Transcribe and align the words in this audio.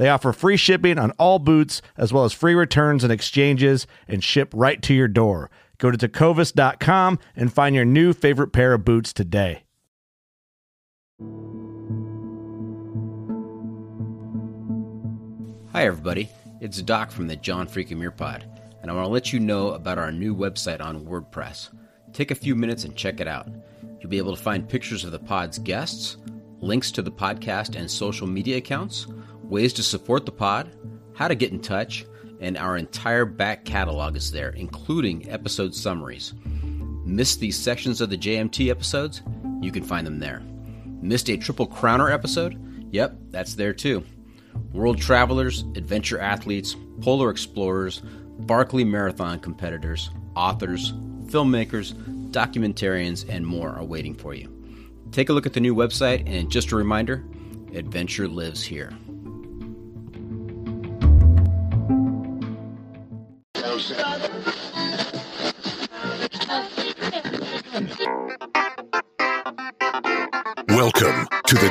They 0.00 0.08
offer 0.08 0.32
free 0.32 0.56
shipping 0.56 0.96
on 0.96 1.10
all 1.18 1.38
boots, 1.38 1.82
as 1.98 2.10
well 2.10 2.24
as 2.24 2.32
free 2.32 2.54
returns 2.54 3.04
and 3.04 3.12
exchanges, 3.12 3.86
and 4.08 4.24
ship 4.24 4.50
right 4.56 4.80
to 4.80 4.94
your 4.94 5.08
door. 5.08 5.50
Go 5.76 5.90
to 5.90 5.98
tecovas.com 5.98 7.18
and 7.36 7.52
find 7.52 7.76
your 7.76 7.84
new 7.84 8.14
favorite 8.14 8.48
pair 8.48 8.72
of 8.72 8.82
boots 8.82 9.12
today. 9.12 9.64
Hi, 15.72 15.84
everybody. 15.84 16.30
It's 16.62 16.80
Doc 16.80 17.10
from 17.10 17.28
the 17.28 17.36
John 17.36 17.68
Freakin' 17.68 17.98
Muir 17.98 18.10
Pod, 18.10 18.46
and 18.80 18.90
I 18.90 18.94
want 18.94 19.04
to 19.04 19.12
let 19.12 19.34
you 19.34 19.38
know 19.38 19.72
about 19.72 19.98
our 19.98 20.10
new 20.10 20.34
website 20.34 20.80
on 20.80 21.04
WordPress. 21.04 21.68
Take 22.14 22.30
a 22.30 22.34
few 22.34 22.56
minutes 22.56 22.84
and 22.84 22.96
check 22.96 23.20
it 23.20 23.28
out. 23.28 23.50
You'll 24.00 24.08
be 24.08 24.16
able 24.16 24.34
to 24.34 24.42
find 24.42 24.66
pictures 24.66 25.04
of 25.04 25.12
the 25.12 25.18
pod's 25.18 25.58
guests, 25.58 26.16
links 26.60 26.90
to 26.92 27.02
the 27.02 27.12
podcast 27.12 27.78
and 27.78 27.90
social 27.90 28.26
media 28.26 28.56
accounts, 28.56 29.06
ways 29.50 29.72
to 29.74 29.82
support 29.82 30.24
the 30.24 30.32
pod, 30.32 30.70
how 31.14 31.28
to 31.28 31.34
get 31.34 31.52
in 31.52 31.60
touch, 31.60 32.06
and 32.40 32.56
our 32.56 32.76
entire 32.76 33.24
back 33.24 33.64
catalog 33.64 34.16
is 34.16 34.30
there, 34.30 34.50
including 34.50 35.30
episode 35.30 35.74
summaries. 35.74 36.32
Missed 37.04 37.40
these 37.40 37.58
sections 37.58 38.00
of 38.00 38.08
the 38.08 38.16
JMT 38.16 38.70
episodes? 38.70 39.22
You 39.60 39.72
can 39.72 39.82
find 39.82 40.06
them 40.06 40.20
there. 40.20 40.42
Missed 41.02 41.28
a 41.28 41.36
Triple 41.36 41.66
Crowner 41.66 42.12
episode? 42.12 42.58
Yep, 42.92 43.16
that's 43.30 43.54
there 43.54 43.72
too. 43.72 44.04
World 44.72 44.98
travelers, 45.00 45.62
adventure 45.74 46.18
athletes, 46.18 46.76
polar 47.00 47.30
explorers, 47.30 48.02
Barkley 48.40 48.84
Marathon 48.84 49.38
competitors, 49.38 50.10
authors, 50.34 50.92
filmmakers, 51.26 51.92
documentarians, 52.30 53.28
and 53.28 53.46
more 53.46 53.70
are 53.70 53.84
waiting 53.84 54.14
for 54.14 54.34
you. 54.34 54.48
Take 55.12 55.28
a 55.28 55.32
look 55.32 55.46
at 55.46 55.52
the 55.52 55.60
new 55.60 55.74
website, 55.74 56.22
and 56.26 56.50
just 56.50 56.72
a 56.72 56.76
reminder 56.76 57.24
adventure 57.74 58.28
lives 58.28 58.62
here. 58.62 58.92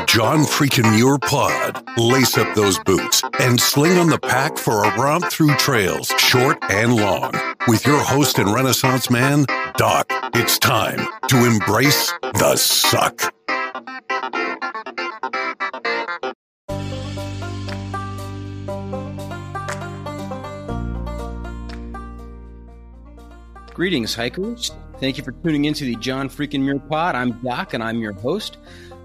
John 0.10 0.40
Freakin' 0.40 0.92
Muir 0.96 1.20
Pod. 1.20 1.86
Lace 1.96 2.36
up 2.36 2.56
those 2.56 2.80
boots 2.80 3.22
and 3.40 3.62
sling 3.62 4.00
on 4.00 4.10
the 4.10 4.18
pack 4.18 4.58
for 4.58 4.84
a 4.84 5.00
romp 5.00 5.26
through 5.26 5.56
trails, 5.58 6.12
short 6.18 6.58
and 6.72 6.96
long. 6.96 7.32
With 7.68 7.86
your 7.86 8.00
host 8.00 8.40
and 8.40 8.52
Renaissance 8.52 9.12
man, 9.12 9.46
Doc, 9.78 10.08
it's 10.34 10.58
time 10.58 11.08
to 11.28 11.46
embrace 11.46 12.12
the 12.22 12.56
suck. 12.56 13.32
Greetings, 23.76 24.16
hikers. 24.16 24.72
Thank 25.00 25.20
you 25.20 25.24
for 25.24 25.32
tuning 25.32 25.66
into 25.66 25.86
the 25.86 25.96
John 25.98 26.30
Freakin' 26.30 26.62
Muir 26.62 26.80
Pod. 26.80 27.14
I'm 27.14 27.40
Doc, 27.44 27.76
and 27.76 27.84
I'm 27.84 28.00
your 28.00 28.14
host. 28.14 28.58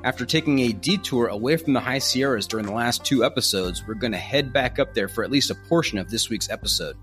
After 0.04 0.26
taking 0.26 0.59
a 0.59 0.72
detour 0.72 1.28
away 1.28 1.56
from 1.56 1.72
the 1.72 1.81
High 1.81 1.98
Sierras 1.98 2.47
during 2.47 2.66
the 2.66 2.72
last 2.72 3.06
two 3.06 3.25
episodes, 3.25 3.82
we're 3.88 3.94
going 3.94 4.12
to 4.12 4.19
head 4.19 4.53
back 4.53 4.78
up 4.78 4.92
there 4.92 5.09
for 5.09 5.25
at 5.25 5.31
least 5.31 5.50
a 5.50 5.54
portion 5.54 5.97
of 5.97 6.10
this 6.10 6.28
week's 6.28 6.50
episode. 6.50 6.94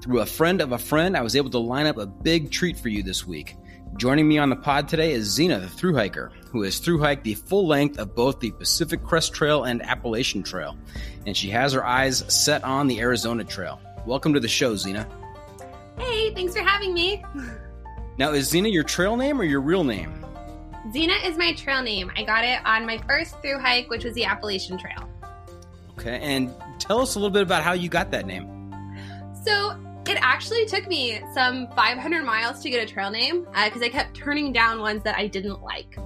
Through 0.00 0.20
a 0.20 0.26
friend 0.26 0.60
of 0.60 0.70
a 0.70 0.78
friend, 0.78 1.16
I 1.16 1.22
was 1.22 1.34
able 1.34 1.50
to 1.50 1.58
line 1.58 1.86
up 1.86 1.98
a 1.98 2.06
big 2.06 2.52
treat 2.52 2.78
for 2.78 2.90
you 2.90 3.02
this 3.02 3.26
week. 3.26 3.56
Joining 3.96 4.28
me 4.28 4.38
on 4.38 4.50
the 4.50 4.56
pod 4.56 4.86
today 4.86 5.10
is 5.14 5.36
Xena, 5.36 5.60
the 5.60 5.68
through 5.68 5.96
hiker, 5.96 6.30
who 6.52 6.62
has 6.62 6.78
through 6.78 7.00
hiked 7.00 7.24
the 7.24 7.34
full 7.34 7.66
length 7.66 7.98
of 7.98 8.14
both 8.14 8.38
the 8.38 8.52
Pacific 8.52 9.02
Crest 9.02 9.32
Trail 9.32 9.64
and 9.64 9.82
Appalachian 9.82 10.44
Trail, 10.44 10.76
and 11.26 11.36
she 11.36 11.50
has 11.50 11.72
her 11.72 11.84
eyes 11.84 12.22
set 12.32 12.62
on 12.62 12.86
the 12.86 13.00
Arizona 13.00 13.42
Trail. 13.42 13.80
Welcome 14.06 14.32
to 14.34 14.40
the 14.40 14.46
show, 14.46 14.74
Xena. 14.74 15.10
Hey, 15.98 16.32
thanks 16.34 16.54
for 16.54 16.62
having 16.62 16.94
me. 16.94 17.24
Now, 18.18 18.32
is 18.32 18.52
Xena 18.52 18.72
your 18.72 18.82
trail 18.82 19.16
name 19.16 19.40
or 19.40 19.44
your 19.44 19.60
real 19.60 19.84
name? 19.84 20.12
Xena 20.86 21.24
is 21.26 21.36
my 21.36 21.52
trail 21.52 21.82
name. 21.82 22.10
I 22.16 22.22
got 22.22 22.44
it 22.44 22.60
on 22.64 22.86
my 22.86 22.98
first 22.98 23.40
through 23.42 23.58
hike, 23.58 23.90
which 23.90 24.04
was 24.04 24.14
the 24.14 24.24
Appalachian 24.24 24.78
Trail. 24.78 25.08
Okay, 25.98 26.18
and 26.20 26.54
tell 26.78 27.00
us 27.00 27.16
a 27.16 27.18
little 27.18 27.32
bit 27.32 27.42
about 27.42 27.62
how 27.62 27.72
you 27.72 27.88
got 27.88 28.10
that 28.12 28.26
name. 28.26 28.72
So 29.44 29.76
it 30.06 30.16
actually 30.22 30.64
took 30.66 30.86
me 30.86 31.20
some 31.34 31.68
500 31.76 32.24
miles 32.24 32.60
to 32.62 32.70
get 32.70 32.82
a 32.82 32.90
trail 32.90 33.10
name 33.10 33.46
because 33.64 33.82
uh, 33.82 33.86
I 33.86 33.88
kept 33.88 34.16
turning 34.16 34.52
down 34.52 34.80
ones 34.80 35.02
that 35.02 35.16
I 35.18 35.26
didn't 35.26 35.62
like. 35.62 35.98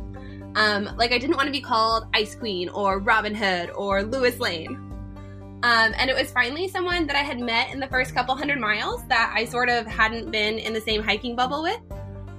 Um, 0.54 0.90
like 0.96 1.12
I 1.12 1.18
didn't 1.18 1.36
want 1.36 1.46
to 1.46 1.52
be 1.52 1.60
called 1.60 2.06
Ice 2.14 2.34
Queen 2.34 2.68
or 2.70 2.98
Robin 2.98 3.34
Hood 3.34 3.70
or 3.70 4.02
Lois 4.02 4.38
Lane. 4.38 4.74
Um, 5.64 5.94
and 5.96 6.10
it 6.10 6.16
was 6.16 6.32
finally 6.32 6.66
someone 6.66 7.06
that 7.06 7.14
I 7.14 7.20
had 7.20 7.38
met 7.38 7.72
in 7.72 7.78
the 7.78 7.86
first 7.86 8.14
couple 8.14 8.34
hundred 8.34 8.58
miles 8.58 9.06
that 9.06 9.32
I 9.34 9.44
sort 9.44 9.68
of 9.68 9.86
hadn't 9.86 10.32
been 10.32 10.58
in 10.58 10.72
the 10.72 10.80
same 10.80 11.02
hiking 11.02 11.36
bubble 11.36 11.62
with. 11.62 11.80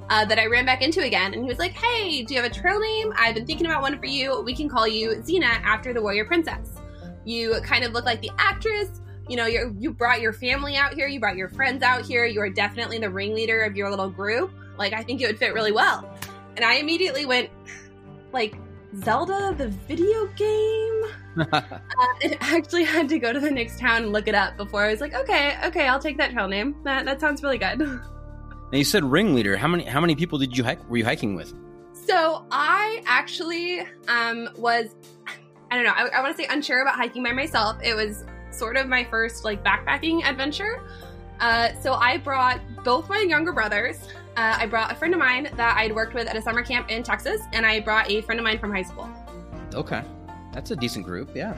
Uh, 0.09 0.25
that 0.25 0.37
I 0.37 0.47
ran 0.47 0.65
back 0.65 0.81
into 0.81 1.01
again, 1.01 1.33
and 1.33 1.43
he 1.43 1.47
was 1.47 1.59
like, 1.59 1.71
"Hey, 1.71 2.23
do 2.23 2.33
you 2.33 2.41
have 2.41 2.51
a 2.51 2.53
trail 2.53 2.79
name? 2.79 3.13
I've 3.17 3.35
been 3.35 3.45
thinking 3.45 3.65
about 3.65 3.81
one 3.81 3.97
for 3.97 4.05
you. 4.05 4.41
We 4.41 4.53
can 4.53 4.67
call 4.67 4.87
you 4.87 5.11
Xena 5.11 5.61
after 5.63 5.93
the 5.93 6.01
warrior 6.01 6.25
princess. 6.25 6.69
You 7.25 7.55
kind 7.63 7.83
of 7.83 7.93
look 7.93 8.05
like 8.05 8.21
the 8.21 8.31
actress. 8.37 9.01
You 9.29 9.37
know, 9.37 9.45
you 9.45 9.75
you 9.79 9.93
brought 9.93 10.19
your 10.19 10.33
family 10.33 10.75
out 10.75 10.93
here. 10.93 11.07
You 11.07 11.19
brought 11.19 11.37
your 11.37 11.49
friends 11.49 11.83
out 11.83 12.05
here. 12.05 12.25
You 12.25 12.41
are 12.41 12.49
definitely 12.49 12.99
the 12.99 13.09
ringleader 13.09 13.63
of 13.63 13.75
your 13.77 13.89
little 13.89 14.09
group. 14.09 14.51
Like, 14.77 14.93
I 14.93 15.03
think 15.03 15.21
it 15.21 15.27
would 15.27 15.39
fit 15.39 15.53
really 15.53 15.71
well." 15.71 16.09
And 16.55 16.63
I 16.65 16.75
immediately 16.75 17.25
went, 17.25 17.49
like, 18.31 18.55
Zelda 19.01 19.55
the 19.57 19.69
video 19.69 20.27
game. 20.35 21.03
uh, 21.51 21.61
and 22.23 22.37
actually 22.41 22.83
had 22.83 23.09
to 23.09 23.17
go 23.17 23.33
to 23.33 23.39
the 23.39 23.49
next 23.49 23.79
town 23.79 24.03
and 24.03 24.13
look 24.13 24.27
it 24.27 24.35
up 24.35 24.55
before 24.55 24.83
I 24.83 24.91
was 24.91 25.01
like, 25.01 25.15
okay, 25.15 25.57
okay, 25.65 25.87
I'll 25.87 25.99
take 25.99 26.17
that 26.17 26.31
trail 26.31 26.47
name. 26.47 26.75
That 26.83 27.05
that 27.05 27.19
sounds 27.19 27.41
really 27.41 27.57
good. 27.57 28.01
Now 28.73 28.79
you 28.79 28.85
said 28.85 29.03
ringleader. 29.03 29.55
How 29.55 29.67
many 29.67 29.83
how 29.83 30.01
many 30.01 30.15
people 30.15 30.39
did 30.39 30.57
you 30.57 30.63
hike? 30.63 30.89
Were 30.89 30.97
you 30.97 31.05
hiking 31.05 31.35
with? 31.35 31.53
So 31.93 32.43
I 32.49 33.03
actually 33.05 33.81
um, 34.07 34.49
was, 34.57 34.95
I 35.69 35.75
don't 35.75 35.83
know, 35.83 35.91
I, 35.91 36.07
I 36.07 36.21
want 36.21 36.35
to 36.35 36.41
say 36.41 36.49
unsure 36.49 36.81
about 36.81 36.95
hiking 36.95 37.21
by 37.21 37.33
myself. 37.33 37.77
It 37.83 37.95
was 37.95 38.25
sort 38.49 38.75
of 38.75 38.87
my 38.87 39.03
first 39.03 39.43
like 39.43 39.63
backpacking 39.63 40.25
adventure. 40.25 40.81
Uh, 41.39 41.79
so 41.81 41.93
I 41.93 42.17
brought 42.17 42.61
both 42.83 43.07
my 43.09 43.19
younger 43.19 43.53
brothers. 43.53 44.07
Uh, 44.37 44.57
I 44.57 44.65
brought 44.65 44.91
a 44.91 44.95
friend 44.95 45.13
of 45.13 45.19
mine 45.19 45.49
that 45.55 45.77
I'd 45.77 45.93
worked 45.93 46.15
with 46.15 46.27
at 46.27 46.35
a 46.35 46.41
summer 46.41 46.63
camp 46.63 46.89
in 46.89 47.03
Texas, 47.03 47.41
and 47.53 47.67
I 47.67 47.79
brought 47.79 48.09
a 48.09 48.21
friend 48.21 48.39
of 48.39 48.43
mine 48.43 48.57
from 48.57 48.73
high 48.73 48.81
school. 48.81 49.07
Okay, 49.75 50.01
that's 50.51 50.71
a 50.71 50.75
decent 50.75 51.05
group. 51.05 51.29
Yeah. 51.35 51.55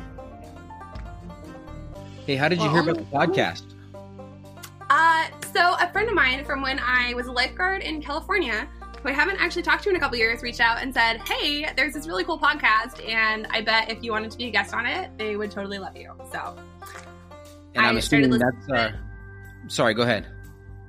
Hey, 2.26 2.36
how 2.36 2.50
did 2.50 2.58
you 2.58 2.66
well, 2.66 2.84
hear 2.84 2.92
about 2.92 2.98
the 2.98 3.18
podcast? 3.18 3.75
Uh, 4.90 5.28
so 5.54 5.76
a 5.80 5.92
friend 5.92 6.10
of 6.10 6.16
mine 6.16 6.46
from 6.46 6.62
when 6.62 6.80
I 6.80 7.14
was 7.14 7.28
a 7.28 7.32
lifeguard 7.32 7.82
in 7.82 8.02
California, 8.02 8.68
who 9.02 9.10
I 9.10 9.14
haven't 9.14 9.38
actually 9.38 9.64
talked 9.64 9.84
to 9.84 9.90
in 9.90 9.96
a 9.96 10.00
couple 10.00 10.18
years, 10.18 10.42
reached 10.42 10.60
out 10.60 10.82
and 10.82 10.94
said, 10.94 11.22
"Hey, 11.28 11.68
there's 11.76 11.94
this 11.94 12.08
really 12.08 12.24
cool 12.24 12.40
podcast, 12.40 13.08
and 13.08 13.48
I 13.50 13.62
bet 13.62 13.90
if 13.90 14.04
you 14.04 14.12
wanted 14.12 14.32
to 14.32 14.38
be 14.38 14.46
a 14.46 14.52
guest 14.52 14.74
on 14.74 14.86
it, 14.86 15.12
they 15.18 15.36
would 15.36 15.52
totally 15.52 15.80
love 15.80 15.96
you." 15.96 16.12
So, 16.32 16.56
and 17.74 17.86
I'm 17.86 17.96
I 17.96 18.00
assuming 18.00 18.32
that's 18.32 18.70
uh, 18.70 18.92
sorry. 19.68 19.94
Go 19.94 20.04
ahead. 20.04 20.28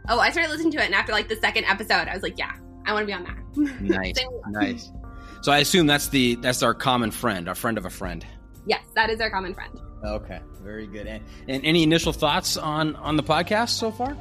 Oh, 0.09 0.21
I 0.21 0.31
started 0.31 0.51
listening 0.51 0.73
to 0.73 0.79
it, 0.79 0.87
and 0.87 0.95
after 0.95 1.13
like 1.13 1.29
the 1.29 1.37
second 1.37 1.65
episode, 1.65 2.09
I 2.09 2.15
was 2.15 2.23
like, 2.23 2.39
"Yeah, 2.39 2.53
I 2.85 2.93
want 2.93 3.03
to 3.03 3.07
be 3.07 3.13
on 3.13 3.25
that." 3.25 3.37
Nice, 3.81 4.17
nice. 4.51 4.93
So 5.41 5.53
I 5.53 5.59
assume 5.59 5.87
that's 5.87 6.09
the 6.09 6.35
that's 6.37 6.63
our 6.63 6.75
common 6.75 7.11
friend, 7.11 7.49
our 7.49 7.55
friend 7.55 7.79
of 7.79 7.87
a 7.87 7.91
friend. 7.91 8.27
Yes, 8.67 8.85
that 8.95 9.11
is 9.11 9.21
our 9.21 9.31
common 9.31 9.55
friend. 9.55 9.81
Okay, 10.05 10.41
very 10.63 10.87
good. 10.87 11.07
And, 11.07 11.23
and 11.49 11.65
any 11.65 11.83
initial 11.83 12.13
thoughts 12.13 12.57
on 12.57 12.97
on 12.97 13.17
the 13.17 13.23
podcast 13.23 13.71
so 13.71 13.91
far? 13.91 14.17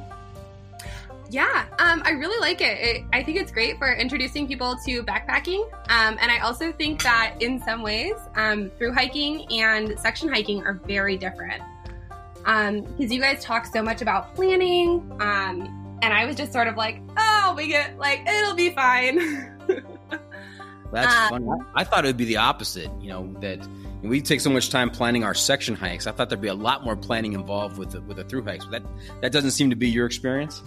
Yeah, 1.28 1.66
um, 1.78 2.02
I 2.04 2.10
really 2.10 2.38
like 2.40 2.60
it. 2.60 2.78
it. 2.80 3.04
I 3.12 3.22
think 3.22 3.38
it's 3.38 3.50
great 3.50 3.78
for 3.78 3.92
introducing 3.92 4.46
people 4.46 4.76
to 4.86 5.02
backpacking. 5.02 5.64
Um, 5.90 6.16
and 6.20 6.30
I 6.30 6.38
also 6.38 6.72
think 6.72 7.02
that 7.02 7.34
in 7.40 7.60
some 7.62 7.82
ways, 7.82 8.14
um, 8.36 8.70
through 8.78 8.92
hiking 8.92 9.46
and 9.52 9.98
section 9.98 10.28
hiking 10.28 10.62
are 10.64 10.74
very 10.86 11.16
different. 11.16 11.62
Because 12.38 12.68
um, 12.68 12.86
you 12.98 13.20
guys 13.20 13.42
talk 13.42 13.66
so 13.66 13.82
much 13.82 14.02
about 14.02 14.36
planning. 14.36 15.00
Um, 15.20 15.98
and 16.02 16.14
I 16.14 16.26
was 16.26 16.36
just 16.36 16.52
sort 16.52 16.68
of 16.68 16.76
like, 16.76 17.00
oh, 17.16 17.54
we 17.56 17.66
get, 17.66 17.98
like, 17.98 18.24
it'll 18.28 18.54
be 18.54 18.70
fine. 18.70 19.18
That's 20.92 21.32
um, 21.32 21.44
fun. 21.44 21.66
I 21.74 21.82
thought 21.82 22.04
it 22.04 22.08
would 22.08 22.16
be 22.16 22.26
the 22.26 22.36
opposite, 22.36 22.90
you 23.00 23.08
know, 23.08 23.34
that 23.40 23.66
we 24.02 24.20
take 24.20 24.40
so 24.40 24.50
much 24.50 24.70
time 24.70 24.90
planning 24.90 25.24
our 25.24 25.34
section 25.34 25.74
hikes. 25.74 26.06
I 26.06 26.12
thought 26.12 26.28
there'd 26.28 26.40
be 26.40 26.48
a 26.48 26.54
lot 26.54 26.84
more 26.84 26.96
planning 26.96 27.32
involved 27.32 27.78
with 27.78 27.92
the, 27.92 28.00
with 28.02 28.18
the 28.18 28.24
through 28.24 28.44
hikes. 28.44 28.64
But 28.64 28.82
that 28.82 29.22
that 29.22 29.32
doesn't 29.32 29.52
seem 29.52 29.70
to 29.70 29.76
be 29.76 29.88
your 29.88 30.06
experience 30.06 30.62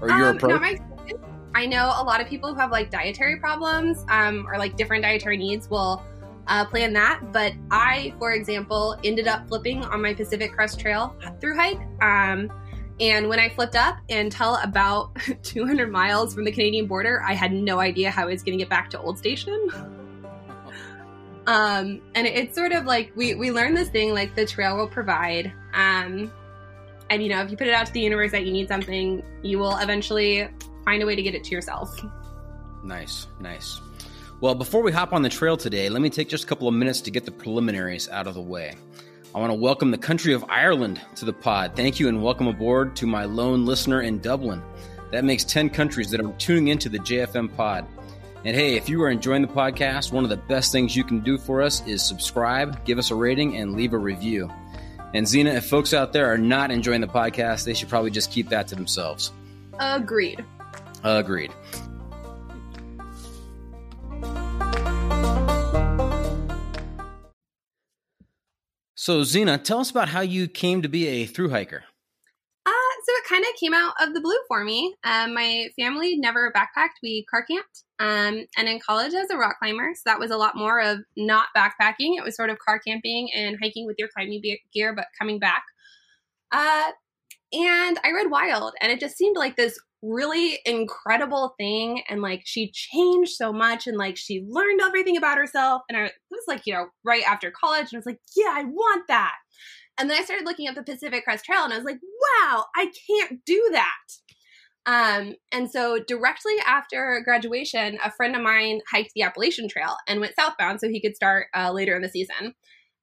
or 0.00 0.08
your 0.08 0.28
um, 0.28 0.36
approach. 0.36 0.60
No, 0.60 1.18
I 1.54 1.66
know 1.66 1.92
a 1.96 2.02
lot 2.02 2.20
of 2.20 2.26
people 2.26 2.52
who 2.52 2.60
have 2.60 2.70
like 2.70 2.90
dietary 2.90 3.38
problems 3.38 4.04
um, 4.08 4.46
or 4.48 4.58
like 4.58 4.76
different 4.76 5.04
dietary 5.04 5.36
needs 5.36 5.70
will 5.70 6.02
uh, 6.46 6.64
plan 6.64 6.92
that. 6.94 7.20
But 7.32 7.54
I, 7.70 8.12
for 8.18 8.32
example, 8.32 8.98
ended 9.04 9.28
up 9.28 9.46
flipping 9.48 9.84
on 9.84 10.02
my 10.02 10.14
Pacific 10.14 10.52
Crest 10.52 10.80
Trail 10.80 11.14
through 11.40 11.56
hike. 11.56 11.80
Um, 12.02 12.52
and 13.00 13.28
when 13.28 13.40
I 13.40 13.48
flipped 13.48 13.76
up 13.76 13.98
until 14.08 14.56
about 14.56 15.16
200 15.42 15.90
miles 15.90 16.34
from 16.34 16.44
the 16.44 16.52
Canadian 16.52 16.86
border, 16.86 17.22
I 17.26 17.34
had 17.34 17.52
no 17.52 17.80
idea 17.80 18.10
how 18.10 18.22
I 18.22 18.26
was 18.26 18.42
going 18.42 18.56
to 18.58 18.62
get 18.62 18.70
back 18.70 18.90
to 18.90 19.00
Old 19.00 19.18
Station. 19.18 19.68
Um, 21.46 22.00
and 22.14 22.26
it's 22.26 22.54
sort 22.54 22.72
of 22.72 22.84
like 22.86 23.12
we, 23.14 23.34
we 23.34 23.50
learned 23.50 23.76
this 23.76 23.88
thing 23.88 24.14
like 24.14 24.34
the 24.34 24.46
trail 24.46 24.76
will 24.76 24.88
provide. 24.88 25.52
Um, 25.74 26.32
and 27.10 27.22
you 27.22 27.28
know, 27.28 27.42
if 27.42 27.50
you 27.50 27.56
put 27.56 27.66
it 27.66 27.74
out 27.74 27.86
to 27.86 27.92
the 27.92 28.00
universe 28.00 28.32
that 28.32 28.46
you 28.46 28.52
need 28.52 28.68
something, 28.68 29.22
you 29.42 29.58
will 29.58 29.76
eventually 29.78 30.48
find 30.84 31.02
a 31.02 31.06
way 31.06 31.16
to 31.16 31.22
get 31.22 31.34
it 31.34 31.44
to 31.44 31.50
yourself. 31.50 32.00
Nice, 32.82 33.26
nice. 33.40 33.80
Well, 34.40 34.54
before 34.54 34.82
we 34.82 34.92
hop 34.92 35.12
on 35.12 35.22
the 35.22 35.28
trail 35.28 35.56
today, 35.56 35.88
let 35.88 36.02
me 36.02 36.10
take 36.10 36.28
just 36.28 36.44
a 36.44 36.46
couple 36.46 36.68
of 36.68 36.74
minutes 36.74 37.00
to 37.02 37.10
get 37.10 37.24
the 37.24 37.30
preliminaries 37.30 38.08
out 38.08 38.26
of 38.26 38.34
the 38.34 38.42
way. 38.42 38.74
I 39.34 39.38
want 39.38 39.50
to 39.50 39.58
welcome 39.58 39.90
the 39.90 39.98
country 39.98 40.32
of 40.32 40.44
Ireland 40.48 41.00
to 41.16 41.24
the 41.24 41.32
pod. 41.32 41.74
Thank 41.74 41.98
you 41.98 42.08
and 42.08 42.22
welcome 42.22 42.46
aboard 42.46 42.94
to 42.96 43.06
my 43.06 43.24
lone 43.24 43.64
listener 43.64 44.02
in 44.02 44.18
Dublin. 44.20 44.62
That 45.12 45.24
makes 45.24 45.44
10 45.44 45.70
countries 45.70 46.10
that 46.10 46.20
are 46.20 46.32
tuning 46.34 46.68
into 46.68 46.88
the 46.88 46.98
JFM 46.98 47.56
pod. 47.56 47.86
And 48.46 48.54
hey, 48.54 48.76
if 48.76 48.90
you 48.90 49.02
are 49.02 49.10
enjoying 49.10 49.40
the 49.40 49.48
podcast, 49.48 50.12
one 50.12 50.22
of 50.22 50.28
the 50.28 50.36
best 50.36 50.70
things 50.70 50.94
you 50.94 51.02
can 51.02 51.20
do 51.20 51.38
for 51.38 51.62
us 51.62 51.86
is 51.86 52.06
subscribe, 52.06 52.84
give 52.84 52.98
us 52.98 53.10
a 53.10 53.14
rating, 53.14 53.56
and 53.56 53.74
leave 53.74 53.94
a 53.94 53.98
review. 53.98 54.52
And 55.14 55.26
Xena, 55.26 55.54
if 55.54 55.64
folks 55.64 55.94
out 55.94 56.12
there 56.12 56.30
are 56.30 56.36
not 56.36 56.70
enjoying 56.70 57.00
the 57.00 57.06
podcast, 57.06 57.64
they 57.64 57.72
should 57.72 57.88
probably 57.88 58.10
just 58.10 58.30
keep 58.30 58.50
that 58.50 58.68
to 58.68 58.74
themselves. 58.74 59.32
Agreed. 59.80 60.44
Agreed. 61.02 61.52
So, 68.94 69.22
Xena, 69.22 69.62
tell 69.62 69.80
us 69.80 69.90
about 69.90 70.10
how 70.10 70.20
you 70.20 70.48
came 70.48 70.82
to 70.82 70.88
be 70.90 71.06
a 71.06 71.24
through 71.24 71.48
hiker 71.48 71.84
so 73.04 73.12
it 73.12 73.28
kind 73.28 73.44
of 73.44 73.60
came 73.60 73.74
out 73.74 73.94
of 74.00 74.14
the 74.14 74.20
blue 74.20 74.38
for 74.48 74.64
me. 74.64 74.94
Um, 75.04 75.34
my 75.34 75.68
family 75.78 76.16
never 76.16 76.52
backpacked; 76.52 77.00
we 77.02 77.26
car 77.30 77.44
camped. 77.44 77.84
Um, 77.98 78.46
and 78.56 78.68
in 78.68 78.80
college, 78.80 79.14
as 79.14 79.30
a 79.30 79.36
rock 79.36 79.56
climber, 79.60 79.92
so 79.94 80.02
that 80.06 80.18
was 80.18 80.30
a 80.30 80.36
lot 80.36 80.56
more 80.56 80.80
of 80.80 80.98
not 81.16 81.48
backpacking. 81.56 82.16
It 82.16 82.24
was 82.24 82.36
sort 82.36 82.50
of 82.50 82.58
car 82.58 82.80
camping 82.84 83.28
and 83.34 83.56
hiking 83.62 83.86
with 83.86 83.96
your 83.98 84.08
climbing 84.08 84.42
gear, 84.72 84.94
but 84.94 85.06
coming 85.18 85.38
back. 85.38 85.64
Uh, 86.50 86.90
and 87.52 87.98
I 88.04 88.10
read 88.12 88.30
Wild, 88.30 88.74
and 88.80 88.90
it 88.90 89.00
just 89.00 89.16
seemed 89.16 89.36
like 89.36 89.56
this 89.56 89.78
really 90.02 90.58
incredible 90.66 91.54
thing. 91.58 92.02
And 92.08 92.20
like 92.20 92.42
she 92.44 92.70
changed 92.72 93.32
so 93.32 93.52
much, 93.52 93.86
and 93.86 93.96
like 93.96 94.16
she 94.16 94.44
learned 94.48 94.80
everything 94.80 95.16
about 95.16 95.38
herself. 95.38 95.82
And 95.88 95.98
I 95.98 96.10
was 96.30 96.44
like, 96.48 96.62
you 96.66 96.74
know, 96.74 96.86
right 97.04 97.22
after 97.28 97.50
college, 97.50 97.92
and 97.92 97.94
I 97.94 97.98
was 97.98 98.06
like, 98.06 98.20
yeah, 98.36 98.52
I 98.52 98.64
want 98.64 99.08
that. 99.08 99.34
And 99.98 100.10
then 100.10 100.18
I 100.20 100.24
started 100.24 100.46
looking 100.46 100.66
at 100.66 100.74
the 100.74 100.82
Pacific 100.82 101.24
Crest 101.24 101.44
Trail 101.44 101.64
and 101.64 101.72
I 101.72 101.76
was 101.76 101.84
like, 101.84 102.00
wow, 102.02 102.64
I 102.76 102.90
can't 103.06 103.44
do 103.44 103.68
that. 103.72 103.90
Um, 104.86 105.34
and 105.50 105.70
so 105.70 105.98
directly 106.06 106.54
after 106.66 107.22
graduation, 107.24 107.98
a 108.04 108.10
friend 108.10 108.36
of 108.36 108.42
mine 108.42 108.80
hiked 108.90 109.12
the 109.14 109.22
Appalachian 109.22 109.68
Trail 109.68 109.96
and 110.06 110.20
went 110.20 110.34
southbound 110.34 110.80
so 110.80 110.88
he 110.88 111.00
could 111.00 111.16
start 111.16 111.46
uh, 111.56 111.72
later 111.72 111.96
in 111.96 112.02
the 112.02 112.08
season. 112.08 112.54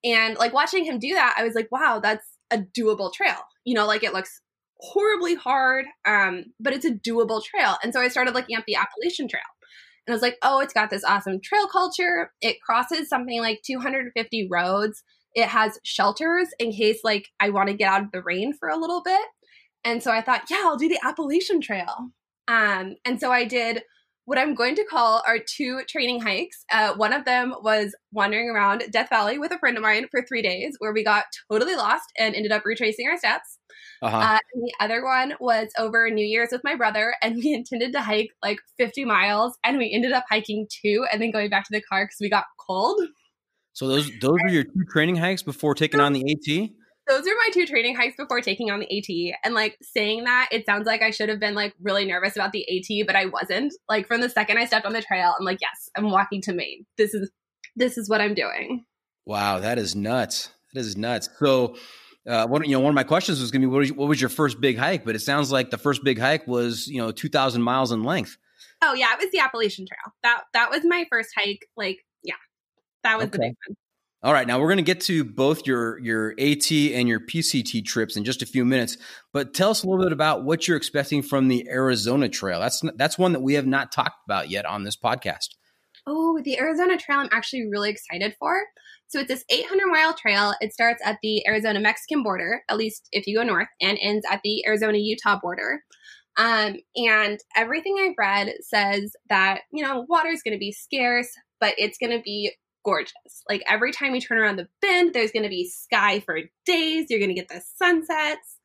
And 0.04 0.38
like 0.38 0.54
watching 0.54 0.86
him 0.86 1.00
do 1.00 1.14
that, 1.14 1.36
I 1.38 1.44
was 1.44 1.56
like, 1.56 1.72
wow, 1.72 2.00
that's 2.02 2.26
a 2.52 2.60
doable 2.60 3.12
trail. 3.12 3.38
You 3.66 3.76
know, 3.76 3.88
like 3.88 4.04
it 4.04 4.14
looks 4.14 4.42
horribly 4.80 5.36
hard, 5.36 5.86
um, 6.06 6.46
but 6.60 6.74
it's 6.74 6.86
a 6.86 6.92
doable 6.92 7.44
trail. 7.44 7.78
And 7.84 7.94
so 7.94 8.02
I 8.02 8.10
started 8.10 8.34
looking 8.34 8.56
at 8.56 8.66
the 8.68 8.76
Appalachian 8.76 9.28
Trail. 9.28 9.42
And 10.06 10.14
I 10.14 10.16
was 10.16 10.24
like, 10.24 10.38
oh, 10.42 10.60
it's 10.60 10.74
got 10.74 10.90
this 10.90 11.04
awesome 11.04 11.40
trail 11.42 11.68
culture. 11.68 12.32
It 12.42 12.62
crosses 12.62 13.08
something 13.08 13.40
like 13.40 13.62
250 13.64 14.48
roads 14.52 15.04
it 15.36 15.48
has 15.48 15.80
shelters 15.84 16.50
in 16.60 16.72
case 16.72 17.00
like 17.04 17.28
I 17.40 17.50
want 17.50 17.70
to 17.70 17.76
get 17.76 17.92
out 17.92 18.04
of 18.04 18.12
the 18.12 18.24
rain 18.24 18.54
for 18.58 18.70
a 18.70 18.78
little 18.78 19.02
bit. 19.04 19.22
And 19.84 20.04
so 20.04 20.12
I 20.12 20.22
thought, 20.22 20.44
yeah, 20.50 20.62
I'll 20.64 20.78
do 20.78 20.90
the 20.90 21.00
Appalachian 21.04 21.62
Trail. 21.62 22.12
Um, 22.48 22.96
and 23.06 23.20
so 23.20 23.32
I 23.32 23.46
did 23.46 23.82
what 24.26 24.38
I'm 24.38 24.54
going 24.54 24.76
to 24.76 24.86
call 24.86 25.24
our 25.28 25.40
two 25.40 25.82
training 25.90 26.22
hikes. 26.22 26.64
Uh, 26.72 26.94
one 26.94 27.12
of 27.12 27.26
them 27.26 27.56
was 27.62 27.96
wandering 28.12 28.50
around 28.50 28.84
Death 28.92 29.10
Valley 29.10 29.40
with 29.40 29.52
a 29.52 29.60
friend 29.60 29.78
of 29.78 29.84
mine 29.84 30.08
for 30.12 30.22
three 30.22 30.42
days, 30.42 30.76
where 30.80 30.94
we 30.94 31.04
got 31.04 31.26
totally 31.52 31.76
lost 31.76 32.06
and 32.18 32.36
ended 32.36 32.52
up 32.52 32.64
retracing 32.64 33.08
our 33.10 33.18
steps. 33.18 33.58
Uh-huh. 34.02 34.18
Uh, 34.18 34.40
and 34.54 34.64
the 34.64 34.74
other 34.80 35.04
one 35.04 35.34
was 35.40 35.70
over 35.78 36.10
New 36.10 36.26
Year's 36.26 36.50
with 36.52 36.64
my 36.64 36.76
brother, 36.76 37.16
and 37.22 37.36
we 37.36 37.54
intended 37.54 37.94
to 37.94 38.02
hike 38.02 38.30
like 38.44 38.60
50 38.78 39.06
miles, 39.06 39.58
and 39.64 39.78
we 39.78 39.92
ended 39.92 40.12
up 40.12 40.26
hiking 40.30 40.68
two 40.70 41.06
and 41.12 41.22
then 41.22 41.32
going 41.32 41.50
back 41.50 41.66
to 41.66 41.74
the 41.74 41.82
car 41.82 42.06
because 42.06 42.18
we 42.22 42.30
got 42.30 42.46
cold. 42.60 43.02
So 43.74 43.88
those 43.88 44.12
those 44.20 44.38
were 44.44 44.50
your 44.50 44.64
two 44.64 44.86
training 44.92 45.16
hikes 45.16 45.44
before 45.44 45.76
taking 45.76 46.00
on 46.00 46.14
the 46.14 46.32
AT? 46.32 46.70
Those 47.08 47.28
are 47.28 47.36
my 47.36 47.50
two 47.54 47.66
training 47.66 47.96
hikes 47.96 48.16
before 48.16 48.42
taking 48.42 48.70
on 48.70 48.80
the 48.80 48.98
AT. 48.98 49.38
And 49.44 49.54
like 49.54 49.78
saying 49.82 50.26
that, 50.26 50.50
it 50.52 50.66
sounds 50.66 50.86
like 50.86 51.02
I 51.02 51.12
should 51.12 51.30
have 51.30 51.40
been 51.40 51.56
like 51.56 51.74
really 51.82 52.06
nervous 52.06 52.36
about 52.36 52.52
the 52.52 52.66
AT, 52.70 53.08
but 53.08 53.16
I 53.16 53.26
wasn't. 53.26 53.74
Like 53.90 54.08
from 54.08 54.22
the 54.22 54.30
second 54.30 54.58
I 54.58 54.66
stepped 54.66 54.86
on 54.86 54.94
the 54.94 55.02
trail, 55.02 55.34
I'm 55.38 55.46
like, 55.46 55.60
yes, 55.62 55.90
I'm 55.96 56.12
walking 56.12 56.42
to 56.44 56.54
Maine. 56.54 56.86
This 56.98 57.14
is 57.14 57.32
this 57.76 57.98
is 57.98 58.10
what 58.10 58.22
I'm 58.22 58.34
doing. 58.34 58.86
Wow, 59.26 59.60
that 59.60 59.78
is 59.78 59.96
nuts. 59.96 60.50
That 60.74 60.82
is 60.82 60.98
nuts. 60.98 61.30
So 61.40 61.76
uh, 62.28 62.48
one, 62.48 62.64
you 62.64 62.72
know, 62.72 62.80
one 62.80 62.90
of 62.90 62.96
my 62.96 63.04
questions 63.04 63.42
was 63.42 63.52
going 63.52 63.62
to 63.62 63.68
be, 63.68 63.72
what 63.72 63.80
was, 63.80 63.92
what 63.94 64.10
was 64.10 64.22
your 64.22 64.30
first 64.30 64.62
big 64.62 64.78
hike? 64.78 65.04
But 65.04 65.16
it 65.16 65.20
sounds 65.20 65.52
like 65.52 65.70
the 65.70 65.78
first 65.78 66.04
big 66.04 66.20
hike 66.20 66.48
was, 66.48 66.88
you 66.88 67.02
know, 67.02 67.12
2,000 67.12 67.62
miles 67.62 67.92
in 67.92 68.04
length. 68.04 68.38
Oh 68.84 68.94
yeah, 68.94 69.14
it 69.14 69.20
was 69.20 69.32
the 69.32 69.40
Appalachian 69.40 69.86
Trail. 69.86 70.14
That 70.24 70.42
that 70.54 70.72
was 70.72 70.82
my 70.84 71.06
first 71.10 71.30
hike. 71.36 71.68
Like 71.78 72.00
that 73.04 73.18
was 73.18 73.28
okay. 73.28 73.32
the 73.32 73.40
big 73.40 73.56
one. 73.68 73.78
All 74.24 74.34
right, 74.34 74.46
now 74.46 74.60
we're 74.60 74.68
going 74.68 74.78
to 74.78 74.84
get 74.84 75.02
to 75.02 75.24
both 75.24 75.66
your 75.66 75.98
your 76.00 76.36
AT 76.40 76.72
and 76.72 77.08
your 77.08 77.20
PCT 77.20 77.84
trips 77.84 78.16
in 78.16 78.24
just 78.24 78.44
a 78.44 78.46
few 78.46 78.64
minutes, 78.64 78.98
but 79.34 79.56
tell 79.56 79.72
us 79.72 79.84
a 79.84 79.88
little 79.88 80.04
bit 80.04 80.14
about 80.14 80.44
what 80.44 80.68
you're 80.68 80.78
expecting 80.78 81.24
from 81.24 81.48
the 81.48 81.68
Arizona 81.68 82.30
Trail. 82.30 82.60
That's 82.60 82.84
that's 82.98 83.18
one 83.18 83.34
that 83.34 83.42
we 83.42 83.56
have 83.56 83.66
not 83.66 83.92
talked 83.92 84.24
about 84.26 84.52
yet 84.52 84.68
on 84.68 84.84
this 84.84 84.96
podcast. 84.96 85.56
Oh, 86.06 86.40
the 86.44 86.60
Arizona 86.60 86.98
Trail 86.98 87.20
I'm 87.20 87.30
actually 87.32 87.68
really 87.68 87.90
excited 87.90 88.36
for. 88.40 88.64
So 89.08 89.20
it's 89.20 89.28
this 89.28 89.44
800 89.50 89.88
mile 89.88 90.14
trail. 90.14 90.54
It 90.62 90.72
starts 90.72 91.02
at 91.04 91.18
the 91.24 91.46
Arizona 91.48 91.80
Mexican 91.80 92.24
border, 92.24 92.62
at 92.70 92.78
least 92.78 93.10
if 93.12 93.26
you 93.28 93.38
go 93.38 93.44
north, 93.44 93.68
and 93.82 93.98
ends 94.02 94.26
at 94.30 94.42
the 94.44 94.64
Arizona 94.66 95.00
Utah 95.00 95.40
border. 95.42 95.82
Um, 96.38 96.76
and 96.96 97.40
everything 97.58 97.98
I've 98.00 98.16
read 98.18 98.54
says 98.62 99.14
that, 99.30 99.62
you 99.74 99.84
know, 99.84 100.06
water 100.08 100.30
is 100.30 100.42
going 100.44 100.54
to 100.54 100.60
be 100.60 100.72
scarce, 100.72 101.30
but 101.60 101.74
it's 101.78 101.98
going 101.98 102.16
to 102.16 102.22
be 102.24 102.54
gorgeous. 102.84 103.44
Like 103.50 103.64
every 103.68 103.92
time 103.92 104.16
you 104.16 104.22
turn 104.22 104.38
around 104.38 104.58
the 104.58 104.68
bend, 104.82 105.14
there's 105.14 105.32
going 105.32 105.44
to 105.44 105.50
be 105.50 105.70
sky 105.70 106.20
for 106.20 106.40
days. 106.66 107.08
You're 107.10 107.20
going 107.20 107.30
to 107.30 107.36
get 107.36 107.50
the 107.50 107.62
sunsets. 107.78 108.58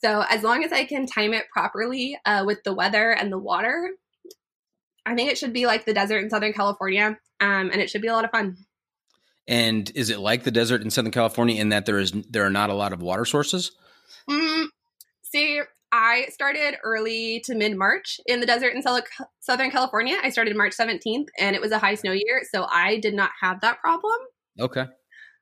So 0.00 0.24
as 0.28 0.42
long 0.42 0.64
as 0.64 0.72
I 0.72 0.84
can 0.84 1.06
time 1.06 1.34
it 1.34 1.46
properly 1.52 2.18
uh, 2.24 2.44
with 2.46 2.62
the 2.64 2.72
weather 2.72 3.10
and 3.10 3.32
the 3.32 3.38
water, 3.38 3.90
I 5.04 5.14
think 5.14 5.30
it 5.30 5.38
should 5.38 5.52
be 5.52 5.66
like 5.66 5.86
the 5.86 5.94
desert 5.94 6.22
in 6.22 6.30
Southern 6.30 6.52
California, 6.52 7.18
um, 7.40 7.70
and 7.70 7.76
it 7.76 7.90
should 7.90 8.02
be 8.02 8.08
a 8.08 8.12
lot 8.12 8.24
of 8.24 8.30
fun. 8.30 8.58
And 9.48 9.90
is 9.94 10.10
it 10.10 10.18
like 10.18 10.44
the 10.44 10.50
desert 10.50 10.82
in 10.82 10.90
Southern 10.90 11.12
California 11.12 11.58
in 11.58 11.70
that 11.70 11.86
there 11.86 11.98
is 11.98 12.12
there 12.28 12.44
are 12.44 12.50
not 12.50 12.68
a 12.68 12.74
lot 12.74 12.92
of 12.92 13.00
water 13.00 13.24
sources? 13.24 13.72
Mm, 14.28 14.66
see, 15.22 15.62
I 15.92 16.26
started 16.30 16.76
early 16.84 17.40
to 17.46 17.54
mid 17.54 17.76
March 17.76 18.20
in 18.26 18.40
the 18.40 18.46
desert 18.46 18.74
in 18.74 18.82
Southern 18.82 19.70
California. 19.70 20.18
I 20.22 20.30
started 20.30 20.56
March 20.56 20.74
17th, 20.76 21.28
and 21.38 21.56
it 21.56 21.62
was 21.62 21.72
a 21.72 21.78
high 21.78 21.94
snow 21.94 22.12
year, 22.12 22.42
so 22.52 22.66
I 22.70 22.98
did 22.98 23.14
not 23.14 23.30
have 23.40 23.60
that 23.62 23.80
problem. 23.80 24.16
Okay. 24.60 24.84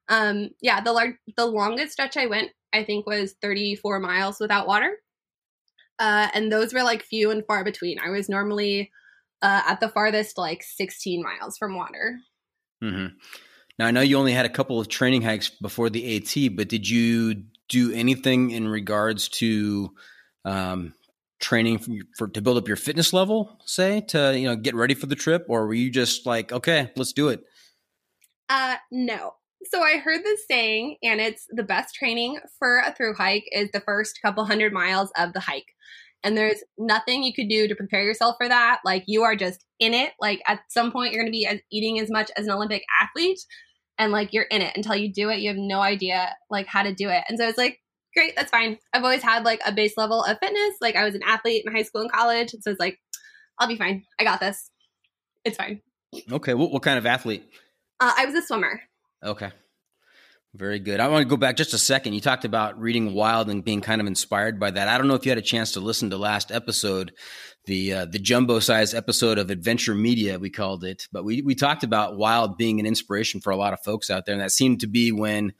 Um, 0.09 0.50
yeah, 0.61 0.81
the 0.81 0.93
large, 0.93 1.15
the 1.37 1.47
longest 1.47 1.93
stretch 1.93 2.17
I 2.17 2.26
went, 2.26 2.50
I 2.73 2.85
think, 2.85 3.07
was 3.07 3.35
34 3.43 3.99
miles 3.99 4.38
without 4.38 4.69
water, 4.69 4.99
uh, 5.99 6.29
and 6.33 6.53
those 6.53 6.73
were 6.73 6.85
like 6.85 7.03
few 7.03 7.31
and 7.31 7.45
far 7.47 7.65
between. 7.65 7.99
I 7.99 8.11
was 8.11 8.29
normally 8.29 8.93
uh, 9.43 9.62
at 9.67 9.81
the 9.81 9.88
farthest 9.88 10.38
like 10.38 10.62
16 10.62 11.23
miles 11.23 11.59
from 11.59 11.75
water. 11.75 12.19
Mm-hmm. 12.83 13.17
Now 13.79 13.87
I 13.87 13.91
know 13.91 14.00
you 14.00 14.17
only 14.17 14.33
had 14.33 14.47
a 14.47 14.50
couple 14.50 14.81
of 14.81 14.88
training 14.88 15.23
hikes 15.23 15.50
before 15.50 15.91
the 15.91 16.17
AT, 16.17 16.57
but 16.57 16.69
did 16.69 16.88
you 16.88 17.45
do 17.69 17.93
anything 17.93 18.50
in 18.53 18.69
regards 18.69 19.29
to 19.29 19.91
um, 20.47 20.95
training 21.41 21.79
for, 21.79 21.91
for, 22.17 22.29
to 22.29 22.41
build 22.41 22.57
up 22.57 22.69
your 22.69 22.76
fitness 22.76 23.12
level, 23.12 23.59
say 23.67 24.00
to 24.09 24.38
you 24.38 24.47
know 24.47 24.57
get 24.57 24.75
ready 24.75 24.95
for 24.95 25.07
the 25.07 25.17
trip, 25.17 25.45
or 25.49 25.67
were 25.67 25.75
you 25.75 25.91
just 25.91 26.25
like, 26.25 26.53
okay, 26.53 26.91
let's 26.97 27.12
do 27.12 27.29
it? 27.29 27.43
Uh, 28.49 28.76
no. 28.91 29.33
So 29.65 29.83
I 29.83 29.99
heard 29.99 30.23
this 30.23 30.43
saying, 30.49 30.97
and 31.03 31.21
it's 31.21 31.45
the 31.50 31.65
best 31.65 31.95
training 31.95 32.38
for 32.59 32.79
a 32.79 32.93
through 32.93 33.15
hike 33.15 33.49
is 33.50 33.71
the 33.73 33.81
first 33.81 34.21
couple 34.23 34.45
hundred 34.45 34.73
miles 34.73 35.11
of 35.19 35.33
the 35.33 35.41
hike. 35.41 35.67
And 36.23 36.37
there's 36.37 36.62
nothing 36.79 37.23
you 37.23 37.35
could 37.35 37.49
do 37.49 37.69
to 37.69 37.75
prepare 37.75 38.03
yourself 38.03 38.37
for 38.38 38.49
that. 38.49 38.81
Like 38.85 39.05
you 39.07 39.23
are 39.25 39.37
just 39.37 39.65
in 39.81 39.93
it. 39.95 40.12
Like 40.21 40.41
at 40.47 40.61
some 40.69 40.93
point, 40.93 41.12
you're 41.12 41.23
going 41.23 41.33
to 41.33 41.37
be 41.37 41.49
eating 41.73 41.99
as 41.99 42.11
much 42.11 42.31
as 42.37 42.47
an 42.47 42.53
Olympic 42.53 42.85
athlete, 43.00 43.41
and 43.99 44.12
like 44.12 44.33
you're 44.33 44.45
in 44.45 44.62
it 44.62 44.76
until 44.76 44.95
you 44.95 45.12
do 45.12 45.31
it. 45.31 45.41
You 45.41 45.49
have 45.49 45.59
no 45.59 45.81
idea 45.81 46.35
like 46.49 46.67
how 46.67 46.83
to 46.85 46.95
do 46.95 47.09
it. 47.09 47.25
And 47.29 47.38
so 47.38 47.49
it's 47.49 47.59
like 47.59 47.81
great, 48.16 48.35
that's 48.35 48.50
fine. 48.50 48.78
I've 48.92 49.04
always 49.04 49.23
had 49.23 49.44
like 49.44 49.61
a 49.64 49.73
base 49.73 49.96
level 49.96 50.25
of 50.25 50.38
fitness. 50.38 50.75
Like 50.80 50.96
I 50.96 51.04
was 51.04 51.14
an 51.14 51.23
athlete 51.25 51.64
in 51.66 51.73
high 51.73 51.82
school 51.82 52.00
and 52.00 52.11
college. 52.11 52.50
So 52.61 52.70
it's 52.70 52.80
like, 52.80 52.99
I'll 53.58 53.68
be 53.68 53.76
fine. 53.76 54.04
I 54.18 54.25
got 54.25 54.40
this. 54.40 54.70
It's 55.44 55.56
fine. 55.56 55.82
Okay. 56.30 56.54
What, 56.54 56.73
what 56.73 56.82
kind 56.82 56.99
of 56.99 57.06
athlete? 57.06 57.44
Uh, 58.00 58.12
I 58.16 58.26
was 58.26 58.35
a 58.35 58.42
swimmer. 58.42 58.80
Okay. 59.23 59.50
Very 60.54 60.78
good. 60.78 61.00
I 61.00 61.08
want 61.08 61.23
to 61.23 61.28
go 61.28 61.37
back 61.37 61.56
just 61.56 61.75
a 61.75 61.78
second. 61.78 62.14
You 62.14 62.20
talked 62.20 62.46
about 62.46 62.80
reading 62.80 63.12
Wild 63.12 63.50
and 63.50 63.62
being 63.62 63.82
kind 63.82 64.00
of 64.00 64.06
inspired 64.06 64.58
by 64.58 64.70
that. 64.70 64.88
I 64.88 64.96
don't 64.96 65.06
know 65.06 65.14
if 65.14 65.26
you 65.26 65.30
had 65.30 65.38
a 65.38 65.42
chance 65.42 65.73
to 65.73 65.80
listen 65.80 66.11
to 66.11 66.16
last 66.16 66.50
episode, 66.50 67.12
the 67.66 67.92
uh, 67.92 68.04
the 68.06 68.18
jumbo 68.18 68.61
size 68.61 68.94
episode 68.94 69.38
of 69.38 69.50
Adventure 69.50 69.94
Media, 69.94 70.38
we 70.38 70.49
called 70.49 70.82
it. 70.85 71.08
But 71.12 71.25
we 71.25 71.42
we 71.42 71.54
talked 71.54 71.85
about 71.85 72.16
Wild 72.16 72.56
being 72.56 72.80
an 72.80 72.87
inspiration 72.87 73.40
for 73.40 73.50
a 73.50 73.56
lot 73.56 73.75
of 73.75 73.80
folks 73.80 74.08
out 74.08 74.25
there, 74.25 74.32
and 74.32 74.40
that 74.40 74.50
seemed 74.52 74.80
to 74.80 74.87
be 74.87 75.12
when 75.12 75.52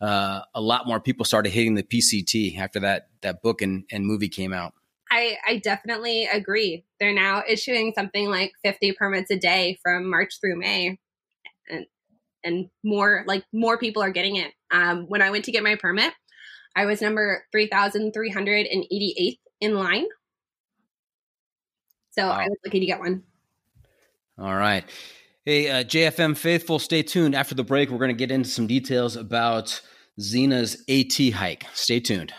uh, 0.00 0.40
a 0.54 0.60
lot 0.60 0.86
more 0.86 1.00
people 1.00 1.24
started 1.24 1.50
hitting 1.50 1.74
the 1.74 1.82
PCT 1.82 2.58
after 2.58 2.80
that 2.80 3.08
that 3.22 3.42
book 3.42 3.62
and, 3.62 3.84
and 3.90 4.04
movie 4.06 4.28
came 4.28 4.52
out. 4.52 4.74
I, 5.10 5.36
I 5.46 5.58
definitely 5.58 6.24
agree. 6.24 6.84
They're 6.98 7.14
now 7.14 7.42
issuing 7.48 7.92
something 7.94 8.28
like 8.28 8.52
50 8.64 8.92
permits 8.92 9.30
a 9.30 9.36
day 9.36 9.78
from 9.82 10.10
March 10.10 10.40
through 10.40 10.58
May. 10.58 10.98
And 11.68 11.86
and 12.44 12.70
more 12.84 13.24
like 13.26 13.44
more 13.52 13.78
people 13.78 14.02
are 14.02 14.10
getting 14.10 14.36
it. 14.36 14.52
Um, 14.70 15.06
when 15.08 15.22
I 15.22 15.30
went 15.30 15.44
to 15.46 15.52
get 15.52 15.62
my 15.62 15.76
permit, 15.76 16.12
I 16.76 16.86
was 16.86 17.00
number 17.00 17.44
3,388th 17.54 19.38
in 19.60 19.74
line. 19.74 20.06
So 22.10 22.26
wow. 22.26 22.32
I 22.32 22.44
was 22.44 22.58
lucky 22.64 22.80
to 22.80 22.86
get 22.86 23.00
one. 23.00 23.22
All 24.38 24.54
right. 24.54 24.84
Hey, 25.48 25.70
uh, 25.70 25.84
JFM 25.84 26.36
faithful, 26.36 26.80
stay 26.80 27.04
tuned. 27.04 27.36
After 27.36 27.54
the 27.54 27.62
break, 27.62 27.88
we're 27.88 27.98
going 27.98 28.08
to 28.08 28.14
get 28.14 28.32
into 28.32 28.48
some 28.48 28.66
details 28.66 29.14
about 29.14 29.80
Xena's 30.18 30.82
AT 30.88 31.34
hike. 31.34 31.66
Stay 31.72 32.00
tuned. 32.00 32.34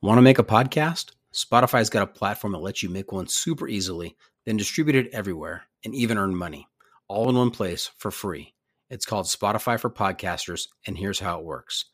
Want 0.00 0.16
to 0.16 0.22
make 0.22 0.38
a 0.38 0.42
podcast? 0.42 1.10
Spotify's 1.34 1.90
got 1.90 2.04
a 2.04 2.06
platform 2.06 2.54
that 2.54 2.60
lets 2.60 2.82
you 2.82 2.88
make 2.88 3.12
one 3.12 3.28
super 3.28 3.68
easily, 3.68 4.16
then 4.46 4.56
distribute 4.56 4.96
it 4.96 5.12
everywhere 5.12 5.64
and 5.84 5.94
even 5.94 6.16
earn 6.16 6.34
money, 6.34 6.66
all 7.06 7.28
in 7.28 7.36
one 7.36 7.50
place 7.50 7.90
for 7.98 8.10
free. 8.10 8.54
It's 8.88 9.04
called 9.04 9.26
Spotify 9.26 9.78
for 9.78 9.90
Podcasters, 9.90 10.68
and 10.86 10.96
here's 10.96 11.20
how 11.20 11.38
it 11.38 11.44
works 11.44 11.84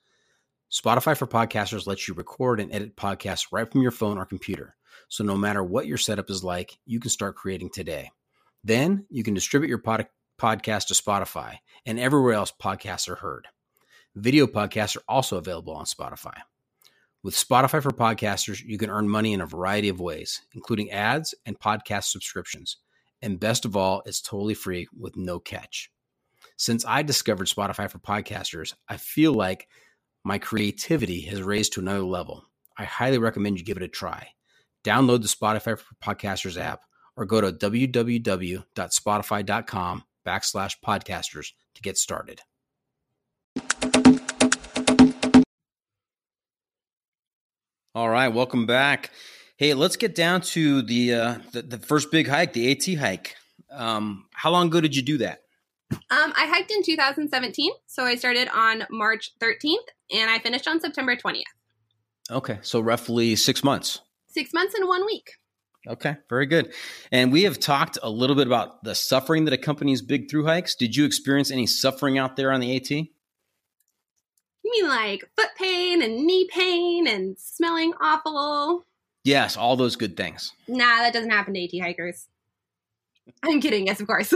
Spotify 0.73 1.17
for 1.17 1.27
Podcasters 1.27 1.89
lets 1.89 2.07
you 2.07 2.15
record 2.15 2.61
and 2.61 2.73
edit 2.73 2.95
podcasts 2.97 3.49
right 3.51 3.69
from 3.69 3.83
your 3.83 3.91
phone 3.91 4.19
or 4.19 4.25
computer. 4.25 4.77
So 5.09 5.25
no 5.25 5.37
matter 5.37 5.63
what 5.63 5.87
your 5.87 5.99
setup 5.99 6.31
is 6.31 6.43
like, 6.43 6.79
you 6.85 7.01
can 7.01 7.11
start 7.11 7.37
creating 7.37 7.71
today. 7.71 8.11
Then 8.65 9.07
you 9.11 9.23
can 9.23 9.35
distribute 9.35 9.69
your 9.69 9.79
pod- 9.79 10.09
podcast 10.41 10.89
to 10.89 10.95
Spotify 10.95 11.59
and 11.85 11.99
everywhere 11.99 12.35
else 12.35 12.53
podcasts 12.61 13.09
are 13.09 13.17
heard. 13.17 13.49
Video 14.15 14.47
podcasts 14.47 14.97
are 14.97 15.05
also 15.09 15.37
available 15.37 15.75
on 15.75 15.85
Spotify. 15.85 16.39
With 17.23 17.35
Spotify 17.35 17.83
for 17.83 17.91
podcasters, 17.91 18.63
you 18.65 18.79
can 18.79 18.91
earn 18.91 19.09
money 19.09 19.33
in 19.33 19.41
a 19.41 19.47
variety 19.47 19.89
of 19.89 20.01
ways, 20.01 20.43
including 20.55 20.91
ads 20.91 21.35
and 21.45 21.59
podcast 21.59 22.05
subscriptions. 22.05 22.79
And 23.21 23.41
best 23.41 23.65
of 23.65 23.77
all, 23.77 24.03
it's 24.07 24.21
totally 24.21 24.55
free 24.55 24.89
with 24.99 25.17
no 25.17 25.39
catch. 25.39 25.91
Since 26.57 26.85
I 26.87 27.03
discovered 27.03 27.49
Spotify 27.49 27.91
for 27.91 27.99
podcasters, 27.99 28.75
I 28.89 28.97
feel 28.97 29.33
like 29.33 29.69
my 30.25 30.39
creativity 30.39 31.23
has 31.23 31.43
raised 31.43 31.75
to 31.75 31.81
another 31.81 32.03
level. 32.03 32.45
I 32.79 32.85
highly 32.85 33.19
recommend 33.19 33.59
you 33.59 33.65
give 33.65 33.77
it 33.77 33.83
a 33.83 33.89
try. 33.89 34.29
Download 34.87 35.21
the 35.21 35.27
Spotify 35.27 35.77
for 35.77 35.97
Podcasters 36.01 36.57
app 36.57 36.83
or 37.17 37.27
go 37.27 37.41
to 37.41 37.51
www.spotify.com 37.51 40.05
backslash 40.25 40.75
podcasters 40.85 41.49
to 41.75 41.83
get 41.83 41.99
started. 41.99 42.41
All 47.97 48.09
right, 48.09 48.29
welcome 48.29 48.67
back. 48.67 49.11
Hey, 49.57 49.75
let's 49.75 49.97
get 49.97 50.15
down 50.15 50.43
to 50.43 50.83
the 50.83 51.15
uh, 51.15 51.39
the, 51.51 51.63
the 51.63 51.79
first 51.79 52.13
big 52.13 52.29
hike, 52.29 52.53
the 52.53 52.71
AT 52.71 52.85
hike. 53.01 53.35
Um, 53.73 54.27
how 54.35 54.53
long 54.53 54.69
ago 54.69 54.81
did 54.81 54.95
you 54.95 55.03
do 55.03 55.19
that? 55.19 55.41
Um, 55.91 56.33
I 56.37 56.47
hiked 56.47 56.71
in 56.71 56.85
2017, 56.85 57.73
so 57.87 58.05
I 58.05 58.15
started 58.15 58.47
on 58.55 58.85
March 58.91 59.33
13th, 59.41 59.89
and 60.15 60.31
I 60.31 60.39
finished 60.39 60.69
on 60.69 60.81
September 60.81 61.17
20th. 61.17 61.43
Okay, 62.31 62.61
so 62.63 62.79
roughly 62.81 63.35
six 63.35 63.65
months 63.65 64.03
six 64.37 64.53
months 64.53 64.75
and 64.75 64.87
one 64.87 65.07
week. 65.07 65.33
Okay, 65.89 66.17
very 66.29 66.45
good. 66.47 66.75
And 67.11 67.33
we 67.33 67.45
have 67.45 67.59
talked 67.59 67.97
a 68.03 68.11
little 68.11 68.37
bit 68.37 68.47
about 68.47 68.85
the 68.85 68.95
suffering 68.95 69.47
that 69.47 69.55
accompanies 69.55 70.03
big 70.03 70.29
through 70.29 70.45
hikes. 70.45 70.75
Did 70.75 70.95
you 70.95 71.07
experience 71.07 71.51
any 71.51 71.67
suffering 71.67 72.19
out 72.19 72.37
there 72.37 72.53
on 72.53 72.61
the 72.61 72.77
AT? 72.77 72.91
You 72.91 73.07
mean 74.65 74.89
like 74.89 75.25
foot 75.37 75.51
pain 75.57 76.03
and 76.03 76.27
knee 76.27 76.49
pain 76.53 77.07
and 77.07 77.39
smelling 77.39 77.95
awful? 78.01 78.85
Yes, 79.25 79.57
all 79.57 79.77
those 79.77 79.97
good 79.97 80.17
things. 80.17 80.53
Nah, 80.69 80.99
that 80.99 81.15
doesn't 81.15 81.31
happen 81.31 81.55
to 81.55 81.65
AT 81.65 81.83
hikers. 81.83 82.27
I'm 83.43 83.61
kidding, 83.61 83.87
yes, 83.87 84.01
of 84.01 84.07
course. 84.07 84.35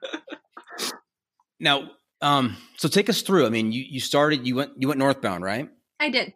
now, 1.60 1.90
um, 2.22 2.56
so 2.76 2.88
take 2.88 3.10
us 3.10 3.22
through. 3.22 3.46
I 3.46 3.50
mean, 3.50 3.72
you, 3.72 3.84
you 3.88 4.00
started 4.00 4.46
you 4.46 4.54
went 4.56 4.72
you 4.78 4.88
went 4.88 4.98
northbound, 4.98 5.44
right? 5.44 5.68
I 5.98 6.08
did. 6.10 6.34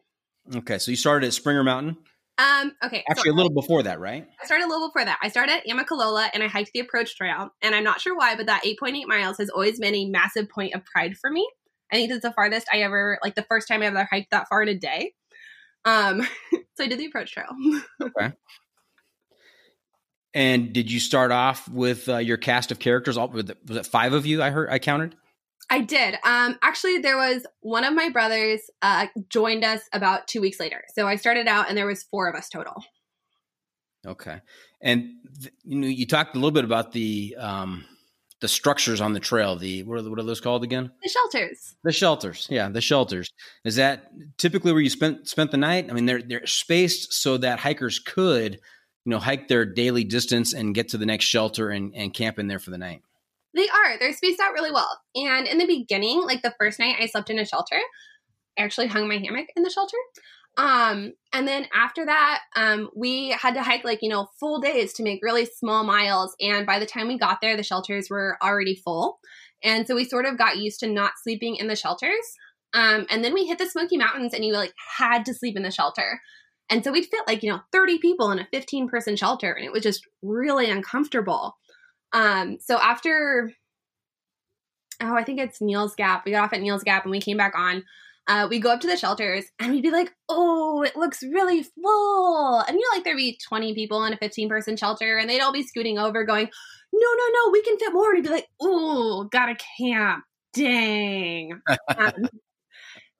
Okay, 0.55 0.79
so 0.79 0.91
you 0.91 0.97
started 0.97 1.27
at 1.27 1.33
Springer 1.33 1.65
Mountain. 1.65 1.97
Um, 2.37 2.73
okay. 2.83 3.05
Actually, 3.09 3.31
so 3.31 3.35
a 3.35 3.37
little 3.37 3.53
before 3.53 3.83
that, 3.85 4.01
right? 4.01 4.27
I 4.43 4.47
started 4.47 4.65
a 4.65 4.69
little 4.69 4.89
before 4.89 5.05
that. 5.05 5.19
I 5.23 5.29
started 5.29 5.53
at 5.53 5.67
Amicalola 5.67 6.29
and 6.35 6.43
I 6.43 6.49
hiked 6.49 6.73
the 6.73 6.81
approach 6.81 7.17
trail. 7.17 7.51
And 7.63 7.75
I'm 7.75 7.85
not 7.85 8.01
sure 8.01 8.17
why, 8.17 8.35
but 8.35 8.47
that 8.47 8.65
8.8 8.65 9.07
miles 9.07 9.39
has 9.39 9.51
always 9.51 9.79
been 9.79 9.95
a 9.95 10.07
massive 10.07 10.49
point 10.49 10.75
of 10.75 10.85
pride 10.85 11.17
for 11.17 11.31
me. 11.31 11.49
I 11.93 11.97
think 11.97 12.11
it's 12.11 12.23
the 12.23 12.33
farthest 12.33 12.67
I 12.73 12.79
ever, 12.79 13.19
like 13.23 13.37
the 13.37 13.45
first 13.49 13.69
time 13.69 13.83
I 13.83 13.87
ever 13.87 14.09
hiked 14.11 14.33
that 14.33 14.49
far 14.49 14.63
in 14.63 14.69
a 14.69 14.75
day. 14.75 15.13
Um, 15.85 16.23
so 16.75 16.85
I 16.85 16.89
did 16.89 16.99
the 16.99 17.07
approach 17.07 17.33
trail. 17.33 17.51
okay. 18.03 18.33
And 20.35 20.73
did 20.73 20.91
you 20.91 20.99
start 20.99 21.31
off 21.31 21.69
with 21.69 22.09
uh, 22.09 22.17
your 22.17 22.37
cast 22.37 22.73
of 22.73 22.81
characters? 22.81 23.17
All 23.17 23.29
was 23.29 23.51
it 23.51 23.87
five 23.87 24.13
of 24.13 24.27
you? 24.27 24.43
I 24.43 24.51
heard 24.51 24.69
I 24.69 24.81
counted. 24.81 25.15
I 25.75 25.81
did. 25.81 26.15
Um, 26.23 26.57
actually, 26.63 26.99
there 26.99 27.17
was 27.17 27.45
one 27.59 27.83
of 27.83 27.95
my 27.95 28.09
brothers 28.09 28.61
uh, 28.81 29.09
joined 29.29 29.65
us 29.65 29.81
about 29.93 30.29
two 30.29 30.41
weeks 30.41 30.61
later. 30.61 30.85
So 30.95 31.09
I 31.09 31.17
started 31.17 31.49
out, 31.49 31.69
and 31.69 31.77
there 31.77 31.87
was 31.87 32.05
four 32.05 32.29
of 32.29 32.37
us 32.37 32.49
total. 32.49 32.85
Okay, 34.07 34.41
and 34.81 35.11
th- 35.41 35.53
you 35.65 35.79
know, 35.81 35.89
you 35.89 36.07
talked 36.07 36.37
a 36.37 36.39
little 36.39 36.53
bit 36.53 36.65
about 36.65 36.93
the 36.93 37.35
um, 37.41 37.85
the 38.41 38.47
structures 38.47 39.01
on 39.01 39.15
the 39.15 39.21
trail. 39.21 39.57
The 39.57 39.83
what 39.83 39.99
are, 39.99 40.09
what 40.09 40.21
are 40.21 40.23
those 40.23 40.41
called 40.41 40.63
again? 40.63 40.93
The 41.03 41.09
shelters. 41.09 41.75
The 41.83 41.91
shelters. 41.91 42.47
Yeah, 42.49 42.69
the 42.69 42.81
shelters. 42.81 43.29
Is 43.65 43.75
that 43.75 44.13
typically 44.39 44.71
where 44.71 44.81
you 44.81 44.91
spent 44.91 45.27
spent 45.27 45.51
the 45.51 45.57
night? 45.57 45.89
I 45.91 45.93
mean, 45.93 46.07
they're 46.07 46.23
they're 46.23 46.47
spaced 46.47 47.15
so 47.15 47.37
that 47.39 47.59
hikers 47.59 47.99
could, 47.99 48.61
you 49.05 49.11
know, 49.11 49.19
hike 49.19 49.49
their 49.49 49.65
daily 49.65 50.05
distance 50.05 50.53
and 50.53 50.73
get 50.73 50.91
to 50.91 50.99
the 50.99 51.07
next 51.07 51.25
shelter 51.25 51.71
and, 51.71 51.97
and 51.97 52.15
camp 52.15 52.39
in 52.39 52.47
there 52.47 52.61
for 52.61 52.71
the 52.71 52.79
night. 52.79 53.03
They 53.55 53.69
are. 53.69 53.99
They're 53.99 54.13
spaced 54.13 54.41
out 54.41 54.53
really 54.53 54.73
well. 54.73 55.01
And 55.15 55.47
in 55.47 55.59
the 55.59 55.67
beginning, 55.67 56.23
like 56.23 56.43
the 56.43 56.55
first 56.59 56.79
night 56.79 56.97
I 57.01 57.07
slept 57.07 57.31
in 57.31 57.39
a 57.39 57.45
shelter, 57.45 57.79
I 58.59 58.63
actually 58.63 58.89
hung 58.89 59.09
my 59.09 59.19
hammock 59.19 59.49
in 59.57 59.63
the 59.63 59.71
shelter. 59.71 59.97
Um, 60.57 61.15
and 61.33 61.49
then 61.49 61.67
after 61.75 62.07
that, 62.07 62.41
um, 62.55 62.91
we 62.95 63.31
had 63.31 63.55
to 63.55 63.63
hike 63.63 63.85
like, 63.85 64.01
you 64.03 64.09
know, 64.09 64.29
full 64.39 64.61
days 64.61 64.93
to 64.95 65.03
make 65.03 65.21
really 65.23 65.47
small 65.47 65.85
miles. 65.85 66.35
And 66.41 66.67
by 66.67 66.79
the 66.79 66.87
time 66.87 67.09
we 67.09 67.19
got 67.19 67.41
there, 67.41 67.57
the 67.57 67.63
shelters 67.63 68.09
were 68.09 68.39
already 68.43 68.77
full. 68.77 69.19
And 69.63 69.87
so 69.87 69.95
we 69.95 70.05
sort 70.05 70.27
of 70.27 70.39
got 70.39 70.59
used 70.59 70.81
to 70.81 70.87
not 70.87 71.13
sleeping 71.23 71.57
in 71.57 71.67
the 71.67 71.77
shelters. 71.77 72.37
Um, 72.73 73.07
and 73.09 73.25
then 73.25 73.35
we 73.35 73.47
hit 73.47 73.59
the 73.59 73.67
Smoky 73.67 73.97
Mountains 73.97 74.35
and 74.35 74.45
you 74.45 74.53
like 74.53 74.75
had 74.99 75.25
to 75.27 75.35
sleep 75.35 75.57
in 75.57 75.63
the 75.63 75.71
shelter. 75.71 76.21
And 76.71 76.83
so 76.83 76.93
we'd 76.93 77.07
fit 77.07 77.27
like, 77.27 77.43
you 77.43 77.51
know, 77.51 77.61
30 77.73 77.99
people 77.99 78.31
in 78.31 78.39
a 78.39 78.49
15 78.53 78.89
person 78.89 79.17
shelter. 79.17 79.53
And 79.53 79.65
it 79.65 79.73
was 79.73 79.83
just 79.83 80.03
really 80.23 80.71
uncomfortable. 80.71 81.57
Um, 82.15 82.59
so 82.61 82.79
after, 82.79 83.53
oh, 85.03 85.15
I 85.15 85.25
think 85.25 85.41
it's 85.41 85.61
Neel's 85.61 85.95
Gap, 85.95 86.25
we 86.25 86.33
got 86.33 86.45
off 86.45 86.53
at 86.55 86.63
Neel's 86.63 86.85
Gap 86.85 87.03
and 87.05 87.11
we 87.11 87.21
came 87.21 87.37
back 87.37 87.55
on 87.55 87.85
uh, 88.27 88.47
we 88.49 88.59
go 88.59 88.71
up 88.71 88.81
to 88.81 88.87
the 88.87 88.97
shelters 88.97 89.45
and 89.59 89.73
we'd 89.73 89.83
be 89.83 89.91
like, 89.91 90.15
oh, 90.29 90.83
it 90.83 90.97
looks 90.97 91.23
really 91.23 91.63
full. 91.63 92.61
And 92.61 92.77
you 92.77 92.81
know, 92.81 92.97
like 92.97 93.05
there'd 93.05 93.17
be 93.17 93.39
20 93.47 93.75
people 93.75 94.05
in 94.05 94.15
a 94.15 94.17
15 94.17 94.49
person 94.49 94.77
shelter 94.77 95.19
and 95.19 95.29
they'd 95.29 95.41
all 95.41 95.53
be 95.53 95.63
scooting 95.63 95.99
over 95.99 96.25
going, 96.25 96.49
no, 96.93 97.09
no, 97.17 97.25
no, 97.33 97.51
we 97.53 97.63
can 97.63 97.79
fit 97.79 97.93
more. 97.93 98.11
And 98.11 98.17
he'd 98.19 98.29
be 98.29 98.35
like, 98.35 98.49
oh, 98.61 99.29
gotta 99.31 99.57
camp. 99.79 100.25
Dang. 100.55 101.61
um, 101.99 102.29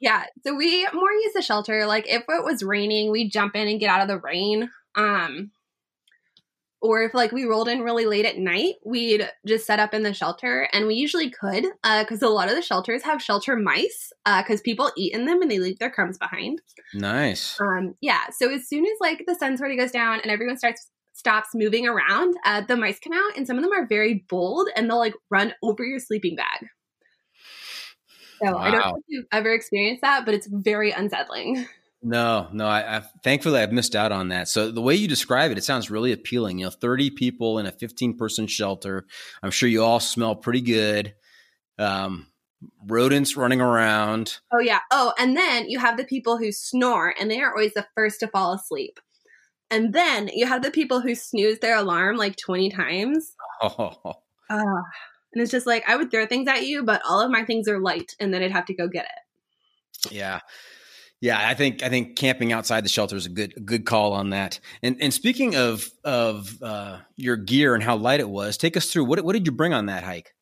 yeah. 0.01 0.25
So 0.47 0.55
we 0.55 0.87
more 0.95 1.13
use 1.13 1.35
the 1.35 1.43
shelter. 1.43 1.87
Like 1.87 2.09
if 2.09 2.23
it 2.23 2.45
was 2.45 2.63
raining, 2.63 3.11
we'd 3.11 3.33
jump 3.33 3.57
in 3.57 3.69
and 3.69 3.81
get 3.81 3.91
out 3.91 4.01
of 4.01 4.09
the 4.09 4.19
rain. 4.19 4.71
Um, 4.95 5.51
or 6.85 7.03
if 7.03 7.15
like 7.15 7.33
we 7.33 7.47
rolled 7.47 7.67
in 7.67 7.81
really 7.81 8.05
late 8.05 8.27
at 8.27 8.37
night, 8.37 8.75
we'd 8.85 9.27
just 9.47 9.67
set 9.67 9.81
up 9.81 9.95
in 9.95 10.03
the 10.03 10.13
shelter, 10.13 10.69
and 10.71 10.87
we 10.87 10.95
usually 10.95 11.31
could 11.31 11.65
because 11.83 12.23
uh, 12.23 12.29
a 12.29 12.29
lot 12.29 12.51
of 12.51 12.55
the 12.55 12.61
shelters 12.61 13.03
have 13.03 13.23
shelter 13.23 13.57
mice 13.57 14.13
because 14.27 14.61
uh, 14.61 14.65
people 14.65 14.93
eat 14.95 15.15
in 15.15 15.25
them 15.25 15.41
and 15.41 15.51
they 15.51 15.59
leave 15.59 15.79
their 15.79 15.91
crumbs 15.91 16.19
behind. 16.19 16.61
Nice. 16.93 17.59
Um, 17.59 17.95
yeah. 18.03 18.25
So 18.31 18.53
as 18.53 18.69
soon 18.69 18.85
as 18.85 18.99
like 19.01 19.25
the 19.27 19.35
sun 19.35 19.57
sort 19.57 19.71
of 19.71 19.79
goes 19.79 19.93
down 19.93 20.21
and 20.21 20.31
everyone 20.31 20.59
starts 20.59 20.91
stops 21.15 21.49
moving 21.55 21.87
around, 21.87 22.35
uh, 22.45 22.61
the 22.61 22.77
mice 22.77 23.01
come 23.01 23.15
out, 23.15 23.35
and 23.35 23.47
some 23.47 23.57
of 23.57 23.63
them 23.63 23.73
are 23.73 23.87
very 23.87 24.27
bold 24.29 24.69
and 24.77 24.91
they'll 24.91 24.99
like 24.99 25.15
run 25.31 25.55
over 25.63 25.85
your 25.85 25.99
sleeping 25.99 26.37
bag. 26.37 26.69
So 28.45 28.53
wow. 28.53 28.59
I 28.59 28.71
don't 28.71 28.81
know 28.81 28.97
if 28.97 29.05
you've 29.09 29.27
ever 29.33 29.55
experienced 29.55 30.03
that, 30.03 30.27
but 30.27 30.35
it's 30.35 30.49
very 30.51 30.91
unsettling. 30.91 31.67
No, 32.05 32.49
no. 32.53 32.67
I, 32.67 32.99
I 32.99 33.03
thankfully 33.23 33.61
I've 33.61 33.73
missed 33.73 33.97
out 33.97 34.13
on 34.13 34.29
that. 34.29 34.47
So 34.47 34.71
the 34.71 34.83
way 34.83 34.95
you 34.95 35.09
describe 35.09 35.51
it, 35.51 35.59
it 35.59 35.65
sounds 35.65 35.91
really 35.91 36.13
appealing. 36.13 36.59
You 36.59 36.67
know, 36.67 36.71
thirty 36.71 37.09
people 37.09 37.59
in 37.59 37.65
a 37.65 37.73
fifteen 37.73 38.15
person 38.17 38.47
shelter. 38.47 39.07
I'm 39.43 39.51
sure 39.51 39.71
you 39.71 39.83
all 39.83 40.01
smell 40.01 40.37
pretty 40.37 40.61
good. 40.61 41.15
Um, 41.79 42.27
rodents 42.87 43.39
running 43.39 43.63
around. 43.63 44.39
Oh 44.53 44.61
yeah. 44.61 44.81
Oh, 44.91 45.15
and 45.19 45.35
then 45.35 45.71
you 45.71 45.79
have 45.79 45.97
the 45.97 46.05
people 46.05 46.37
who 46.37 46.53
snore, 46.53 47.15
and 47.19 47.31
they 47.31 47.41
are 47.41 47.51
always 47.51 47.73
the 47.73 47.87
first 47.95 48.21
to 48.21 48.29
fall 48.29 48.53
asleep. 48.53 49.01
And 49.71 49.95
then 49.95 50.29
you 50.33 50.47
have 50.47 50.63
the 50.63 50.71
people 50.71 51.01
who 51.01 51.15
snooze 51.15 51.61
their 51.61 51.77
alarm 51.77 52.17
like 52.17 52.37
twenty 52.37 52.71
times. 52.71 53.35
Oh. 53.63 53.97
Uh, 54.51 54.83
and 55.33 55.43
it's 55.43 55.51
just 55.51 55.67
like 55.67 55.83
I 55.89 55.97
would 55.97 56.11
throw 56.11 56.27
things 56.27 56.47
at 56.49 56.67
you, 56.67 56.85
but 56.85 57.01
all 57.09 57.23
of 57.23 57.31
my 57.31 57.47
things 57.47 57.67
are 57.67 57.81
light, 57.81 58.15
and 58.21 58.33
then 58.33 58.43
I'd 58.43 58.53
have 58.53 58.67
to 58.67 58.75
go 58.75 58.89
get 58.89 59.07
it. 59.07 60.15
Yeah. 60.15 60.41
Yeah, 61.25 61.39
I 61.43 61.55
think 61.55 61.83
I 61.83 61.89
think 61.89 62.17
camping 62.17 62.53
outside 62.53 62.85
the 62.85 62.91
shelter 62.91 63.17
is 63.17 63.25
a 63.25 63.31
good 63.31 63.55
a 63.57 63.61
good 63.61 63.87
call 63.87 64.13
on 64.13 64.29
that. 64.29 64.61
And 64.83 64.99
and 65.01 65.13
speaking 65.13 65.57
of 65.57 65.89
of 66.05 66.63
uh, 66.63 66.99
your 67.17 67.39
gear 67.39 67.75
and 67.75 67.83
how 67.83 67.97
light 67.97 68.21
it 68.21 68.29
was, 68.29 68.59
take 68.59 68.77
us 68.77 68.93
through 68.93 69.07
what 69.07 69.25
what 69.25 69.33
did 69.33 69.47
you 69.47 69.53
bring 69.53 69.73
on 69.73 69.87
that 69.87 70.05
hike? 70.05 70.35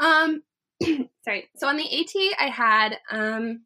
Um, 0.00 0.42
sorry. 1.26 1.50
So 1.56 1.68
on 1.68 1.76
the 1.76 1.84
AT, 1.84 2.40
I 2.40 2.48
had 2.48 2.96
um 3.10 3.64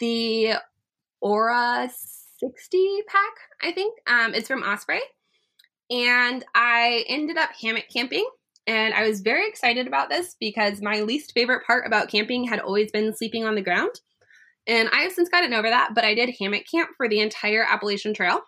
the 0.00 0.54
Aura 1.20 1.90
sixty 2.38 3.02
pack. 3.08 3.34
I 3.62 3.72
think 3.72 3.94
um 4.06 4.32
it's 4.32 4.48
from 4.48 4.62
Osprey, 4.62 5.02
and 5.90 6.42
I 6.54 7.04
ended 7.10 7.36
up 7.36 7.50
hammock 7.60 7.90
camping. 7.92 8.26
And 8.66 8.94
I 8.94 9.06
was 9.06 9.20
very 9.20 9.50
excited 9.50 9.86
about 9.86 10.08
this 10.08 10.34
because 10.40 10.80
my 10.80 11.02
least 11.02 11.32
favorite 11.32 11.66
part 11.66 11.86
about 11.86 12.08
camping 12.08 12.44
had 12.44 12.60
always 12.60 12.90
been 12.90 13.14
sleeping 13.14 13.44
on 13.44 13.54
the 13.54 13.60
ground. 13.60 14.00
And 14.68 14.88
I 14.90 15.00
have 15.00 15.12
since 15.12 15.28
gotten 15.28 15.54
over 15.54 15.68
that, 15.68 15.94
but 15.94 16.04
I 16.04 16.14
did 16.14 16.34
hammock 16.38 16.64
camp 16.70 16.90
for 16.96 17.08
the 17.08 17.20
entire 17.20 17.64
Appalachian 17.64 18.14
Trail. 18.14 18.40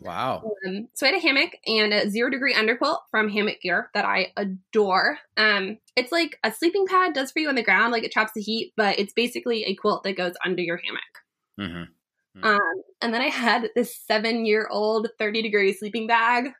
Wow. 0.00 0.52
Um, 0.66 0.88
so 0.94 1.06
I 1.06 1.10
had 1.10 1.18
a 1.18 1.22
hammock 1.22 1.56
and 1.66 1.92
a 1.92 2.08
zero 2.08 2.30
degree 2.30 2.54
underquilt 2.54 2.98
from 3.10 3.28
Hammock 3.28 3.60
Gear 3.60 3.90
that 3.94 4.04
I 4.04 4.32
adore. 4.36 5.18
Um, 5.36 5.78
it's 5.96 6.12
like 6.12 6.38
a 6.44 6.52
sleeping 6.52 6.86
pad 6.86 7.14
does 7.14 7.32
for 7.32 7.40
you 7.40 7.48
on 7.48 7.56
the 7.56 7.62
ground, 7.62 7.92
like 7.92 8.04
it 8.04 8.12
traps 8.12 8.32
the 8.34 8.42
heat, 8.42 8.72
but 8.76 8.98
it's 8.98 9.12
basically 9.12 9.64
a 9.64 9.74
quilt 9.74 10.04
that 10.04 10.16
goes 10.16 10.34
under 10.44 10.62
your 10.62 10.76
hammock. 10.84 11.02
Mm-hmm. 11.60 12.38
Mm-hmm. 12.38 12.44
Um, 12.44 12.82
and 13.00 13.14
then 13.14 13.22
I 13.22 13.28
had 13.28 13.70
this 13.74 13.96
seven 13.96 14.46
year 14.46 14.68
old 14.70 15.08
30 15.18 15.42
degree 15.42 15.72
sleeping 15.72 16.06
bag 16.06 16.50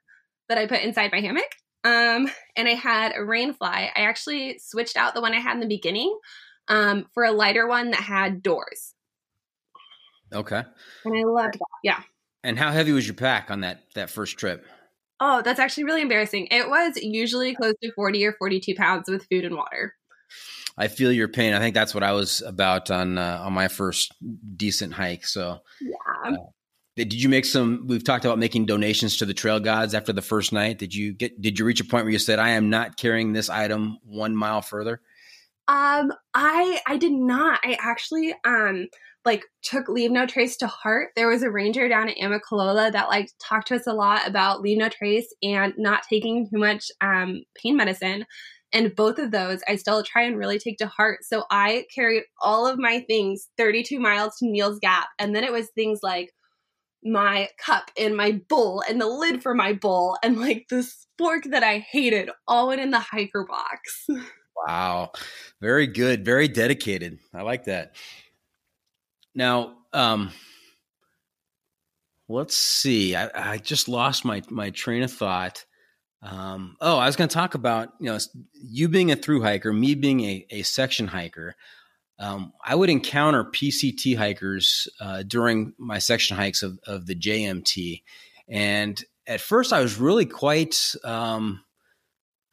that 0.49 0.59
I 0.59 0.67
put 0.67 0.83
inside 0.83 1.13
my 1.13 1.21
hammock. 1.21 1.55
Um, 1.85 2.29
and 2.57 2.67
I 2.67 2.75
had 2.75 3.13
a 3.13 3.21
rainfly. 3.21 3.57
I 3.63 3.93
actually 3.95 4.59
switched 4.59 4.97
out 4.97 5.15
the 5.15 5.21
one 5.21 5.33
I 5.33 5.41
had 5.41 5.55
in 5.55 5.61
the 5.61 5.67
beginning 5.67 6.19
um, 6.67 7.07
for 7.15 7.25
a 7.25 7.33
lighter 7.33 7.69
one 7.69 7.93
that 7.93 8.01
had 8.01 8.43
doors. 8.43 8.95
Okay. 10.33 10.63
And 11.05 11.17
I 11.17 11.23
loved 11.25 11.55
that. 11.55 11.67
Yeah. 11.83 12.01
And 12.45 12.59
how 12.59 12.71
heavy 12.71 12.93
was 12.93 13.07
your 13.07 13.15
pack 13.15 13.51
on 13.51 13.61
that 13.63 13.83
that 13.95 14.11
first 14.11 14.39
trip? 14.39 14.65
Oh, 15.21 15.43
that's 15.43 15.59
actually 15.59 15.85
really 15.85 16.03
embarrassing. 16.03 16.49
It 16.51 16.69
was 16.69 16.97
usually 16.97 17.55
close 17.55 17.75
to 17.83 17.93
40 17.93 18.25
or 18.25 18.33
42 18.35 18.75
pounds 18.77 19.09
with 19.09 19.27
food 19.29 19.45
and 19.45 19.57
water. 19.57 19.95
I 20.77 20.87
feel 20.87 21.11
your 21.11 21.27
pain. 21.27 21.55
I 21.55 21.59
think 21.59 21.75
that's 21.75 21.93
what 21.93 22.05
I 22.05 22.13
was 22.13 22.41
about 22.43 22.91
on 22.91 23.19
uh, 23.19 23.43
on 23.45 23.53
my 23.53 23.67
first 23.69 24.15
decent 24.57 24.93
hike. 24.95 25.27
So, 25.27 25.59
yeah. 25.81 25.97
Uh, 26.25 26.37
did 26.99 27.13
you 27.13 27.29
make 27.29 27.45
some 27.45 27.85
we've 27.87 28.03
talked 28.03 28.25
about 28.25 28.41
making 28.41 28.67
donations 28.67 29.17
to 29.19 29.27
the 29.27 29.33
trail 29.33 29.61
gods 29.61 29.95
after 29.95 30.13
the 30.13 30.21
first 30.21 30.53
night 30.53 30.79
did 30.79 30.93
you 30.93 31.13
get 31.13 31.41
did 31.41 31.57
you 31.57 31.65
reach 31.65 31.81
a 31.81 31.85
point 31.85 32.05
where 32.05 32.11
you 32.11 32.19
said 32.19 32.41
i 32.41 32.51
am 32.51 32.71
not 32.71 32.97
carrying 32.97 33.33
this 33.33 33.49
item 33.49 33.99
one 34.03 34.35
mile 34.35 34.61
further 34.61 35.01
um 35.69 36.13
i 36.35 36.81
i 36.89 36.97
did 36.97 37.13
not 37.13 37.61
i 37.63 37.79
actually 37.81 38.35
um 38.45 38.89
like 39.29 39.45
took 39.63 39.89
leave 39.89 40.11
no 40.11 40.25
trace 40.25 40.57
to 40.57 40.67
heart. 40.67 41.11
There 41.15 41.29
was 41.29 41.43
a 41.43 41.51
ranger 41.51 41.87
down 41.87 42.09
at 42.09 42.17
Amicalola 42.17 42.91
that 42.93 43.09
like 43.09 43.31
talked 43.39 43.69
to 43.69 43.77
us 43.77 43.87
a 43.87 43.93
lot 43.93 44.27
about 44.27 44.63
leave 44.63 44.79
no 44.79 44.89
trace 44.89 45.33
and 45.43 45.75
not 45.77 46.03
taking 46.09 46.49
too 46.49 46.59
much 46.59 46.87
um, 47.03 47.43
pain 47.55 47.77
medicine. 47.77 48.25
And 48.73 48.97
both 48.97 49.19
of 49.19 49.31
those 49.31 49.61
I 49.69 49.77
still 49.77 50.03
try 50.03 50.23
and 50.23 50.39
really 50.39 50.59
take 50.59 50.79
to 50.79 50.87
heart. 50.87 51.21
So 51.25 51.45
I 51.51 51.85
carried 51.95 52.23
all 52.41 52.67
of 52.67 52.79
my 52.79 53.01
things 53.01 53.49
32 53.59 54.01
miles 54.01 54.37
to 54.39 54.47
Neel's 54.47 54.79
Gap. 54.79 55.09
And 55.19 55.37
then 55.37 55.45
it 55.45 55.53
was 55.53 55.69
things 55.75 56.01
like 56.03 56.31
my 57.05 57.51
cup 57.65 57.91
and 57.99 58.17
my 58.17 58.41
bowl 58.49 58.83
and 58.89 58.99
the 58.99 59.07
lid 59.07 59.43
for 59.43 59.55
my 59.55 59.75
bowl 59.75 60.17
and 60.23 60.41
like 60.41 60.65
the 60.71 60.91
fork 61.19 61.45
that 61.51 61.63
I 61.63 61.79
hated 61.79 62.31
all 62.47 62.69
went 62.69 62.81
in 62.81 62.91
the 62.91 62.99
hiker 62.99 63.47
box. 63.47 64.07
Wow. 64.67 65.13
Very 65.61 65.87
good. 65.87 66.25
Very 66.25 66.49
dedicated. 66.49 67.19
I 67.33 67.43
like 67.43 67.65
that. 67.67 67.95
Now, 69.35 69.77
um, 69.93 70.33
let's 72.29 72.57
see. 72.57 73.17
I, 73.17 73.53
I, 73.53 73.59
just 73.59 73.89
lost 73.89 74.25
my 74.25 74.43
my 74.51 74.71
train 74.71 75.03
of 75.03 75.13
thought. 75.13 75.65
Um, 76.23 76.77
oh, 76.81 76.99
I 76.99 77.07
was 77.07 77.17
going 77.17 77.29
to 77.29 77.35
talk 77.35 77.55
about 77.55 77.91
you 78.01 78.11
know 78.11 78.19
you 78.53 78.89
being 78.89 79.11
a 79.11 79.17
through 79.17 79.43
hiker, 79.43 79.73
me 79.73 79.95
being 79.95 80.21
a, 80.21 80.47
a 80.51 80.63
section 80.63 81.07
hiker. 81.07 81.55
Um, 82.21 82.53
I 82.65 82.75
would 82.75 82.91
encounter 82.91 83.45
PCT 83.45 84.17
hikers 84.17 84.89
uh, 85.01 85.23
during 85.23 85.75
my 85.79 86.01
section 86.01 86.37
hikes 86.37 86.65
of, 86.65 86.79
of 86.85 87.07
the 87.07 87.15
JMT, 87.15 88.03
and 88.49 89.03
at 89.27 89.41
first 89.41 89.73
I 89.73 89.81
was 89.81 89.99
really 89.99 90.27
quite 90.27 90.95
um, 91.05 91.63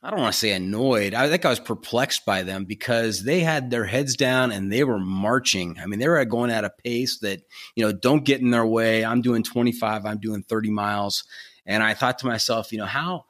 I 0.06 0.12
don't 0.12 0.20
want 0.20 0.34
to 0.34 0.40
say 0.40 0.52
annoyed. 0.52 1.16
I 1.16 1.28
think 1.30 1.46
I 1.46 1.50
was 1.50 1.60
perplexed 1.60 2.28
by 2.28 2.44
them 2.44 2.66
because 2.66 3.24
they 3.24 3.40
had 3.40 3.72
their 3.72 3.86
heads 3.86 4.16
down 4.16 4.52
and 4.52 4.72
they 4.72 4.84
were 4.84 5.00
marching. 5.00 5.80
I 5.82 5.88
mean, 5.88 6.00
they 6.00 6.08
were 6.08 6.24
going 6.26 6.52
at 6.52 6.64
a 6.64 6.70
pace 6.70 7.18
that, 7.20 7.42
you 7.76 7.84
know, 7.84 7.92
don't 7.92 8.24
get 8.24 8.40
in 8.40 8.52
their 8.52 8.68
way. 8.68 9.04
I'm 9.04 9.24
doing 9.24 9.42
25, 9.42 10.06
I'm 10.06 10.20
doing 10.20 10.44
30 10.44 10.70
miles. 10.70 11.24
And 11.66 11.82
I 11.82 11.96
thought 11.96 12.20
to 12.20 12.28
myself, 12.28 12.72
you 12.72 12.78
know, 12.78 12.86
how 12.86 13.26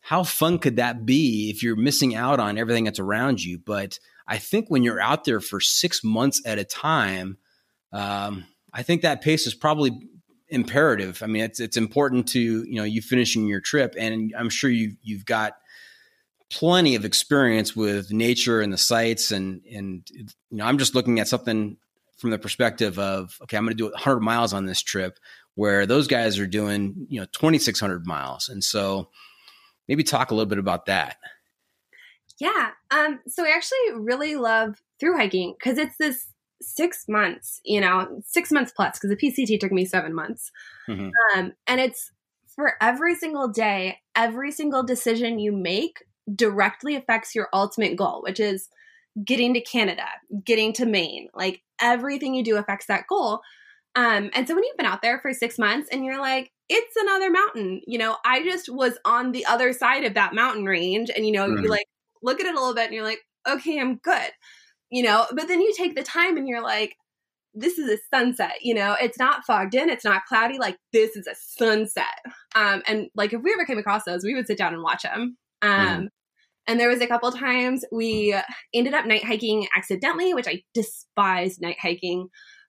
how 0.00 0.22
fun 0.22 0.60
could 0.60 0.76
that 0.76 1.04
be 1.04 1.50
if 1.50 1.60
you're 1.60 1.74
missing 1.74 2.14
out 2.14 2.38
on 2.38 2.56
everything 2.56 2.84
that's 2.84 3.00
around 3.00 3.42
you? 3.42 3.58
But 3.58 3.98
I 4.28 4.38
think 4.38 4.66
when 4.68 4.84
you're 4.84 5.00
out 5.00 5.24
there 5.24 5.40
for 5.40 5.58
six 5.58 6.04
months 6.04 6.40
at 6.46 6.58
a 6.58 6.64
time, 6.64 7.36
um, 7.92 8.46
I 8.72 8.84
think 8.84 9.02
that 9.02 9.22
pace 9.22 9.48
is 9.48 9.54
probably 9.54 10.08
imperative. 10.48 11.20
I 11.22 11.26
mean, 11.26 11.42
it's 11.42 11.58
it's 11.58 11.76
important 11.76 12.28
to 12.28 12.40
you 12.40 12.76
know 12.76 12.84
you 12.84 13.02
finishing 13.02 13.48
your 13.48 13.60
trip, 13.60 13.96
and 13.98 14.32
I'm 14.38 14.50
sure 14.50 14.70
you 14.70 14.94
you've 15.02 15.24
got 15.24 15.54
plenty 16.52 16.94
of 16.94 17.04
experience 17.04 17.74
with 17.74 18.12
nature 18.12 18.60
and 18.60 18.72
the 18.72 18.78
sights, 18.78 19.32
and 19.32 19.62
and 19.64 20.08
you 20.12 20.26
know 20.50 20.64
I'm 20.64 20.78
just 20.78 20.94
looking 20.94 21.18
at 21.18 21.28
something 21.28 21.76
from 22.18 22.30
the 22.30 22.38
perspective 22.38 22.98
of 22.98 23.38
okay, 23.42 23.56
I'm 23.56 23.64
going 23.64 23.76
to 23.76 23.82
do 23.82 23.90
100 23.90 24.20
miles 24.20 24.52
on 24.52 24.66
this 24.66 24.82
trip, 24.82 25.18
where 25.54 25.86
those 25.86 26.06
guys 26.06 26.38
are 26.38 26.46
doing 26.46 27.06
you 27.08 27.20
know 27.20 27.26
2,600 27.32 28.06
miles, 28.06 28.48
and 28.48 28.62
so 28.62 29.08
maybe 29.88 30.04
talk 30.04 30.30
a 30.30 30.34
little 30.34 30.48
bit 30.48 30.58
about 30.58 30.86
that. 30.86 31.16
Yeah. 32.38 32.70
Um, 32.90 33.20
so 33.26 33.44
I 33.44 33.52
actually 33.54 34.00
really 34.00 34.36
love 34.36 34.82
through 35.00 35.16
hiking 35.16 35.54
because 35.58 35.78
it's 35.78 35.96
this 35.98 36.26
six 36.60 37.04
months, 37.08 37.60
you 37.64 37.80
know, 37.80 38.20
six 38.24 38.50
months 38.50 38.72
plus, 38.74 38.98
because 38.98 39.10
the 39.10 39.16
PCT 39.16 39.58
took 39.60 39.72
me 39.72 39.84
seven 39.84 40.14
months. 40.14 40.50
Mm-hmm. 40.88 41.10
Um, 41.34 41.52
and 41.66 41.80
it's 41.80 42.10
for 42.54 42.74
every 42.80 43.14
single 43.14 43.48
day, 43.48 43.98
every 44.14 44.50
single 44.50 44.82
decision 44.82 45.38
you 45.38 45.52
make 45.52 45.98
directly 46.34 46.96
affects 46.96 47.34
your 47.34 47.48
ultimate 47.52 47.96
goal, 47.96 48.22
which 48.22 48.40
is 48.40 48.68
getting 49.24 49.54
to 49.54 49.60
Canada, 49.60 50.06
getting 50.44 50.72
to 50.74 50.86
Maine. 50.86 51.28
Like 51.34 51.62
everything 51.80 52.34
you 52.34 52.44
do 52.44 52.56
affects 52.56 52.86
that 52.86 53.06
goal. 53.08 53.40
Um, 53.94 54.30
and 54.34 54.48
so 54.48 54.54
when 54.54 54.64
you've 54.64 54.76
been 54.76 54.86
out 54.86 55.02
there 55.02 55.20
for 55.20 55.34
six 55.34 55.58
months 55.58 55.88
and 55.92 56.04
you're 56.04 56.20
like, 56.20 56.50
it's 56.68 56.96
another 56.96 57.30
mountain, 57.30 57.82
you 57.86 57.98
know, 57.98 58.16
I 58.24 58.42
just 58.42 58.70
was 58.70 58.98
on 59.04 59.32
the 59.32 59.44
other 59.44 59.74
side 59.74 60.04
of 60.04 60.14
that 60.14 60.34
mountain 60.34 60.64
range. 60.64 61.10
And, 61.14 61.26
you 61.26 61.32
know, 61.32 61.46
mm-hmm. 61.46 61.64
you 61.64 61.68
like 61.68 61.86
look 62.22 62.40
at 62.40 62.46
it 62.46 62.54
a 62.54 62.58
little 62.58 62.74
bit 62.74 62.86
and 62.86 62.94
you're 62.94 63.04
like, 63.04 63.20
okay, 63.46 63.78
I'm 63.78 63.96
good 63.96 64.30
you 64.92 65.02
know, 65.02 65.26
but 65.32 65.48
then 65.48 65.60
you 65.60 65.72
take 65.74 65.96
the 65.96 66.02
time 66.02 66.36
and 66.36 66.46
you're 66.46 66.62
like, 66.62 66.94
this 67.54 67.78
is 67.78 67.90
a 67.90 67.98
sunset, 68.14 68.56
you 68.60 68.74
know, 68.74 68.94
it's 69.00 69.18
not 69.18 69.44
fogged 69.46 69.74
in, 69.74 69.88
it's 69.88 70.04
not 70.04 70.26
cloudy, 70.26 70.58
like 70.58 70.76
this 70.92 71.16
is 71.16 71.26
a 71.26 71.34
sunset. 71.34 72.04
Um, 72.54 72.82
and 72.86 73.08
like 73.14 73.32
if 73.32 73.42
we 73.42 73.52
ever 73.54 73.64
came 73.64 73.78
across 73.78 74.04
those, 74.04 74.22
we 74.22 74.34
would 74.34 74.46
sit 74.46 74.58
down 74.58 74.74
and 74.74 74.82
watch 74.82 75.02
them. 75.02 75.38
Um, 75.62 76.02
mm. 76.02 76.08
And 76.68 76.78
there 76.78 76.88
was 76.88 77.00
a 77.00 77.06
couple 77.06 77.32
times 77.32 77.84
we 77.90 78.36
ended 78.72 78.94
up 78.94 79.06
night 79.06 79.24
hiking 79.24 79.66
accidentally, 79.76 80.34
which 80.34 80.46
I 80.46 80.62
despise 80.74 81.60
night 81.60 81.78
hiking. 81.80 82.28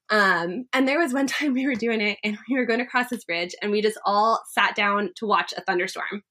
Um, 0.10 0.66
and 0.74 0.88
there 0.88 1.00
was 1.00 1.14
one 1.14 1.28
time 1.28 1.54
we 1.54 1.68
were 1.68 1.76
doing 1.76 2.02
it 2.02 2.18
and 2.24 2.38
we 2.50 2.58
were 2.58 2.66
going 2.66 2.82
across 2.82 3.10
this 3.10 3.26
bridge 3.26 3.54
and 3.62 3.72
we 3.72 3.82
just 3.82 4.00
all 4.06 4.42
sat 4.52 4.76
down 4.76 5.12
to 5.18 5.28
watch 5.28 5.54
a 5.56 5.62
thunderstorm 5.62 6.24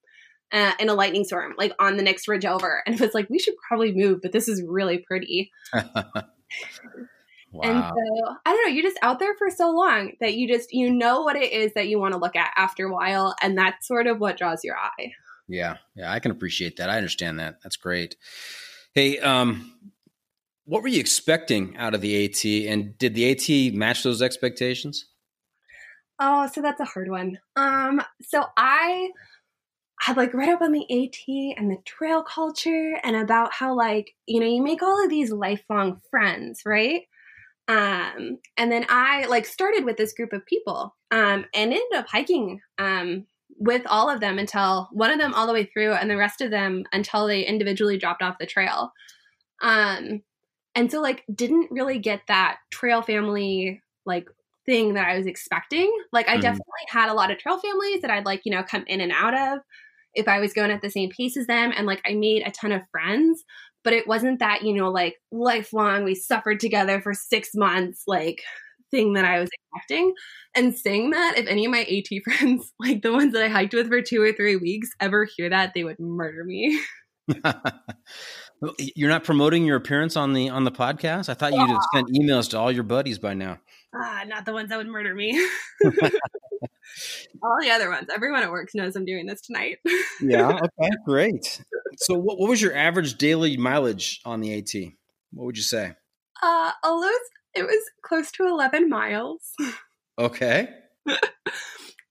uh, 0.53 0.73
in 0.79 0.89
a 0.89 0.95
lightning 0.95 1.25
storm, 1.25 1.55
like 1.57 1.73
on 1.79 1.97
the 1.97 2.03
next 2.03 2.29
ridge 2.29 2.45
over. 2.45 2.83
And 2.87 2.95
it 2.95 3.01
was 3.01 3.15
like, 3.15 3.29
we 3.31 3.39
should 3.39 3.55
probably 3.67 3.93
move, 3.93 4.21
but 4.23 4.33
this 4.33 4.49
is 4.49 4.63
really 4.67 4.99
pretty. 4.99 5.51
Wow. 5.73 6.13
And 7.63 7.85
so 7.85 8.35
I 8.47 8.51
don't 8.51 8.67
know, 8.67 8.73
you're 8.73 8.83
just 8.83 8.99
out 9.03 9.19
there 9.19 9.35
for 9.37 9.51
so 9.51 9.71
long 9.71 10.13
that 10.21 10.33
you 10.33 10.49
just 10.49 10.73
you 10.73 10.91
know 10.91 11.21
what 11.21 11.37
it 11.37 11.53
is 11.53 11.75
that 11.75 11.87
you 11.87 11.99
want 11.99 12.13
to 12.15 12.19
look 12.19 12.35
at 12.35 12.51
after 12.57 12.87
a 12.87 12.91
while, 12.91 13.35
and 13.43 13.59
that's 13.59 13.87
sort 13.87 14.07
of 14.07 14.19
what 14.19 14.39
draws 14.39 14.65
your 14.65 14.77
eye. 14.77 15.13
Yeah, 15.53 15.77
yeah, 15.95 16.11
I 16.11 16.19
can 16.19 16.31
appreciate 16.31 16.79
that. 16.79 16.89
I 16.89 16.97
understand 16.97 17.39
that. 17.39 17.57
That's 17.63 17.77
great. 17.77 18.17
Hey, 18.95 19.19
um, 19.19 19.75
what 20.65 20.81
were 20.81 20.89
you 20.89 20.99
expecting 20.99 21.77
out 21.77 21.95
of 21.95 22.01
the 22.01 22.25
AT, 22.25 22.43
and 22.73 22.97
did 22.97 23.15
the 23.15 23.31
AT 23.31 23.75
match 23.75 24.03
those 24.03 24.23
expectations? 24.23 25.09
Oh, 26.19 26.47
so 26.47 26.63
that's 26.63 26.81
a 26.81 26.87
hard 26.87 27.11
one. 27.11 27.39
Um, 27.55 28.01
so 28.23 28.47
I 28.57 29.11
had 30.01 30.17
like 30.17 30.33
read 30.33 30.49
up 30.49 30.63
on 30.63 30.73
the 30.73 30.87
AT 30.91 31.59
and 31.59 31.71
the 31.71 31.83
trail 31.85 32.23
culture 32.23 32.99
and 33.05 33.15
about 33.15 33.53
how 33.53 33.77
like, 33.77 34.15
you 34.27 34.41
know, 34.41 34.47
you 34.47 34.63
make 34.63 34.83
all 34.83 35.05
of 35.05 35.11
these 35.11 35.31
lifelong 35.31 36.01
friends, 36.11 36.63
right? 36.65 37.03
Um, 37.69 38.39
and 38.57 38.73
then 38.73 38.87
I 38.89 39.27
like 39.27 39.45
started 39.45 39.85
with 39.85 39.99
this 39.99 40.15
group 40.15 40.33
of 40.33 40.47
people 40.47 40.97
um, 41.11 41.45
and 41.55 41.73
ended 41.73 41.83
up 41.95 42.07
hiking 42.09 42.61
um, 42.79 43.27
with 43.63 43.83
all 43.87 44.11
of 44.11 44.21
them 44.21 44.41
until 44.41 44.89
one 44.91 45.13
of 45.13 45.21
them 45.21 45.33
all 45.35 45.47
the 45.47 45.53
way 45.53 45.65
through 45.65 45.93
and 45.93 46.11
the 46.11 46.17
rest 46.17 46.41
of 46.41 46.51
them 46.51 46.83
until 46.93 47.29
they 47.29 47.47
individually 47.47 47.97
dropped 47.97 48.21
off 48.21 48.39
the 48.41 48.47
trail. 48.47 48.93
Um, 49.63 50.23
and 50.75 50.91
so 50.91 51.01
like 51.01 51.23
didn't 51.33 51.71
really 51.71 52.01
get 52.01 52.23
that 52.27 52.57
trail 52.73 53.03
family 53.03 53.81
like 54.05 54.29
thing 54.67 54.95
that 54.95 55.09
I 55.09 55.17
was 55.17 55.27
expecting. 55.27 55.93
Like 56.13 56.29
I 56.29 56.39
mm. 56.39 56.41
definitely 56.41 56.65
had 56.89 57.09
a 57.09 57.15
lot 57.15 57.31
of 57.31 57.39
trail 57.39 57.59
families 57.59 58.03
that 58.03 58.11
I'd 58.11 58.27
like, 58.27 58.43
you 58.45 58.51
know, 58.51 58.65
come 58.65 58.83
in 58.89 59.01
and 59.01 59.13
out 59.13 59.35
of 59.35 59.61
if 60.15 60.27
I 60.27 60.41
was 60.41 60.53
going 60.53 60.73
at 60.73 60.83
the 60.83 60.91
same 60.91 61.11
pace 61.11 61.37
as 61.37 61.47
them. 61.47 61.73
And 61.77 61.87
like 61.87 62.03
I 62.05 62.15
made 62.15 62.43
a 62.45 62.51
ton 62.51 62.73
of 62.73 62.83
friends, 62.91 63.45
but 63.85 63.93
it 63.93 64.09
wasn't 64.09 64.41
that, 64.41 64.63
you 64.63 64.75
know, 64.75 64.91
like 64.91 65.21
lifelong, 65.31 66.03
we 66.03 66.17
suffered 66.17 66.59
together 66.59 67.01
for 67.01 67.15
six 67.15 67.51
months, 67.55 68.03
like 68.09 68.43
thing 68.93 69.15
that 69.15 69.25
I 69.25 69.41
was 69.41 69.51
expecting. 69.53 70.15
And 70.55 70.77
saying 70.77 71.11
that, 71.11 71.37
if 71.37 71.49
any 71.49 71.65
of 71.65 71.73
my 71.73 71.81
AT 71.81 72.23
friends, 72.25 72.73
like 72.79 73.03
the 73.03 73.13
ones 73.13 73.33
that 73.33 73.43
I 73.43 73.49
hiked 73.49 73.75
with 73.75 73.89
for 73.89 74.01
two 74.01 74.23
or 74.23 74.33
three 74.33 74.57
weeks, 74.57 74.91
ever 75.01 75.27
hear 75.37 75.49
that, 75.51 75.73
they 75.75 75.83
would 75.83 75.99
murder 75.99 76.45
me. 76.45 76.81
You're 78.95 79.09
not 79.09 79.25
promoting 79.25 79.65
your 79.65 79.77
appearance 79.77 80.17
on 80.17 80.33
the 80.33 80.49
on 80.49 80.65
the 80.65 80.71
podcast. 80.71 81.29
I 81.29 81.35
thought 81.35 81.53
you'd 81.53 81.69
have 81.69 81.83
sent 81.95 82.09
emails 82.11 82.51
to 82.51 82.59
all 82.59 82.71
your 82.71 82.85
buddies 82.85 83.19
by 83.19 83.35
now. 83.35 83.59
Ah, 83.95 84.23
not 84.27 84.45
the 84.45 84.53
ones 84.53 84.69
that 84.69 84.77
would 84.77 84.87
murder 84.87 85.15
me. 85.15 85.33
All 87.43 87.59
the 87.61 87.71
other 87.71 87.91
ones. 87.91 88.09
Everyone 88.13 88.43
at 88.43 88.51
work 88.51 88.69
knows 88.75 88.97
I'm 88.97 89.05
doing 89.05 89.27
this 89.27 89.41
tonight. 89.41 89.79
yeah. 90.21 90.49
Okay. 90.49 90.91
Great. 91.05 91.63
So, 91.99 92.15
what, 92.15 92.39
what, 92.39 92.49
was 92.49 92.63
your 92.63 92.75
average 92.75 93.19
daily 93.19 93.57
mileage 93.57 94.21
on 94.25 94.41
the 94.41 94.59
AT? 94.59 94.93
What 95.33 95.47
would 95.47 95.57
you 95.57 95.63
say? 95.63 95.93
Uh, 96.43 96.73
almost. 96.83 97.21
It 97.55 97.65
was 97.65 97.83
close 98.03 98.31
to 98.33 98.47
11 98.47 98.89
miles. 98.89 99.53
Okay. 100.19 100.69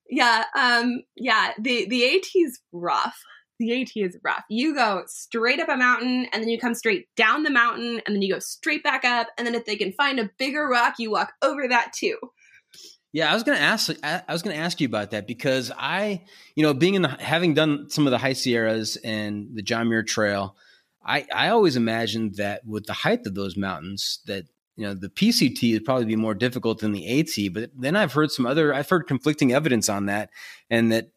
yeah. 0.09 0.45
Um. 0.57 1.03
Yeah. 1.15 1.51
The 1.59 1.87
the 1.87 2.15
AT 2.15 2.25
is 2.35 2.59
rough. 2.71 3.21
The 3.59 3.79
AT 3.79 3.91
is 3.95 4.17
rough. 4.23 4.43
You 4.49 4.73
go 4.73 5.03
straight 5.05 5.59
up 5.59 5.69
a 5.69 5.77
mountain, 5.77 6.25
and 6.33 6.41
then 6.41 6.49
you 6.49 6.59
come 6.59 6.73
straight 6.73 7.07
down 7.15 7.43
the 7.43 7.51
mountain, 7.51 8.01
and 8.05 8.15
then 8.15 8.23
you 8.23 8.33
go 8.33 8.39
straight 8.39 8.83
back 8.83 9.05
up, 9.05 9.27
and 9.37 9.45
then 9.45 9.53
if 9.53 9.65
they 9.65 9.75
can 9.75 9.93
find 9.93 10.19
a 10.19 10.31
bigger 10.39 10.67
rock, 10.67 10.95
you 10.97 11.11
walk 11.11 11.33
over 11.43 11.67
that 11.67 11.93
too. 11.93 12.17
Yeah, 13.13 13.29
I 13.29 13.33
was 13.33 13.43
going 13.43 13.57
to 13.57 13.63
ask. 13.63 13.91
I 14.03 14.23
was 14.29 14.41
going 14.41 14.55
to 14.55 14.61
ask 14.61 14.81
you 14.81 14.87
about 14.87 15.11
that 15.11 15.27
because 15.27 15.71
I, 15.77 16.23
you 16.55 16.63
know, 16.63 16.73
being 16.73 16.95
in 16.95 17.01
the 17.03 17.09
having 17.09 17.53
done 17.53 17.89
some 17.89 18.07
of 18.07 18.11
the 18.11 18.17
high 18.17 18.33
Sierras 18.33 18.95
and 19.03 19.49
the 19.53 19.61
John 19.61 19.89
Muir 19.89 20.01
Trail, 20.03 20.55
I 21.05 21.27
I 21.33 21.49
always 21.49 21.75
imagined 21.75 22.35
that 22.35 22.65
with 22.65 22.85
the 22.85 22.93
height 22.93 23.27
of 23.27 23.35
those 23.35 23.57
mountains, 23.57 24.21
that 24.27 24.45
you 24.75 24.85
know 24.85 24.93
the 24.93 25.09
PCT 25.09 25.73
would 25.73 25.85
probably 25.85 26.05
be 26.05 26.15
more 26.15 26.33
difficult 26.33 26.79
than 26.79 26.91
the 26.91 27.19
AT. 27.19 27.53
But 27.53 27.71
then 27.77 27.95
I've 27.95 28.13
heard 28.13 28.31
some 28.31 28.45
other, 28.45 28.73
I've 28.73 28.89
heard 28.89 29.07
conflicting 29.07 29.53
evidence 29.53 29.89
on 29.89 30.05
that, 30.07 30.29
and 30.69 30.91
that 30.91 31.09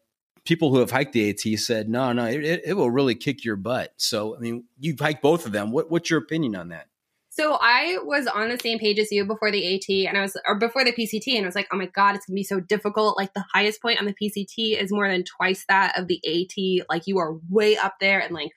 people 0.45 0.71
who 0.71 0.79
have 0.79 0.91
hiked 0.91 1.13
the 1.13 1.29
AT 1.29 1.59
said, 1.59 1.89
no, 1.89 2.13
no, 2.13 2.25
it, 2.25 2.61
it 2.63 2.73
will 2.75 2.91
really 2.91 3.15
kick 3.15 3.43
your 3.43 3.55
butt. 3.55 3.93
So 3.97 4.35
I 4.35 4.39
mean, 4.39 4.65
you've 4.79 4.99
hiked 4.99 5.21
both 5.21 5.45
of 5.45 5.51
them. 5.51 5.71
What 5.71 5.89
what's 5.89 6.09
your 6.09 6.19
opinion 6.19 6.55
on 6.55 6.69
that? 6.69 6.87
So 7.29 7.57
I 7.59 7.97
was 8.03 8.27
on 8.27 8.47
the 8.47 8.57
same 8.57 8.79
page 8.79 8.97
as 8.97 9.11
you 9.11 9.25
before 9.25 9.51
the 9.51 9.75
AT 9.75 10.07
and 10.07 10.17
I 10.17 10.21
was 10.21 10.37
or 10.47 10.55
before 10.55 10.85
the 10.85 10.93
PCT 10.93 11.35
and 11.35 11.43
I 11.43 11.47
was 11.47 11.55
like, 11.55 11.67
"Oh 11.71 11.77
my 11.77 11.87
god, 11.87 12.15
it's 12.15 12.25
going 12.25 12.35
to 12.35 12.39
be 12.39 12.43
so 12.43 12.61
difficult. 12.61 13.17
Like 13.17 13.33
the 13.33 13.43
highest 13.53 13.81
point 13.81 13.99
on 13.99 14.05
the 14.05 14.13
PCT 14.13 14.81
is 14.81 14.91
more 14.91 15.09
than 15.09 15.25
twice 15.25 15.65
that 15.67 15.99
of 15.99 16.07
the 16.07 16.21
AT. 16.25 16.85
Like 16.87 17.07
you 17.07 17.17
are 17.17 17.35
way 17.49 17.75
up 17.75 17.95
there 17.99 18.19
and 18.21 18.33
like 18.33 18.51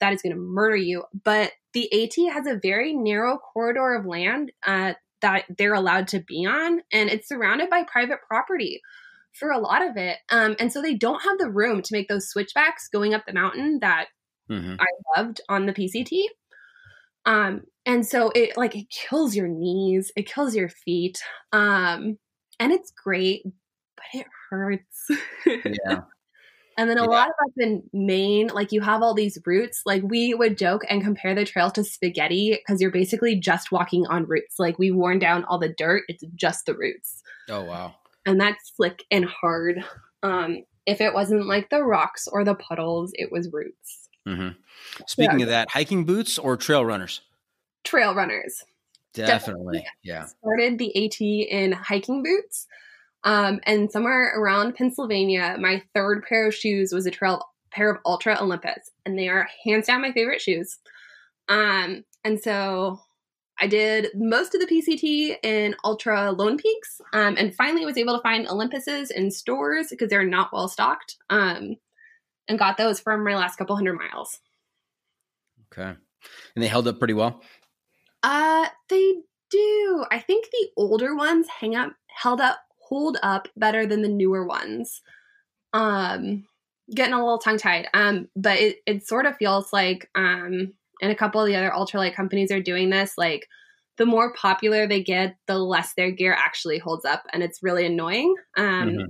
that 0.00 0.12
is 0.12 0.22
going 0.22 0.34
to 0.34 0.40
murder 0.40 0.76
you." 0.76 1.04
But 1.22 1.52
the 1.74 2.02
AT 2.02 2.32
has 2.32 2.46
a 2.46 2.58
very 2.60 2.94
narrow 2.94 3.38
corridor 3.38 3.94
of 3.94 4.06
land 4.06 4.52
uh, 4.66 4.94
that 5.20 5.44
they're 5.58 5.74
allowed 5.74 6.08
to 6.08 6.20
be 6.20 6.46
on 6.46 6.80
and 6.92 7.10
it's 7.10 7.28
surrounded 7.28 7.70
by 7.70 7.82
private 7.84 8.18
property 8.26 8.80
for 9.32 9.50
a 9.50 9.58
lot 9.58 9.82
of 9.82 9.96
it. 9.96 10.18
Um, 10.30 10.56
and 10.58 10.72
so 10.72 10.80
they 10.80 10.94
don't 10.94 11.22
have 11.22 11.38
the 11.38 11.50
room 11.50 11.82
to 11.82 11.92
make 11.92 12.08
those 12.08 12.28
switchbacks 12.28 12.88
going 12.88 13.14
up 13.14 13.26
the 13.26 13.32
mountain 13.32 13.78
that 13.80 14.06
mm-hmm. 14.50 14.76
I 14.78 15.20
loved 15.20 15.40
on 15.48 15.66
the 15.66 15.72
PCT. 15.72 16.24
Um, 17.26 17.62
and 17.86 18.06
so 18.06 18.30
it 18.34 18.56
like 18.56 18.76
it 18.76 18.88
kills 18.90 19.34
your 19.34 19.48
knees, 19.48 20.12
it 20.16 20.26
kills 20.26 20.54
your 20.54 20.68
feet. 20.68 21.18
Um, 21.52 22.18
and 22.60 22.72
it's 22.72 22.92
great, 22.92 23.42
but 23.96 24.20
it 24.20 24.26
hurts. 24.50 25.08
Yeah. 25.46 26.00
And 26.76 26.90
then 26.90 26.98
a 26.98 27.02
yeah. 27.02 27.08
lot 27.08 27.28
of 27.28 27.34
us 27.46 27.52
in 27.56 27.82
Maine, 27.92 28.48
like 28.48 28.72
you 28.72 28.80
have 28.80 29.02
all 29.02 29.14
these 29.14 29.38
roots. 29.44 29.82
Like 29.84 30.02
we 30.02 30.34
would 30.34 30.58
joke 30.58 30.82
and 30.88 31.02
compare 31.02 31.34
the 31.34 31.44
trail 31.44 31.70
to 31.72 31.84
spaghetti 31.84 32.58
because 32.58 32.80
you're 32.80 32.90
basically 32.90 33.36
just 33.36 33.72
walking 33.72 34.06
on 34.06 34.26
roots. 34.26 34.58
Like 34.58 34.78
we 34.78 34.90
worn 34.90 35.18
down 35.18 35.44
all 35.44 35.58
the 35.58 35.68
dirt, 35.68 36.04
it's 36.08 36.24
just 36.34 36.66
the 36.66 36.74
roots. 36.74 37.22
Oh 37.48 37.62
wow. 37.62 37.94
And 38.26 38.40
that's 38.40 38.72
slick 38.76 39.04
and 39.10 39.24
hard. 39.24 39.84
Um, 40.22 40.64
if 40.86 41.00
it 41.00 41.14
wasn't 41.14 41.46
like 41.46 41.70
the 41.70 41.82
rocks 41.82 42.26
or 42.28 42.44
the 42.44 42.54
puddles, 42.54 43.12
it 43.14 43.30
was 43.30 43.52
roots. 43.52 44.08
Mm-hmm. 44.26 44.58
Speaking 45.06 45.40
yeah. 45.40 45.44
of 45.44 45.50
that, 45.50 45.70
hiking 45.70 46.04
boots 46.04 46.38
or 46.38 46.56
trail 46.56 46.84
runners? 46.84 47.20
Trail 47.84 48.14
runners. 48.14 48.64
Definitely. 49.12 49.80
Definitely. 49.80 49.86
Yeah. 50.02 50.26
Started 50.26 50.78
the 50.78 51.04
AT 51.04 51.20
in 51.20 51.72
hiking 51.72 52.22
boots. 52.22 52.66
Um, 53.24 53.60
and 53.64 53.90
somewhere 53.90 54.38
around 54.38 54.76
Pennsylvania, 54.76 55.56
my 55.58 55.82
third 55.94 56.24
pair 56.28 56.46
of 56.46 56.54
shoes 56.54 56.92
was 56.92 57.06
a 57.06 57.10
trail 57.10 57.42
pair 57.70 57.90
of 57.90 58.00
Altra 58.04 58.38
Olympus, 58.40 58.90
and 59.04 59.18
they 59.18 59.28
are 59.28 59.48
hands 59.64 59.86
down 59.86 60.02
my 60.02 60.12
favorite 60.12 60.40
shoes. 60.40 60.78
Um, 61.48 62.04
and 62.22 62.40
so 62.40 63.00
I 63.58 63.66
did 63.66 64.08
most 64.14 64.54
of 64.54 64.60
the 64.60 64.66
PCT 64.66 65.36
in 65.42 65.74
Altra 65.84 66.32
Lone 66.32 66.56
Peaks, 66.56 67.00
um, 67.12 67.36
and 67.38 67.54
finally 67.54 67.84
was 67.84 67.98
able 67.98 68.16
to 68.16 68.22
find 68.22 68.46
Olympuses 68.46 69.10
in 69.10 69.30
stores 69.30 69.88
because 69.90 70.08
they're 70.08 70.24
not 70.24 70.52
well 70.52 70.68
stocked, 70.68 71.16
um, 71.30 71.76
and 72.48 72.58
got 72.58 72.76
those 72.76 73.00
from 73.00 73.24
my 73.24 73.36
last 73.36 73.56
couple 73.56 73.76
hundred 73.76 73.98
miles. 73.98 74.38
Okay, 75.72 75.96
and 76.54 76.62
they 76.62 76.68
held 76.68 76.88
up 76.88 76.98
pretty 76.98 77.14
well. 77.14 77.40
Uh, 78.22 78.66
they 78.88 79.14
do. 79.50 80.04
I 80.10 80.18
think 80.18 80.46
the 80.50 80.68
older 80.76 81.14
ones 81.14 81.46
hang 81.48 81.76
up, 81.76 81.92
held 82.08 82.40
up, 82.40 82.58
hold 82.88 83.18
up 83.22 83.48
better 83.56 83.86
than 83.86 84.02
the 84.02 84.08
newer 84.08 84.46
ones. 84.46 85.02
Um, 85.72 86.44
getting 86.94 87.14
a 87.14 87.18
little 87.18 87.38
tongue 87.38 87.58
tied. 87.58 87.88
Um, 87.94 88.28
but 88.36 88.58
it 88.58 88.76
it 88.86 89.06
sort 89.06 89.26
of 89.26 89.36
feels 89.36 89.72
like 89.72 90.10
um 90.14 90.74
and 91.00 91.12
a 91.12 91.14
couple 91.14 91.40
of 91.40 91.46
the 91.46 91.56
other 91.56 91.70
ultralight 91.70 92.14
companies 92.14 92.50
are 92.50 92.60
doing 92.60 92.90
this 92.90 93.14
like 93.18 93.48
the 93.96 94.06
more 94.06 94.32
popular 94.32 94.86
they 94.86 95.02
get 95.02 95.36
the 95.46 95.58
less 95.58 95.94
their 95.94 96.10
gear 96.10 96.32
actually 96.32 96.78
holds 96.78 97.04
up 97.04 97.24
and 97.32 97.42
it's 97.42 97.62
really 97.62 97.86
annoying 97.86 98.34
um 98.56 98.88
mm-hmm. 98.88 99.04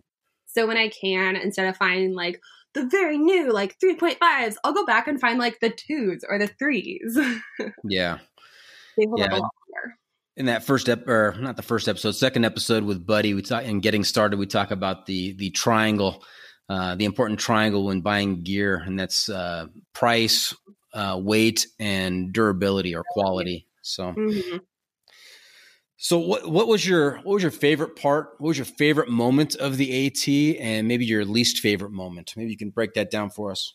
so 0.46 0.66
when 0.66 0.76
i 0.76 0.88
can 0.88 1.36
instead 1.36 1.68
of 1.68 1.76
finding 1.76 2.14
like 2.14 2.40
the 2.74 2.86
very 2.86 3.18
new 3.18 3.52
like 3.52 3.78
3.5s 3.78 4.56
i'll 4.64 4.74
go 4.74 4.84
back 4.84 5.06
and 5.06 5.20
find 5.20 5.38
like 5.38 5.60
the 5.60 5.70
twos 5.70 6.24
or 6.28 6.38
the 6.38 6.48
threes 6.48 7.18
yeah 7.84 8.18
they 8.96 9.06
hold 9.06 9.18
yeah. 9.18 9.26
up 9.26 9.32
a 9.32 9.36
lot 9.36 9.54
in 10.36 10.46
that 10.46 10.64
first 10.64 10.88
ep 10.88 11.06
or 11.08 11.36
not 11.38 11.56
the 11.56 11.62
first 11.62 11.88
episode 11.88 12.12
second 12.12 12.44
episode 12.44 12.84
with 12.84 13.06
buddy 13.06 13.34
we 13.34 13.42
talk 13.42 13.64
and 13.64 13.82
getting 13.82 14.04
started 14.04 14.38
we 14.38 14.46
talk 14.46 14.70
about 14.70 15.06
the 15.06 15.32
the 15.34 15.50
triangle 15.50 16.24
uh, 16.68 16.94
the 16.94 17.04
important 17.04 17.38
triangle 17.38 17.84
when 17.84 18.00
buying 18.00 18.42
gear 18.42 18.82
and 18.86 18.98
that's 18.98 19.28
uh, 19.28 19.66
price 19.92 20.54
uh, 20.94 21.18
weight 21.20 21.66
and 21.78 22.32
durability 22.32 22.94
or 22.94 23.04
quality. 23.04 23.66
So, 23.82 24.12
mm-hmm. 24.12 24.58
so 25.96 26.18
what 26.18 26.48
what 26.48 26.68
was 26.68 26.86
your 26.86 27.16
what 27.18 27.34
was 27.34 27.42
your 27.42 27.52
favorite 27.52 27.96
part? 27.96 28.30
What 28.38 28.48
was 28.48 28.58
your 28.58 28.64
favorite 28.64 29.10
moment 29.10 29.56
of 29.56 29.76
the 29.76 30.06
AT, 30.06 30.60
and 30.60 30.88
maybe 30.88 31.04
your 31.04 31.24
least 31.24 31.58
favorite 31.58 31.92
moment? 31.92 32.32
Maybe 32.36 32.50
you 32.50 32.56
can 32.56 32.70
break 32.70 32.94
that 32.94 33.10
down 33.10 33.30
for 33.30 33.50
us. 33.50 33.74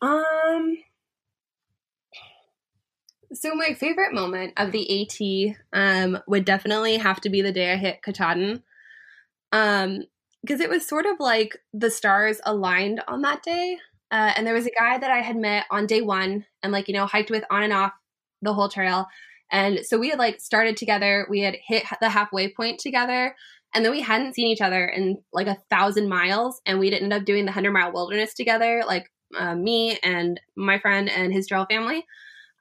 Um. 0.00 0.76
So 3.32 3.54
my 3.54 3.74
favorite 3.74 4.14
moment 4.14 4.54
of 4.56 4.72
the 4.72 5.02
AT 5.02 5.56
um, 5.72 6.18
would 6.26 6.44
definitely 6.44 6.96
have 6.96 7.20
to 7.22 7.30
be 7.30 7.42
the 7.42 7.52
day 7.52 7.72
I 7.72 7.76
hit 7.76 8.02
Katahdin. 8.02 8.62
Um, 9.52 10.04
because 10.42 10.60
it 10.60 10.70
was 10.70 10.86
sort 10.86 11.06
of 11.06 11.18
like 11.18 11.58
the 11.74 11.90
stars 11.90 12.40
aligned 12.44 13.02
on 13.08 13.22
that 13.22 13.42
day. 13.42 13.78
Uh, 14.10 14.32
and 14.36 14.46
there 14.46 14.54
was 14.54 14.66
a 14.66 14.70
guy 14.70 14.96
that 14.96 15.10
I 15.10 15.20
had 15.20 15.36
met 15.36 15.66
on 15.70 15.86
day 15.86 16.00
one 16.00 16.46
and 16.62 16.72
like, 16.72 16.88
you 16.88 16.94
know, 16.94 17.06
hiked 17.06 17.30
with 17.30 17.44
on 17.50 17.62
and 17.62 17.72
off 17.72 17.92
the 18.40 18.54
whole 18.54 18.68
trail. 18.68 19.06
And 19.50 19.80
so 19.84 19.98
we 19.98 20.10
had 20.10 20.18
like 20.18 20.40
started 20.40 20.76
together, 20.76 21.26
we 21.28 21.40
had 21.40 21.56
hit 21.62 21.84
the 22.00 22.08
halfway 22.08 22.52
point 22.52 22.78
together, 22.78 23.34
and 23.74 23.84
then 23.84 23.92
we 23.92 24.00
hadn't 24.00 24.34
seen 24.34 24.46
each 24.46 24.60
other 24.60 24.86
in 24.86 25.22
like 25.32 25.46
a 25.46 25.58
thousand 25.70 26.08
miles. 26.08 26.60
And 26.64 26.78
we'd 26.78 26.94
ended 26.94 27.12
up 27.12 27.24
doing 27.24 27.44
the 27.44 27.50
100 27.50 27.72
mile 27.72 27.92
wilderness 27.92 28.34
together, 28.34 28.82
like 28.86 29.10
uh, 29.36 29.54
me 29.54 29.98
and 30.02 30.40
my 30.56 30.78
friend 30.78 31.10
and 31.10 31.32
his 31.32 31.46
trail 31.46 31.66
family. 31.66 32.04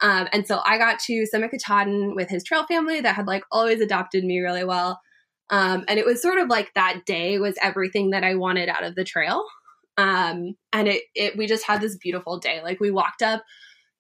Um, 0.02 0.28
and 0.32 0.48
so 0.48 0.62
I 0.66 0.78
got 0.78 1.00
to 1.00 1.26
summit 1.26 1.52
Katahdin 1.52 2.16
with 2.16 2.30
his 2.30 2.44
trail 2.44 2.66
family 2.66 3.02
that 3.02 3.16
had 3.16 3.28
like 3.28 3.44
always 3.52 3.82
adopted 3.82 4.24
me 4.24 4.40
really 4.40 4.64
well. 4.64 5.02
Um, 5.50 5.86
and 5.88 5.98
it 5.98 6.06
was 6.06 6.22
sort 6.22 6.40
of 6.40 6.50
like 6.50 6.74
that 6.76 7.06
day 7.06 7.40
was 7.40 7.56
everything 7.62 8.12
that 8.12 8.24
I 8.24 8.36
wanted 8.36 8.70
out 8.70 8.84
of 8.84 8.96
the 8.96 9.04
trail. 9.04 9.46
Um, 9.98 10.56
and 10.72 10.88
it, 10.88 11.04
it, 11.16 11.38
we 11.38 11.48
just 11.48 11.66
had 11.66 11.82
this 11.82 11.98
beautiful 11.98 12.40
day. 12.40 12.62
Like 12.62 12.80
we 12.80 12.92
walked 12.92 13.22
up 13.22 13.44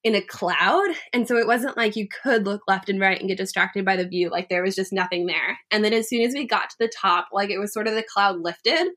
in 0.03 0.15
a 0.15 0.21
cloud. 0.21 0.87
And 1.13 1.27
so 1.27 1.37
it 1.37 1.47
wasn't 1.47 1.77
like 1.77 1.95
you 1.95 2.07
could 2.07 2.45
look 2.45 2.61
left 2.67 2.89
and 2.89 2.99
right 2.99 3.19
and 3.19 3.27
get 3.27 3.37
distracted 3.37 3.83
by 3.83 3.95
the 3.95 4.07
view. 4.07 4.29
Like 4.29 4.49
there 4.49 4.63
was 4.63 4.75
just 4.75 4.93
nothing 4.93 5.25
there. 5.25 5.57
And 5.71 5.83
then 5.83 5.93
as 5.93 6.07
soon 6.07 6.21
as 6.21 6.33
we 6.33 6.45
got 6.45 6.69
to 6.69 6.75
the 6.79 6.91
top, 6.95 7.27
like 7.33 7.49
it 7.49 7.59
was 7.59 7.73
sort 7.73 7.87
of 7.87 7.95
the 7.95 8.03
cloud 8.03 8.39
lifted. 8.39 8.89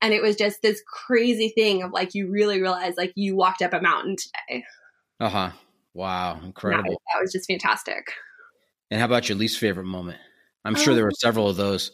And 0.00 0.14
it 0.14 0.22
was 0.22 0.36
just 0.36 0.62
this 0.62 0.82
crazy 0.86 1.48
thing 1.48 1.82
of 1.82 1.90
like 1.90 2.14
you 2.14 2.30
really 2.30 2.60
realize 2.60 2.94
like 2.96 3.12
you 3.16 3.34
walked 3.34 3.62
up 3.62 3.72
a 3.72 3.80
mountain 3.80 4.16
today. 4.16 4.64
Uh 5.18 5.28
huh. 5.28 5.50
Wow. 5.96 6.38
Incredible. 6.44 6.82
That 6.82 6.90
was, 6.90 6.98
that 7.14 7.20
was, 7.22 7.32
just 7.32 7.48
fantastic. 7.48 8.12
And 8.90 9.00
how 9.00 9.06
about 9.06 9.30
your 9.30 9.38
least 9.38 9.58
favorite 9.58 9.86
moment? 9.86 10.18
I'm 10.62 10.74
sure 10.74 10.92
um, 10.92 10.96
there 10.96 11.06
were 11.06 11.10
several 11.12 11.48
of 11.48 11.56
those. 11.56 11.92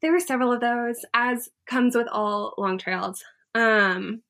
There 0.00 0.12
were 0.12 0.20
several 0.20 0.52
of 0.52 0.60
those, 0.60 1.04
as 1.14 1.48
comes 1.66 1.96
with 1.96 2.06
all 2.12 2.54
long 2.58 2.78
trails. 2.78 3.24
Um, 3.56 4.22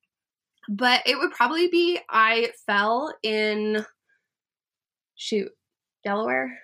but 0.67 1.03
it 1.05 1.19
would 1.19 1.31
probably 1.31 1.67
be 1.67 1.99
I 2.09 2.51
fell 2.65 3.13
in 3.21 3.85
shoot 5.15 5.51
Delaware. 6.03 6.57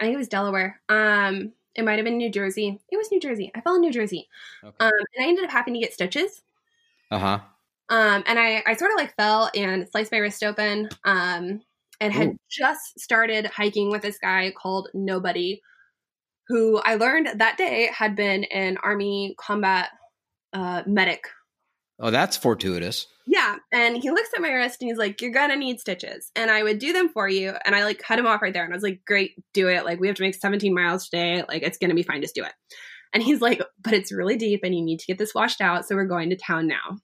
I 0.00 0.04
think 0.04 0.14
it 0.14 0.18
was 0.18 0.28
Delaware. 0.28 0.80
Um, 0.88 1.52
it 1.74 1.84
might 1.84 1.96
have 1.96 2.06
been 2.06 2.16
New 2.16 2.30
Jersey. 2.30 2.80
It 2.90 2.96
was 2.96 3.12
New 3.12 3.20
Jersey. 3.20 3.52
I 3.54 3.60
fell 3.60 3.74
in 3.74 3.82
New 3.82 3.92
Jersey. 3.92 4.28
Okay. 4.64 4.76
Um, 4.80 4.92
and 5.14 5.26
I 5.26 5.28
ended 5.28 5.44
up 5.44 5.50
having 5.50 5.74
to 5.74 5.80
get 5.80 5.92
stitches. 5.92 6.40
Uh 7.10 7.18
huh. 7.18 7.40
Um, 7.90 8.22
and 8.26 8.38
I, 8.38 8.62
I 8.66 8.74
sort 8.74 8.92
of 8.92 8.96
like 8.96 9.14
fell 9.16 9.50
and 9.54 9.86
sliced 9.90 10.12
my 10.12 10.18
wrist 10.18 10.42
open. 10.42 10.88
Um, 11.04 11.60
and 12.00 12.14
had 12.14 12.28
Ooh. 12.28 12.36
just 12.50 12.98
started 12.98 13.44
hiking 13.46 13.90
with 13.90 14.00
this 14.00 14.18
guy 14.18 14.52
called 14.56 14.88
Nobody, 14.94 15.60
who 16.48 16.78
I 16.78 16.94
learned 16.94 17.28
that 17.40 17.58
day 17.58 17.90
had 17.92 18.16
been 18.16 18.44
an 18.44 18.78
army 18.82 19.34
combat 19.38 19.90
uh, 20.54 20.82
medic 20.86 21.26
Oh, 22.00 22.10
that's 22.10 22.36
fortuitous. 22.36 23.06
Yeah. 23.26 23.56
And 23.72 23.96
he 23.96 24.10
looks 24.10 24.30
at 24.34 24.40
my 24.40 24.50
wrist 24.50 24.80
and 24.80 24.88
he's 24.88 24.98
like, 24.98 25.20
You're 25.20 25.30
gonna 25.30 25.56
need 25.56 25.80
stitches. 25.80 26.32
And 26.34 26.50
I 26.50 26.62
would 26.62 26.78
do 26.78 26.94
them 26.94 27.10
for 27.10 27.28
you. 27.28 27.54
And 27.64 27.76
I 27.76 27.84
like 27.84 27.98
cut 27.98 28.18
him 28.18 28.26
off 28.26 28.40
right 28.40 28.54
there. 28.54 28.64
And 28.64 28.72
I 28.72 28.76
was 28.76 28.82
like, 28.82 29.02
Great, 29.06 29.32
do 29.52 29.68
it. 29.68 29.84
Like, 29.84 30.00
we 30.00 30.06
have 30.06 30.16
to 30.16 30.22
make 30.22 30.34
17 30.34 30.74
miles 30.74 31.08
today. 31.08 31.44
Like, 31.46 31.62
it's 31.62 31.76
gonna 31.76 31.94
be 31.94 32.02
fine. 32.02 32.22
Just 32.22 32.34
do 32.34 32.42
it. 32.42 32.52
And 33.12 33.22
he's 33.22 33.42
like, 33.42 33.60
But 33.82 33.92
it's 33.92 34.10
really 34.10 34.36
deep 34.36 34.60
and 34.64 34.74
you 34.74 34.82
need 34.82 35.00
to 35.00 35.06
get 35.06 35.18
this 35.18 35.34
washed 35.34 35.60
out. 35.60 35.86
So 35.86 35.94
we're 35.94 36.06
going 36.06 36.30
to 36.30 36.36
town 36.36 36.66
now. 36.66 36.98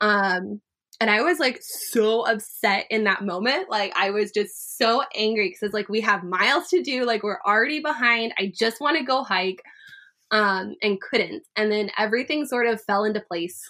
Um, 0.00 0.60
and 1.00 1.10
I 1.10 1.22
was 1.22 1.38
like 1.38 1.58
so 1.60 2.26
upset 2.26 2.86
in 2.90 3.04
that 3.04 3.24
moment. 3.24 3.68
Like, 3.68 3.92
I 3.96 4.10
was 4.10 4.30
just 4.30 4.78
so 4.78 5.02
angry 5.14 5.48
because 5.48 5.62
it's 5.62 5.74
like, 5.74 5.88
we 5.88 6.00
have 6.02 6.22
miles 6.22 6.68
to 6.68 6.82
do. 6.82 7.04
Like, 7.04 7.22
we're 7.22 7.40
already 7.46 7.80
behind. 7.80 8.32
I 8.38 8.52
just 8.54 8.80
want 8.80 8.96
to 8.96 9.04
go 9.04 9.24
hike. 9.24 9.60
Um, 10.30 10.74
and 10.82 11.00
couldn't. 11.00 11.44
And 11.54 11.70
then 11.70 11.90
everything 11.96 12.46
sort 12.46 12.66
of 12.66 12.82
fell 12.82 13.04
into 13.04 13.20
place 13.20 13.60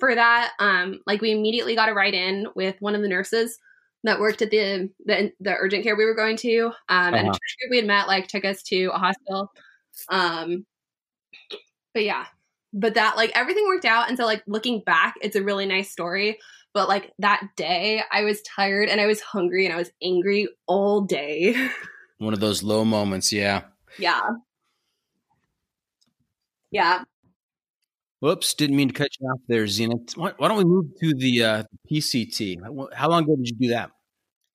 for 0.00 0.14
that. 0.14 0.52
Um, 0.58 1.00
like 1.06 1.20
we 1.20 1.30
immediately 1.30 1.76
got 1.76 1.88
a 1.88 1.94
ride 1.94 2.14
in 2.14 2.48
with 2.56 2.74
one 2.80 2.96
of 2.96 3.02
the 3.02 3.08
nurses 3.08 3.58
that 4.02 4.18
worked 4.18 4.42
at 4.42 4.50
the 4.50 4.88
the, 5.04 5.30
the 5.38 5.54
urgent 5.54 5.84
care 5.84 5.94
we 5.94 6.06
were 6.06 6.16
going 6.16 6.36
to. 6.38 6.62
Um, 6.64 6.72
uh-huh. 6.88 7.16
and 7.16 7.28
a 7.28 7.30
church 7.30 7.56
group 7.60 7.70
we 7.70 7.76
had 7.76 7.86
met 7.86 8.08
like 8.08 8.26
took 8.26 8.44
us 8.44 8.62
to 8.64 8.86
a 8.86 8.98
hospital. 8.98 9.52
Um, 10.08 10.66
but 11.94 12.04
yeah, 12.04 12.26
but 12.72 12.94
that 12.94 13.16
like 13.16 13.32
everything 13.34 13.66
worked 13.66 13.84
out, 13.84 14.08
and 14.08 14.16
so 14.16 14.24
like 14.24 14.42
looking 14.46 14.82
back, 14.84 15.14
it's 15.22 15.36
a 15.36 15.42
really 15.42 15.66
nice 15.66 15.90
story. 15.90 16.38
But 16.72 16.88
like 16.88 17.12
that 17.18 17.48
day, 17.56 18.02
I 18.12 18.22
was 18.22 18.42
tired 18.42 18.88
and 18.88 19.00
I 19.00 19.06
was 19.06 19.20
hungry 19.20 19.66
and 19.66 19.74
I 19.74 19.78
was 19.78 19.90
angry 20.02 20.48
all 20.66 21.00
day. 21.00 21.54
One 22.18 22.32
of 22.32 22.40
those 22.40 22.62
low 22.62 22.84
moments, 22.84 23.32
yeah. 23.32 23.62
Yeah. 23.98 24.20
Yeah. 26.70 27.02
Whoops, 28.20 28.54
didn't 28.54 28.76
mean 28.76 28.88
to 28.88 28.94
cut 28.94 29.08
you 29.18 29.26
off 29.28 29.40
there, 29.48 29.66
Zenith. 29.66 30.16
Why, 30.16 30.32
why 30.36 30.48
don't 30.48 30.58
we 30.58 30.64
move 30.64 30.86
to 31.00 31.14
the 31.14 31.42
uh, 31.42 31.62
PCT? 31.90 32.58
How 32.94 33.08
long 33.08 33.24
ago 33.24 33.34
did 33.34 33.48
you 33.48 33.56
do 33.56 33.68
that? 33.68 33.90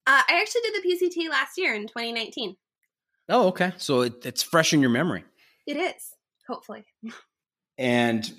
Uh, 0.08 0.22
I 0.30 0.40
actually 0.40 0.62
did 0.62 0.76
the 0.76 0.88
PCT 0.88 1.30
last 1.30 1.58
year 1.58 1.74
in 1.74 1.88
2019. 1.88 2.56
Oh, 3.28 3.48
okay. 3.48 3.74
So 3.78 4.02
it, 4.02 4.24
it's 4.24 4.44
fresh 4.44 4.72
in 4.72 4.82
your 4.82 4.92
memory. 4.92 5.26
It 5.66 5.78
is, 5.78 6.14
hopefully. 6.48 6.86
And 7.78 8.32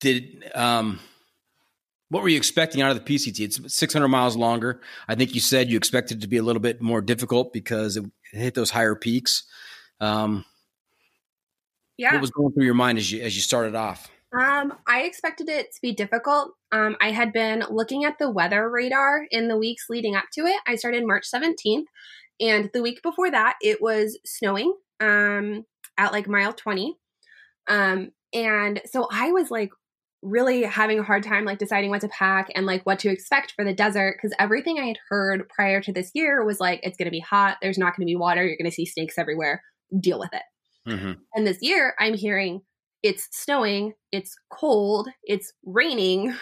did 0.00 0.50
um, 0.54 1.00
what 2.08 2.22
were 2.22 2.28
you 2.28 2.36
expecting 2.36 2.82
out 2.82 2.90
of 2.90 3.04
the 3.04 3.14
PCT? 3.14 3.40
It's 3.40 3.74
600 3.74 4.08
miles 4.08 4.36
longer. 4.36 4.80
I 5.08 5.14
think 5.14 5.34
you 5.34 5.40
said 5.40 5.70
you 5.70 5.76
expected 5.76 6.18
it 6.18 6.20
to 6.20 6.28
be 6.28 6.36
a 6.36 6.42
little 6.42 6.60
bit 6.62 6.80
more 6.80 7.00
difficult 7.00 7.52
because 7.52 7.96
it 7.96 8.04
hit 8.32 8.54
those 8.54 8.70
higher 8.70 8.94
peaks. 8.94 9.44
Um, 10.00 10.44
yeah. 11.96 12.12
What 12.12 12.20
was 12.20 12.30
going 12.30 12.52
through 12.52 12.64
your 12.64 12.74
mind 12.74 12.98
as 12.98 13.10
you 13.10 13.22
as 13.22 13.34
you 13.36 13.42
started 13.42 13.74
off? 13.74 14.10
Um, 14.32 14.74
I 14.86 15.02
expected 15.02 15.48
it 15.48 15.72
to 15.74 15.80
be 15.80 15.92
difficult. 15.92 16.54
Um, 16.72 16.96
I 17.00 17.12
had 17.12 17.32
been 17.32 17.64
looking 17.70 18.04
at 18.04 18.18
the 18.18 18.28
weather 18.28 18.68
radar 18.68 19.26
in 19.30 19.46
the 19.46 19.56
weeks 19.56 19.86
leading 19.88 20.16
up 20.16 20.24
to 20.32 20.42
it. 20.42 20.60
I 20.66 20.74
started 20.74 21.06
March 21.06 21.24
17th, 21.32 21.84
and 22.40 22.68
the 22.72 22.82
week 22.82 23.00
before 23.02 23.30
that, 23.30 23.54
it 23.62 23.80
was 23.80 24.18
snowing 24.24 24.74
um, 24.98 25.64
at 25.96 26.12
like 26.12 26.28
mile 26.28 26.52
20. 26.52 26.96
Um, 27.68 28.10
and 28.34 28.82
so 28.84 29.08
I 29.10 29.32
was 29.32 29.50
like 29.50 29.70
really 30.22 30.62
having 30.62 30.98
a 30.98 31.02
hard 31.02 31.22
time 31.22 31.44
like 31.44 31.58
deciding 31.58 31.90
what 31.90 32.00
to 32.00 32.08
pack 32.08 32.48
and 32.54 32.64
like 32.64 32.84
what 32.84 32.98
to 32.98 33.10
expect 33.10 33.52
for 33.52 33.64
the 33.64 33.74
desert 33.74 34.16
because 34.16 34.34
everything 34.38 34.78
I 34.78 34.86
had 34.86 34.98
heard 35.08 35.48
prior 35.50 35.82
to 35.82 35.92
this 35.92 36.10
year 36.14 36.44
was 36.44 36.58
like 36.58 36.80
it's 36.82 36.96
going 36.96 37.06
to 37.06 37.10
be 37.10 37.20
hot, 37.20 37.58
there's 37.60 37.78
not 37.78 37.94
going 37.96 38.06
to 38.06 38.10
be 38.10 38.16
water, 38.16 38.44
you're 38.44 38.56
going 38.56 38.70
to 38.70 38.74
see 38.74 38.86
snakes 38.86 39.18
everywhere, 39.18 39.62
deal 40.00 40.18
with 40.18 40.32
it. 40.32 40.42
Mm-hmm. 40.88 41.12
And 41.34 41.46
this 41.46 41.58
year 41.60 41.94
I'm 41.98 42.14
hearing 42.14 42.62
it's 43.02 43.28
snowing, 43.32 43.92
it's 44.12 44.34
cold, 44.50 45.08
it's 45.22 45.52
raining. 45.64 46.34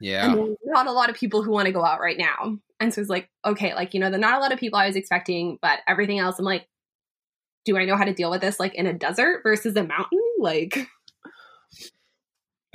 Yeah. 0.00 0.30
And 0.30 0.56
not 0.64 0.86
a 0.86 0.92
lot 0.92 1.10
of 1.10 1.16
people 1.16 1.42
who 1.42 1.50
want 1.50 1.66
to 1.66 1.72
go 1.72 1.84
out 1.84 2.00
right 2.00 2.18
now. 2.18 2.58
And 2.78 2.94
so 2.94 3.00
it's 3.00 3.10
like, 3.10 3.30
okay, 3.44 3.74
like, 3.74 3.94
you 3.94 4.00
know, 4.00 4.10
there's 4.10 4.20
not 4.20 4.36
a 4.36 4.40
lot 4.40 4.52
of 4.52 4.60
people 4.60 4.78
I 4.78 4.86
was 4.86 4.94
expecting, 4.94 5.58
but 5.60 5.80
everything 5.88 6.18
else, 6.18 6.38
I'm 6.38 6.44
like, 6.44 6.68
do 7.64 7.76
I 7.76 7.84
know 7.84 7.96
how 7.96 8.04
to 8.04 8.14
deal 8.14 8.30
with 8.30 8.42
this 8.42 8.60
like 8.60 8.74
in 8.74 8.86
a 8.86 8.92
desert 8.92 9.40
versus 9.42 9.74
a 9.74 9.82
mountain? 9.82 10.20
Like, 10.38 10.88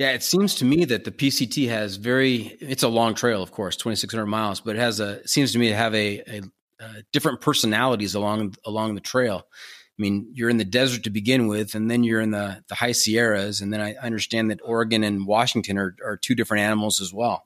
Yeah, 0.02 0.14
it 0.14 0.24
seems 0.24 0.56
to 0.56 0.66
me 0.66 0.86
that 0.86 1.04
the 1.04 1.12
PCT 1.12 1.70
has 1.70 1.98
very. 1.98 2.58
It's 2.60 2.82
a 2.82 2.88
long 2.88 3.14
trail, 3.14 3.44
of 3.44 3.52
course, 3.52 3.76
twenty 3.76 3.96
six 3.96 4.12
hundred 4.12 4.26
miles, 4.28 4.60
but 4.60 4.76
it 4.76 4.80
has 4.80 5.00
a. 5.00 5.20
It 5.20 5.30
seems 5.30 5.52
to 5.52 5.60
me 5.60 5.70
to 5.70 5.76
have 5.76 5.94
a, 5.94 6.22
a, 6.28 6.42
a 6.80 7.04
different 7.14 7.40
personalities 7.40 8.16
along 8.16 8.56
along 8.66 8.96
the 8.96 9.02
trail. 9.02 9.44
I 9.46 10.02
mean, 10.02 10.28
you're 10.34 10.50
in 10.50 10.58
the 10.58 10.66
desert 10.66 11.04
to 11.04 11.12
begin 11.12 11.46
with, 11.46 11.76
and 11.76 11.92
then 11.92 12.04
you're 12.04 12.20
in 12.20 12.32
the 12.32 12.64
the 12.68 12.74
high 12.74 12.94
Sierras, 12.94 13.62
and 13.62 13.72
then 13.72 13.80
I 13.80 13.94
understand 13.96 14.50
that 14.50 14.60
Oregon 14.64 15.04
and 15.04 15.28
Washington 15.28 15.78
are 15.78 15.96
are 16.04 16.18
two 16.18 16.34
different 16.34 16.64
animals 16.64 17.00
as 17.00 17.14
well. 17.14 17.46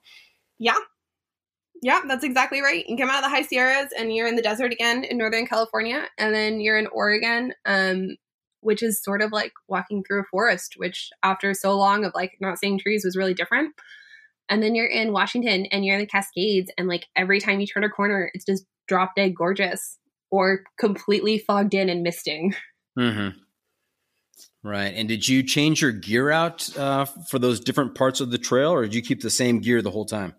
yeah. 0.57 0.77
Yeah, 1.81 2.01
that's 2.07 2.23
exactly 2.23 2.61
right. 2.61 2.85
You 2.87 2.95
come 2.95 3.09
out 3.09 3.17
of 3.17 3.29
the 3.29 3.35
high 3.35 3.41
Sierras 3.41 3.91
and 3.99 4.15
you're 4.15 4.27
in 4.27 4.37
the 4.37 4.41
desert 4.41 4.71
again 4.71 5.03
in 5.03 5.17
Northern 5.17 5.45
California, 5.45 6.05
and 6.17 6.33
then 6.33 6.61
you're 6.61 6.77
in 6.77 6.87
Oregon, 6.87 7.53
um, 7.65 8.15
which 8.65 8.83
is 8.83 9.01
sort 9.01 9.21
of 9.21 9.31
like 9.31 9.53
walking 9.67 10.03
through 10.03 10.21
a 10.21 10.25
forest, 10.31 10.73
which 10.77 11.09
after 11.23 11.53
so 11.53 11.77
long 11.77 12.03
of 12.03 12.13
like 12.15 12.33
not 12.41 12.59
seeing 12.59 12.79
trees 12.79 13.05
was 13.05 13.15
really 13.15 13.33
different. 13.33 13.73
And 14.49 14.61
then 14.61 14.75
you're 14.75 14.85
in 14.85 15.13
Washington 15.13 15.65
and 15.67 15.85
you're 15.85 15.95
in 15.95 16.01
the 16.01 16.07
Cascades, 16.07 16.71
and 16.77 16.87
like 16.87 17.05
every 17.15 17.39
time 17.39 17.59
you 17.59 17.67
turn 17.67 17.83
a 17.83 17.89
corner, 17.89 18.29
it's 18.33 18.45
just 18.45 18.65
drop 18.87 19.15
dead 19.15 19.35
gorgeous 19.35 19.97
or 20.31 20.63
completely 20.79 21.39
fogged 21.39 21.73
in 21.73 21.89
and 21.89 22.03
misting. 22.03 22.53
Mm-hmm. 22.97 23.37
Right. 24.63 24.93
And 24.95 25.09
did 25.09 25.27
you 25.27 25.43
change 25.43 25.81
your 25.81 25.91
gear 25.91 26.31
out 26.31 26.75
uh, 26.77 27.03
for 27.29 27.39
those 27.39 27.59
different 27.59 27.93
parts 27.93 28.21
of 28.21 28.31
the 28.31 28.37
trail, 28.37 28.71
or 28.71 28.83
did 28.83 28.95
you 28.95 29.01
keep 29.01 29.21
the 29.21 29.29
same 29.29 29.59
gear 29.59 29.81
the 29.81 29.91
whole 29.91 30.05
time? 30.05 30.33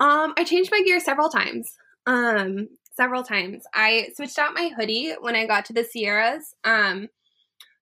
Um, 0.00 0.34
I 0.36 0.42
changed 0.42 0.72
my 0.72 0.82
gear 0.84 0.98
several 0.98 1.28
times. 1.28 1.70
Um, 2.04 2.66
several 2.94 3.22
times. 3.22 3.64
I 3.74 4.08
switched 4.14 4.38
out 4.38 4.54
my 4.54 4.70
hoodie 4.76 5.14
when 5.20 5.34
I 5.34 5.46
got 5.46 5.64
to 5.66 5.72
the 5.72 5.84
Sierras. 5.84 6.54
Um, 6.64 7.08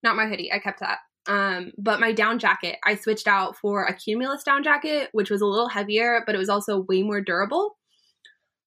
not 0.02 0.16
my 0.16 0.26
hoodie, 0.26 0.52
I 0.52 0.58
kept 0.58 0.80
that. 0.80 0.98
Um, 1.28 1.72
but 1.76 2.00
my 2.00 2.12
down 2.12 2.38
jacket, 2.38 2.76
I 2.84 2.94
switched 2.94 3.28
out 3.28 3.56
for 3.56 3.84
a 3.84 3.94
cumulus 3.94 4.42
down 4.42 4.62
jacket, 4.62 5.10
which 5.12 5.30
was 5.30 5.40
a 5.40 5.46
little 5.46 5.68
heavier, 5.68 6.22
but 6.26 6.34
it 6.34 6.38
was 6.38 6.48
also 6.48 6.80
way 6.88 7.02
more 7.02 7.20
durable. 7.20 7.76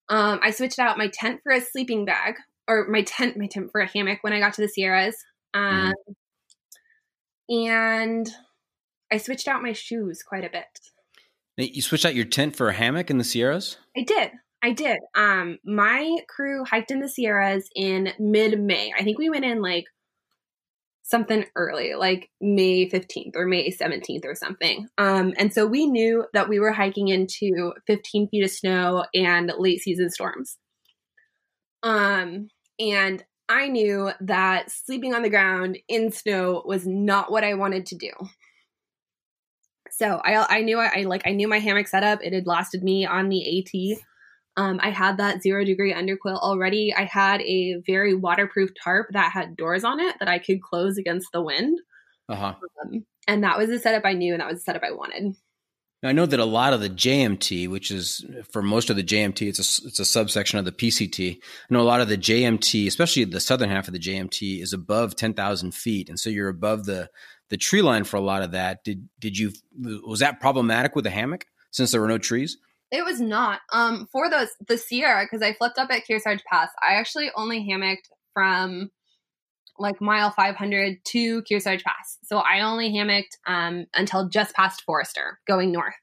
Um, 0.10 0.40
I 0.44 0.52
switched 0.52 0.80
out 0.80 0.98
my 0.98 1.08
tent 1.08 1.42
for 1.44 1.52
a 1.52 1.62
sleeping 1.62 2.06
bag, 2.06 2.36
or 2.68 2.88
my 2.88 3.02
tent, 3.02 3.38
my 3.38 3.48
tent 3.48 3.70
for 3.72 3.82
a 3.82 3.88
hammock 3.88 4.20
when 4.22 4.34
I 4.34 4.40
got 4.40 4.54
to 4.54 4.62
the 4.62 4.68
Sierras. 4.68 5.16
Um, 5.54 5.94
and 7.50 8.30
I 9.12 9.18
switched 9.18 9.48
out 9.48 9.62
my 9.62 9.74
shoes 9.74 10.24
quite 10.24 10.44
a 10.44 10.50
bit. 10.50 10.80
You 11.58 11.82
switched 11.82 12.06
out 12.06 12.16
your 12.16 12.26
tent 12.26 12.56
for 12.56 12.70
a 12.70 12.74
hammock 12.74 13.10
in 13.10 13.18
the 13.18 13.24
Sierras. 13.24 13.78
I 13.96 14.02
did. 14.02 14.32
I 14.64 14.72
did. 14.72 14.98
Um, 15.14 15.60
my 15.66 16.18
crew 16.30 16.64
hiked 16.64 16.90
in 16.90 17.00
the 17.00 17.10
Sierras 17.10 17.68
in 17.76 18.14
mid 18.18 18.60
May. 18.60 18.92
I 18.98 19.04
think 19.04 19.20
we 19.20 19.30
went 19.30 19.46
in 19.46 19.62
like 19.62 19.86
something 21.04 21.46
early, 21.56 21.94
like 21.94 22.30
May 22.42 22.90
15th 22.90 23.36
or 23.36 23.46
May 23.46 23.70
17th 23.70 24.26
or 24.26 24.36
something. 24.36 24.88
Um, 24.98 25.34
and 25.38 25.54
so 25.54 25.68
we 25.68 25.86
knew 25.86 26.26
that 26.34 26.50
we 26.50 26.60
were 26.60 26.72
hiking 26.72 27.10
into 27.10 27.74
15 27.88 28.30
feet 28.30 28.44
of 28.44 28.50
snow 28.50 29.06
and 29.14 29.52
late 29.58 29.82
season 29.82 30.10
storms. 30.10 30.58
Um, 31.84 32.48
and 32.80 33.24
I 33.50 33.68
knew 33.68 34.12
that 34.22 34.72
sleeping 34.72 35.14
on 35.14 35.22
the 35.22 35.30
ground 35.30 35.78
in 35.90 36.12
snow 36.12 36.64
was 36.66 36.88
not 36.88 37.30
what 37.30 37.44
I 37.44 37.54
wanted 37.56 37.86
to 37.88 37.96
do. 37.96 38.12
So 39.92 40.22
I 40.24 40.58
I 40.58 40.62
knew 40.62 40.80
I, 40.80 41.02
I 41.02 41.04
like 41.04 41.28
I 41.28 41.34
knew 41.34 41.48
my 41.48 41.60
hammock 41.60 41.88
setup. 41.88 42.24
It 42.24 42.34
had 42.34 42.48
lasted 42.48 42.82
me 42.84 43.06
on 43.06 43.30
the 43.30 43.60
AT. 43.60 44.00
Um, 44.56 44.80
I 44.84 44.92
had 44.92 45.18
that 45.18 45.42
zero 45.42 45.66
degree 45.66 45.94
underquilt 45.94 46.40
already. 46.40 46.94
I 46.96 47.06
had 47.06 47.42
a 47.42 47.82
very 47.86 48.14
waterproof 48.14 48.70
tarp 48.84 49.08
that 49.12 49.32
had 49.32 49.58
doors 49.58 49.84
on 49.84 50.00
it 50.00 50.16
that 50.20 50.28
I 50.28 50.40
could 50.40 50.62
close 50.62 50.98
against 50.98 51.32
the 51.32 51.42
wind. 51.42 51.80
Uh 52.30 52.36
huh. 52.36 52.54
Um, 52.84 53.06
and 53.28 53.44
that 53.44 53.58
was 53.58 53.70
the 53.70 53.80
setup 53.80 54.06
I 54.06 54.14
knew, 54.14 54.34
and 54.34 54.42
that 54.42 54.50
was 54.50 54.60
the 54.60 54.64
setup 54.64 54.84
I 54.84 54.92
wanted. 54.92 55.36
Now, 56.04 56.10
I 56.10 56.12
know 56.12 56.26
that 56.26 56.40
a 56.40 56.46
lot 56.46 56.74
of 56.74 56.82
the 56.82 56.90
JMT, 56.90 57.70
which 57.70 57.90
is 57.90 58.26
for 58.52 58.62
most 58.62 58.90
of 58.90 58.98
the 58.98 59.04
JMT, 59.04 59.48
it's 59.48 59.60
a 59.60 59.88
it's 59.88 60.00
a 60.00 60.06
subsection 60.06 60.60
of 60.60 60.66
the 60.66 60.72
PCT. 60.72 61.36
I 61.38 61.74
know 61.74 61.80
a 61.80 61.84
lot 61.84 62.02
of 62.02 62.10
the 62.10 62.18
JMT, 62.18 62.88
especially 62.88 63.24
the 63.24 63.40
southern 63.40 63.70
half 63.70 63.88
of 63.88 63.94
the 63.94 64.00
JMT, 64.00 64.62
is 64.62 64.74
above 64.74 65.16
ten 65.16 65.34
thousand 65.34 65.74
feet, 65.74 66.10
and 66.10 66.20
so 66.20 66.30
you're 66.30 66.50
above 66.50 66.86
the 66.86 67.10
the 67.50 67.58
tree 67.58 67.82
line 67.82 68.04
for 68.04 68.18
a 68.18 68.22
lot 68.22 68.44
of 68.44 68.52
that. 68.52 68.84
Did 68.84 69.08
did 69.20 69.38
you 69.38 69.54
was 70.06 70.20
that 70.20 70.42
problematic 70.42 70.94
with 70.94 71.06
the 71.06 71.10
hammock 71.10 71.46
since 71.72 71.92
there 71.92 72.02
were 72.02 72.08
no 72.08 72.18
trees? 72.18 72.58
It 72.94 73.04
was 73.04 73.20
not. 73.20 73.62
Um, 73.74 74.08
for 74.12 74.30
those 74.30 74.50
the 74.68 74.78
Sierra 74.78 75.26
because 75.26 75.42
I 75.42 75.54
flipped 75.54 75.80
up 75.80 75.90
at 75.90 76.04
Kearsarge 76.08 76.44
Pass. 76.50 76.70
I 76.80 76.94
actually 76.94 77.32
only 77.36 77.68
hammocked 77.68 78.08
from 78.34 78.92
like 79.80 80.00
mile 80.00 80.30
500 80.30 81.00
to 81.04 81.42
Kearsarge 81.42 81.84
Pass. 81.84 82.20
So 82.24 82.38
I 82.38 82.62
only 82.62 82.96
hammocked 82.96 83.36
um 83.48 83.88
until 83.96 84.30
just 84.30 84.54
past 84.54 84.84
Forester, 84.86 85.40
going 85.48 85.72
north. 85.72 85.96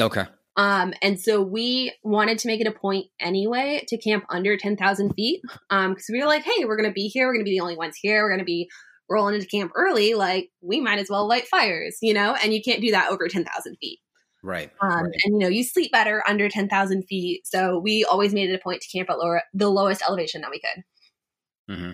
Okay. 0.00 0.26
Um, 0.56 0.94
and 1.02 1.20
so 1.20 1.42
we 1.42 1.92
wanted 2.04 2.38
to 2.38 2.48
make 2.48 2.60
it 2.60 2.66
a 2.68 2.72
point 2.72 3.06
anyway 3.20 3.84
to 3.88 3.96
camp 3.96 4.24
under 4.28 4.56
10,000 4.56 5.12
feet. 5.14 5.40
Um, 5.70 5.94
cause 5.94 6.06
we 6.12 6.20
were 6.20 6.26
like, 6.26 6.42
hey, 6.42 6.64
we're 6.64 6.76
going 6.76 6.88
to 6.88 6.94
be 6.94 7.06
here. 7.06 7.26
We're 7.26 7.34
going 7.34 7.44
to 7.44 7.48
be 7.48 7.56
the 7.56 7.62
only 7.62 7.76
ones 7.76 7.96
here. 8.00 8.24
We're 8.24 8.30
going 8.30 8.40
to 8.40 8.44
be 8.44 8.68
rolling 9.08 9.36
into 9.36 9.46
camp 9.46 9.70
early. 9.76 10.14
Like, 10.14 10.50
we 10.60 10.80
might 10.80 10.98
as 10.98 11.08
well 11.08 11.28
light 11.28 11.46
fires, 11.46 11.98
you 12.02 12.12
know? 12.12 12.34
And 12.42 12.52
you 12.52 12.60
can't 12.60 12.80
do 12.80 12.90
that 12.90 13.08
over 13.08 13.28
10,000 13.28 13.76
feet. 13.80 14.00
Right. 14.42 14.70
Um, 14.80 14.90
right. 14.90 15.14
and 15.24 15.34
you 15.34 15.38
know, 15.38 15.48
you 15.48 15.64
sleep 15.64 15.90
better 15.92 16.22
under 16.28 16.48
10,000 16.48 17.02
feet. 17.04 17.46
So 17.46 17.78
we 17.78 18.04
always 18.04 18.32
made 18.32 18.50
it 18.50 18.54
a 18.54 18.62
point 18.62 18.82
to 18.82 18.88
camp 18.96 19.10
at 19.10 19.18
lower, 19.18 19.42
the 19.52 19.68
lowest 19.68 20.02
elevation 20.06 20.42
that 20.42 20.50
we 20.50 20.60
could. 20.60 21.74
Mm-hmm. 21.74 21.90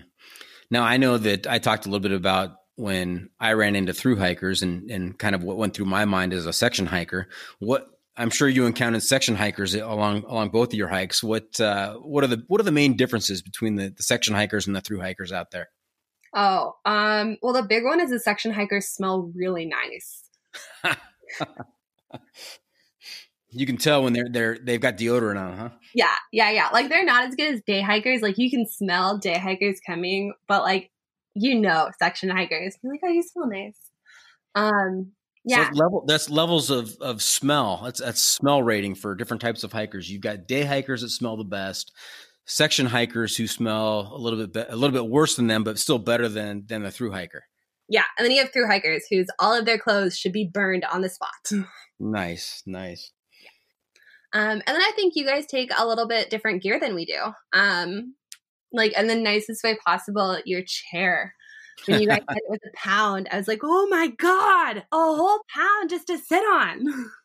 Now 0.71 0.83
I 0.83 0.97
know 0.97 1.17
that 1.17 1.47
I 1.47 1.59
talked 1.59 1.85
a 1.85 1.89
little 1.89 2.01
bit 2.01 2.11
about 2.11 2.55
when 2.75 3.29
I 3.39 3.53
ran 3.53 3.75
into 3.75 3.93
through 3.93 4.17
hikers 4.17 4.61
and 4.61 4.89
and 4.89 5.17
kind 5.17 5.35
of 5.35 5.43
what 5.43 5.57
went 5.57 5.73
through 5.73 5.85
my 5.85 6.05
mind 6.05 6.33
as 6.33 6.45
a 6.45 6.53
section 6.53 6.85
hiker. 6.85 7.29
What 7.59 7.87
I'm 8.17 8.29
sure 8.29 8.47
you 8.47 8.65
encountered 8.65 9.03
section 9.03 9.35
hikers 9.35 9.75
along 9.75 10.23
along 10.25 10.49
both 10.49 10.69
of 10.69 10.75
your 10.75 10.87
hikes. 10.87 11.23
What 11.23 11.59
uh, 11.59 11.95
what 11.95 12.23
are 12.23 12.27
the 12.27 12.43
what 12.47 12.59
are 12.61 12.65
the 12.65 12.71
main 12.71 12.95
differences 12.95 13.41
between 13.41 13.75
the, 13.75 13.89
the 13.89 14.03
section 14.03 14.33
hikers 14.33 14.67
and 14.67 14.75
the 14.75 14.81
through 14.81 15.01
hikers 15.01 15.31
out 15.31 15.51
there? 15.51 15.69
Oh, 16.33 16.75
um, 16.85 17.37
well, 17.41 17.53
the 17.53 17.63
big 17.63 17.85
one 17.85 18.01
is 18.01 18.09
the 18.09 18.19
section 18.19 18.51
hikers 18.51 18.87
smell 18.87 19.31
really 19.35 19.65
nice. 19.65 20.29
You 23.51 23.65
can 23.65 23.77
tell 23.77 24.03
when 24.03 24.11
they're 24.11 24.27
they're 24.29 24.57
they've 24.61 24.81
got 24.81 24.97
deodorant 24.97 25.39
on, 25.39 25.57
huh? 25.57 25.69
Yeah, 25.93 26.13
yeah, 26.33 26.51
yeah. 26.51 26.67
Like 26.73 26.89
they're 26.89 27.05
not 27.05 27.29
as 27.29 27.35
good 27.35 27.53
as 27.53 27.61
day 27.65 27.79
hikers. 27.79 28.21
Like 28.21 28.37
you 28.37 28.51
can 28.51 28.67
smell 28.67 29.17
day 29.17 29.37
hikers 29.37 29.79
coming, 29.85 30.33
but 30.45 30.61
like 30.61 30.91
you 31.35 31.59
know, 31.59 31.89
section 31.97 32.29
hikers. 32.29 32.75
You're 32.83 32.93
like, 32.93 33.01
oh, 33.05 33.09
you 33.09 33.23
smell 33.23 33.47
nice. 33.47 33.79
Um, 34.55 35.11
yeah, 35.45 35.63
that's 35.63 35.77
level 35.77 36.03
that's 36.05 36.29
levels 36.29 36.69
of 36.69 36.97
of 36.99 37.21
smell. 37.21 37.81
That's 37.83 38.01
that's 38.01 38.21
smell 38.21 38.61
rating 38.61 38.95
for 38.95 39.15
different 39.15 39.41
types 39.41 39.63
of 39.63 39.71
hikers. 39.71 40.09
You've 40.09 40.21
got 40.21 40.47
day 40.47 40.63
hikers 40.63 41.01
that 41.01 41.09
smell 41.09 41.37
the 41.37 41.45
best, 41.45 41.93
section 42.45 42.87
hikers 42.87 43.37
who 43.37 43.47
smell 43.47 44.11
a 44.13 44.17
little 44.17 44.39
bit 44.39 44.53
be- 44.53 44.73
a 44.73 44.75
little 44.75 44.93
bit 44.93 45.09
worse 45.09 45.35
than 45.35 45.47
them, 45.47 45.63
but 45.63 45.79
still 45.79 45.99
better 45.99 46.27
than 46.27 46.65
than 46.67 46.83
the 46.83 46.91
through 46.91 47.11
hiker. 47.11 47.43
Yeah. 47.87 48.03
And 48.17 48.25
then 48.25 48.31
you 48.31 48.41
have 48.41 48.51
through 48.51 48.67
hikers 48.67 49.05
whose 49.09 49.27
all 49.39 49.53
of 49.53 49.65
their 49.65 49.77
clothes 49.77 50.17
should 50.17 50.33
be 50.33 50.49
burned 50.51 50.85
on 50.85 51.01
the 51.01 51.09
spot. 51.09 51.29
Nice, 51.99 52.63
nice. 52.65 53.11
Um, 54.33 54.49
and 54.51 54.63
then 54.67 54.81
I 54.81 54.91
think 54.95 55.15
you 55.15 55.25
guys 55.25 55.45
take 55.45 55.71
a 55.77 55.87
little 55.87 56.07
bit 56.07 56.29
different 56.29 56.61
gear 56.61 56.79
than 56.79 56.93
we 56.93 57.05
do. 57.05 57.21
Um, 57.53 58.15
like 58.73 58.97
in 58.97 59.07
the 59.07 59.15
nicest 59.15 59.63
way 59.63 59.77
possible, 59.85 60.37
your 60.45 60.61
chair. 60.65 61.33
When 61.85 62.01
you 62.01 62.07
guys 62.07 62.21
said 62.29 62.37
it 62.37 62.49
was 62.49 62.59
a 62.65 62.75
pound, 62.75 63.29
I 63.31 63.37
was 63.37 63.47
like, 63.47 63.61
oh 63.63 63.87
my 63.89 64.07
God, 64.07 64.77
a 64.77 64.83
whole 64.91 65.39
pound 65.53 65.89
just 65.89 66.07
to 66.07 66.17
sit 66.17 66.43
on. 66.43 67.09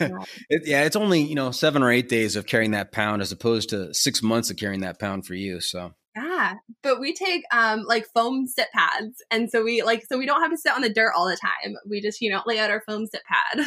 It, 0.00 0.62
yeah, 0.64 0.82
it's 0.82 0.96
only 0.96 1.20
you 1.20 1.36
know 1.36 1.52
seven 1.52 1.84
or 1.84 1.92
eight 1.92 2.08
days 2.08 2.34
of 2.34 2.46
carrying 2.46 2.72
that 2.72 2.90
pound 2.90 3.22
as 3.22 3.30
opposed 3.30 3.68
to 3.68 3.94
six 3.94 4.24
months 4.24 4.50
of 4.50 4.56
carrying 4.56 4.80
that 4.80 4.98
pound 4.98 5.24
for 5.24 5.34
you. 5.34 5.60
So 5.60 5.94
Yeah, 6.16 6.54
but 6.82 6.98
we 7.00 7.14
take 7.14 7.44
um 7.52 7.82
like 7.86 8.06
foam 8.12 8.46
sit 8.46 8.68
pads, 8.72 9.22
and 9.30 9.50
so 9.50 9.62
we 9.62 9.82
like 9.82 10.04
so 10.06 10.18
we 10.18 10.26
don't 10.26 10.42
have 10.42 10.50
to 10.50 10.58
sit 10.58 10.72
on 10.72 10.82
the 10.82 10.92
dirt 10.92 11.12
all 11.16 11.28
the 11.28 11.36
time. 11.36 11.76
We 11.88 12.00
just 12.00 12.20
you 12.20 12.30
know 12.30 12.42
lay 12.46 12.58
out 12.58 12.70
our 12.70 12.82
foam 12.82 13.06
sit 13.06 13.22
pad. 13.24 13.64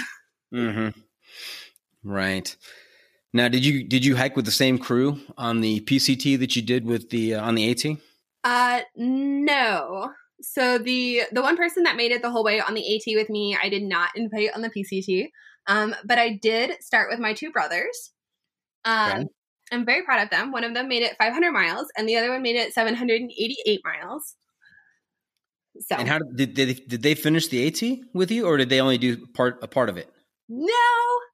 hmm 0.52 0.90
right 2.04 2.56
now, 3.34 3.48
did 3.48 3.66
you 3.66 3.84
did 3.84 4.06
you 4.06 4.16
hike 4.16 4.36
with 4.36 4.46
the 4.46 4.52
same 4.52 4.78
crew 4.78 5.20
on 5.38 5.62
the 5.62 5.80
PCT 5.82 6.38
that 6.40 6.56
you 6.56 6.62
did 6.62 6.86
with 6.86 7.10
the 7.10 7.36
uh, 7.36 7.44
on 7.44 7.56
the 7.56 7.70
AT? 7.72 7.98
Uh, 8.44 8.82
no. 8.96 10.12
So 10.42 10.78
the 10.78 11.24
the 11.32 11.42
one 11.42 11.58
person 11.58 11.84
that 11.84 11.96
made 11.96 12.12
it 12.12 12.22
the 12.22 12.30
whole 12.30 12.44
way 12.44 12.60
on 12.60 12.74
the 12.74 12.96
AT 12.96 13.16
with 13.16 13.30
me, 13.30 13.58
I 13.62 13.70
did 13.70 13.84
not 13.84 14.12
invite 14.16 14.54
on 14.54 14.62
the 14.62 14.70
PCT. 14.70 15.30
Um, 15.68 15.96
but 16.06 16.20
I 16.20 16.38
did 16.42 16.84
start 16.84 17.10
with 17.10 17.20
my 17.20 17.34
two 17.34 17.52
brothers. 17.52 18.12
Um, 18.86 19.12
Okay. 19.14 19.28
I'm 19.74 19.86
very 19.86 20.04
proud 20.04 20.24
of 20.24 20.30
them. 20.30 20.52
One 20.52 20.64
of 20.64 20.74
them 20.74 20.88
made 20.88 21.04
it 21.04 21.16
500 21.18 21.52
miles, 21.52 21.88
and 21.98 22.08
the 22.08 22.18
other 22.18 22.30
one 22.30 22.42
made 22.42 22.56
it 22.56 22.74
788 22.74 23.82
miles. 23.84 24.36
So 25.80 25.96
And 25.96 26.08
how 26.08 26.20
did 26.20 26.54
did 26.54 26.70
they, 26.70 26.74
did 26.74 27.02
they 27.02 27.16
finish 27.16 27.48
the 27.48 27.68
AT 27.68 28.00
with 28.14 28.32
you, 28.32 28.46
or 28.46 28.58
did 28.58 28.70
they 28.70 28.80
only 28.80 28.98
do 28.98 29.26
part 29.28 29.60
a 29.64 29.68
part 29.68 29.90
of 29.90 29.98
it? 29.98 30.10
No. 30.48 30.74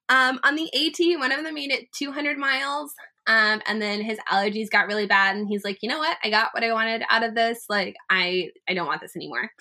Um, 0.08 0.40
on 0.44 0.56
the 0.56 0.70
AT, 0.74 1.20
one 1.20 1.32
of 1.32 1.44
them 1.44 1.54
made 1.54 1.72
it 1.72 1.92
200 1.94 2.38
miles. 2.38 2.94
Um, 3.28 3.62
and 3.68 3.80
then 3.80 4.02
his 4.02 4.18
allergies 4.32 4.72
got 4.72 4.88
really 4.88 5.06
bad, 5.06 5.36
and 5.36 5.48
he's 5.48 5.64
like, 5.64 5.80
you 5.82 5.90
know 5.90 6.00
what? 6.00 6.18
I 6.24 6.30
got 6.30 6.54
what 6.54 6.64
I 6.64 6.74
wanted 6.74 7.04
out 7.10 7.24
of 7.24 7.36
this. 7.36 7.66
Like, 7.70 7.96
I 8.10 8.50
I 8.68 8.74
don't 8.74 8.88
want 8.88 9.02
this 9.02 9.16
anymore. 9.16 9.52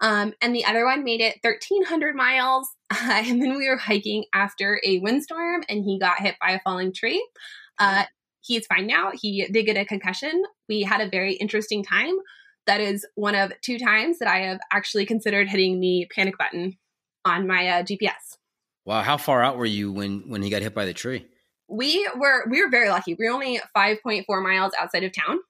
Um, 0.00 0.34
and 0.42 0.54
the 0.54 0.64
other 0.64 0.84
one 0.84 1.04
made 1.04 1.20
it 1.20 1.38
1,300 1.42 2.14
miles. 2.14 2.68
Uh, 2.90 2.96
and 3.26 3.40
then 3.40 3.56
we 3.56 3.68
were 3.68 3.76
hiking 3.76 4.24
after 4.32 4.80
a 4.84 4.98
windstorm, 4.98 5.62
and 5.68 5.84
he 5.84 5.98
got 5.98 6.20
hit 6.20 6.36
by 6.40 6.52
a 6.52 6.60
falling 6.60 6.92
tree. 6.92 7.24
Uh, 7.78 8.04
he's 8.40 8.66
fine 8.66 8.86
now. 8.86 9.10
He 9.14 9.46
did 9.50 9.66
get 9.66 9.76
a 9.76 9.84
concussion. 9.84 10.42
We 10.68 10.82
had 10.82 11.00
a 11.00 11.08
very 11.08 11.34
interesting 11.34 11.82
time. 11.82 12.14
That 12.66 12.80
is 12.80 13.06
one 13.14 13.34
of 13.34 13.52
two 13.60 13.78
times 13.78 14.18
that 14.18 14.28
I 14.28 14.38
have 14.38 14.58
actually 14.72 15.06
considered 15.06 15.48
hitting 15.48 15.80
the 15.80 16.10
panic 16.14 16.36
button 16.38 16.76
on 17.24 17.46
my 17.46 17.68
uh, 17.68 17.82
GPS. 17.82 18.36
Wow, 18.84 19.02
how 19.02 19.16
far 19.16 19.42
out 19.42 19.56
were 19.56 19.66
you 19.66 19.92
when 19.92 20.28
when 20.28 20.42
he 20.42 20.50
got 20.50 20.62
hit 20.62 20.74
by 20.74 20.84
the 20.84 20.94
tree? 20.94 21.26
We 21.68 22.08
were 22.16 22.46
we 22.48 22.62
were 22.62 22.70
very 22.70 22.88
lucky. 22.88 23.14
We 23.14 23.26
were 23.26 23.34
only 23.34 23.60
5.4 23.76 24.24
miles 24.42 24.72
outside 24.78 25.04
of 25.04 25.12
town. 25.12 25.40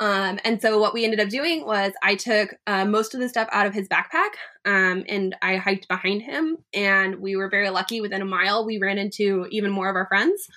Um, 0.00 0.40
and 0.46 0.62
so 0.62 0.78
what 0.78 0.94
we 0.94 1.04
ended 1.04 1.20
up 1.20 1.28
doing 1.28 1.66
was 1.66 1.92
I 2.02 2.14
took 2.14 2.54
uh, 2.66 2.86
most 2.86 3.12
of 3.12 3.20
the 3.20 3.28
stuff 3.28 3.50
out 3.52 3.66
of 3.66 3.74
his 3.74 3.86
backpack 3.86 4.30
um, 4.64 5.04
and 5.06 5.36
I 5.42 5.56
hiked 5.56 5.88
behind 5.88 6.22
him. 6.22 6.56
And 6.72 7.16
we 7.16 7.36
were 7.36 7.50
very 7.50 7.68
lucky. 7.68 8.00
Within 8.00 8.22
a 8.22 8.24
mile, 8.24 8.64
we 8.64 8.78
ran 8.78 8.96
into 8.96 9.46
even 9.50 9.70
more 9.70 9.90
of 9.90 9.96
our 9.96 10.06
friends 10.06 10.48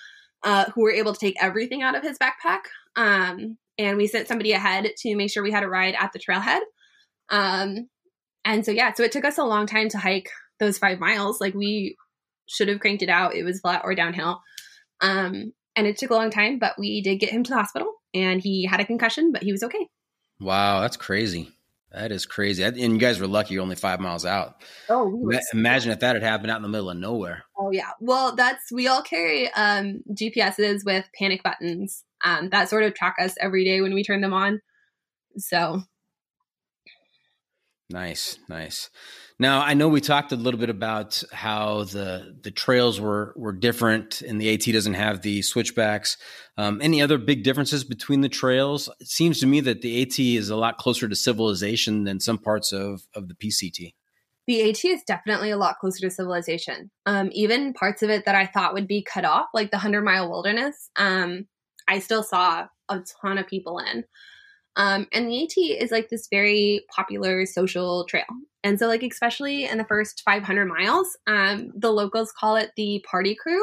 uh, 0.44 0.66
who 0.74 0.82
were 0.82 0.92
able 0.92 1.12
to 1.12 1.18
take 1.18 1.42
everything 1.42 1.82
out 1.82 1.96
of 1.96 2.02
his 2.02 2.18
backpack. 2.18 2.60
Um, 2.96 3.58
and 3.78 3.96
we 3.96 4.06
sent 4.06 4.28
somebody 4.28 4.52
ahead 4.52 4.92
to 4.98 5.16
make 5.16 5.32
sure 5.32 5.42
we 5.42 5.50
had 5.50 5.64
a 5.64 5.68
ride 5.68 5.96
at 5.98 6.12
the 6.12 6.18
trailhead. 6.18 6.60
Um, 7.30 7.88
and 8.44 8.64
so, 8.64 8.70
yeah, 8.70 8.92
so 8.92 9.02
it 9.02 9.10
took 9.10 9.24
us 9.24 9.38
a 9.38 9.44
long 9.44 9.66
time 9.66 9.88
to 9.88 9.98
hike 9.98 10.30
those 10.60 10.78
five 10.78 11.00
miles. 11.00 11.40
Like 11.40 11.54
we 11.54 11.96
should 12.46 12.68
have 12.68 12.80
cranked 12.80 13.02
it 13.02 13.08
out. 13.08 13.34
It 13.34 13.42
was 13.42 13.60
flat 13.60 13.82
or 13.84 13.94
downhill. 13.94 14.42
Um, 15.00 15.52
and 15.74 15.86
it 15.86 15.96
took 15.96 16.10
a 16.10 16.14
long 16.14 16.30
time, 16.30 16.58
but 16.58 16.78
we 16.78 17.02
did 17.02 17.16
get 17.16 17.30
him 17.30 17.42
to 17.42 17.50
the 17.50 17.56
hospital 17.56 17.88
and 18.12 18.40
he 18.40 18.66
had 18.66 18.80
a 18.80 18.84
concussion, 18.84 19.32
but 19.32 19.42
he 19.42 19.50
was 19.50 19.62
okay. 19.62 19.88
Wow, 20.40 20.80
that's 20.80 20.96
crazy. 20.96 21.50
That 21.94 22.10
is 22.10 22.26
crazy. 22.26 22.64
And 22.64 22.76
you 22.76 22.98
guys 22.98 23.20
were 23.20 23.28
lucky 23.28 23.54
you're 23.54 23.62
only 23.62 23.76
five 23.76 24.00
miles 24.00 24.26
out. 24.26 24.62
Oh, 24.88 25.06
we 25.06 25.38
imagine 25.52 25.92
if 25.92 26.00
that 26.00 26.16
had 26.16 26.24
happened 26.24 26.50
out 26.50 26.56
in 26.56 26.62
the 26.62 26.68
middle 26.68 26.90
of 26.90 26.96
nowhere. 26.96 27.44
Oh 27.56 27.70
yeah. 27.70 27.90
Well, 28.00 28.34
that's 28.34 28.72
we 28.72 28.88
all 28.88 29.02
carry 29.02 29.52
um, 29.52 30.02
GPSs 30.10 30.84
with 30.84 31.08
panic 31.16 31.44
buttons 31.44 32.02
um, 32.24 32.50
that 32.50 32.68
sort 32.68 32.82
of 32.82 32.94
track 32.94 33.14
us 33.20 33.34
every 33.40 33.64
day 33.64 33.80
when 33.80 33.94
we 33.94 34.02
turn 34.02 34.22
them 34.22 34.32
on. 34.32 34.60
So 35.36 35.82
nice, 37.90 38.38
nice. 38.48 38.90
Now, 39.40 39.62
I 39.62 39.74
know 39.74 39.88
we 39.88 40.00
talked 40.00 40.30
a 40.30 40.36
little 40.36 40.60
bit 40.60 40.70
about 40.70 41.22
how 41.32 41.84
the 41.84 42.36
the 42.40 42.52
trails 42.52 43.00
were 43.00 43.34
were 43.36 43.52
different, 43.52 44.22
and 44.22 44.40
the 44.40 44.54
AT 44.54 44.72
doesn't 44.72 44.94
have 44.94 45.22
the 45.22 45.42
switchbacks. 45.42 46.16
Um, 46.56 46.80
any 46.80 47.02
other 47.02 47.18
big 47.18 47.42
differences 47.42 47.82
between 47.82 48.20
the 48.20 48.28
trails? 48.28 48.88
It 49.00 49.08
seems 49.08 49.40
to 49.40 49.46
me 49.46 49.60
that 49.60 49.82
the 49.82 50.02
AT 50.02 50.18
is 50.20 50.50
a 50.50 50.56
lot 50.56 50.78
closer 50.78 51.08
to 51.08 51.16
civilization 51.16 52.04
than 52.04 52.20
some 52.20 52.38
parts 52.38 52.72
of 52.72 53.08
of 53.14 53.28
the 53.28 53.34
PCT. 53.34 53.94
The 54.46 54.70
AT 54.70 54.84
is 54.84 55.02
definitely 55.04 55.50
a 55.50 55.56
lot 55.56 55.78
closer 55.80 56.00
to 56.02 56.10
civilization. 56.10 56.90
Um, 57.06 57.30
even 57.32 57.72
parts 57.72 58.02
of 58.02 58.10
it 58.10 58.26
that 58.26 58.36
I 58.36 58.46
thought 58.46 58.74
would 58.74 58.86
be 58.86 59.02
cut 59.02 59.24
off, 59.24 59.46
like 59.52 59.72
the 59.72 59.78
hundred 59.78 60.02
mile 60.02 60.30
wilderness, 60.30 60.90
um, 60.94 61.48
I 61.88 61.98
still 61.98 62.22
saw 62.22 62.66
a 62.88 63.00
ton 63.20 63.38
of 63.38 63.48
people 63.48 63.80
in. 63.80 64.04
Um, 64.76 65.06
and 65.12 65.28
the 65.28 65.44
AT 65.44 65.56
is 65.56 65.90
like 65.90 66.08
this 66.08 66.28
very 66.30 66.84
popular 66.94 67.46
social 67.46 68.04
trail. 68.06 68.24
And 68.64 68.78
so, 68.78 68.86
like, 68.86 69.02
especially 69.02 69.66
in 69.66 69.78
the 69.78 69.84
first 69.84 70.22
500 70.24 70.66
miles, 70.66 71.16
um, 71.26 71.70
the 71.76 71.92
locals 71.92 72.32
call 72.32 72.56
it 72.56 72.70
the 72.76 73.04
party 73.08 73.34
crew 73.34 73.62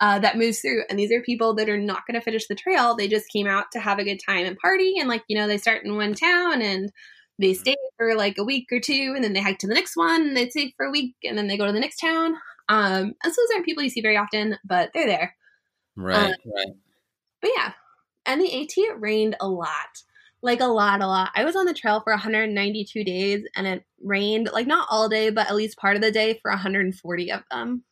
uh, 0.00 0.18
that 0.20 0.38
moves 0.38 0.60
through. 0.60 0.82
And 0.88 0.98
these 0.98 1.12
are 1.12 1.20
people 1.20 1.54
that 1.54 1.68
are 1.68 1.78
not 1.78 2.06
going 2.06 2.18
to 2.18 2.24
finish 2.24 2.46
the 2.48 2.54
trail. 2.54 2.96
They 2.96 3.06
just 3.06 3.30
came 3.30 3.46
out 3.46 3.66
to 3.72 3.80
have 3.80 3.98
a 3.98 4.04
good 4.04 4.18
time 4.26 4.46
and 4.46 4.58
party. 4.58 4.94
And, 4.98 5.08
like, 5.08 5.22
you 5.28 5.36
know, 5.36 5.46
they 5.46 5.58
start 5.58 5.84
in 5.84 5.96
one 5.96 6.14
town 6.14 6.62
and 6.62 6.90
they 7.38 7.50
mm-hmm. 7.50 7.60
stay 7.60 7.76
for 7.96 8.14
like 8.14 8.36
a 8.38 8.44
week 8.44 8.66
or 8.72 8.80
two 8.80 9.12
and 9.14 9.22
then 9.22 9.34
they 9.34 9.40
hike 9.40 9.58
to 9.58 9.66
the 9.66 9.74
next 9.74 9.96
one 9.96 10.22
and 10.22 10.36
they 10.36 10.48
stay 10.48 10.72
for 10.76 10.86
a 10.86 10.90
week 10.90 11.14
and 11.22 11.36
then 11.36 11.46
they 11.46 11.56
go 11.56 11.66
to 11.66 11.72
the 11.72 11.80
next 11.80 11.98
town. 11.98 12.34
Um, 12.68 13.12
and 13.22 13.32
so 13.32 13.42
those 13.42 13.54
aren't 13.54 13.66
people 13.66 13.82
you 13.82 13.90
see 13.90 14.00
very 14.00 14.16
often, 14.16 14.56
but 14.64 14.90
they're 14.94 15.06
there. 15.06 15.36
Right, 15.96 16.16
um, 16.16 16.34
right. 16.56 16.74
But 17.40 17.50
yeah, 17.56 17.72
and 18.26 18.40
the 18.40 18.62
AT 18.62 18.72
it 18.76 19.00
rained 19.00 19.36
a 19.38 19.48
lot 19.48 20.02
like 20.44 20.60
a 20.60 20.66
lot, 20.66 21.00
a 21.00 21.06
lot. 21.06 21.30
I 21.34 21.44
was 21.44 21.56
on 21.56 21.64
the 21.64 21.74
trail 21.74 22.00
for 22.02 22.12
192 22.12 23.02
days 23.02 23.44
and 23.56 23.66
it 23.66 23.82
rained 24.02 24.50
like 24.52 24.66
not 24.66 24.86
all 24.90 25.08
day, 25.08 25.30
but 25.30 25.48
at 25.48 25.56
least 25.56 25.78
part 25.78 25.96
of 25.96 26.02
the 26.02 26.12
day 26.12 26.38
for 26.42 26.50
140 26.50 27.32
of 27.32 27.42
them. 27.50 27.82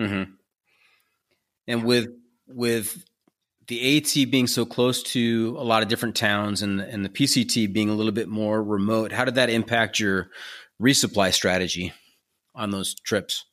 Mm-hmm. 0.00 0.32
And 1.68 1.84
with 1.84 2.08
with 2.48 3.04
the 3.68 3.96
AT 3.96 4.30
being 4.30 4.48
so 4.48 4.66
close 4.66 5.02
to 5.04 5.56
a 5.58 5.62
lot 5.64 5.82
of 5.82 5.88
different 5.88 6.16
towns 6.16 6.62
and 6.62 6.80
and 6.80 7.04
the 7.04 7.08
PCT 7.08 7.72
being 7.72 7.88
a 7.88 7.94
little 7.94 8.12
bit 8.12 8.28
more 8.28 8.62
remote, 8.62 9.12
how 9.12 9.24
did 9.24 9.36
that 9.36 9.48
impact 9.48 10.00
your 10.00 10.30
resupply 10.82 11.32
strategy 11.32 11.92
on 12.56 12.70
those 12.70 12.94
trips? 12.94 13.44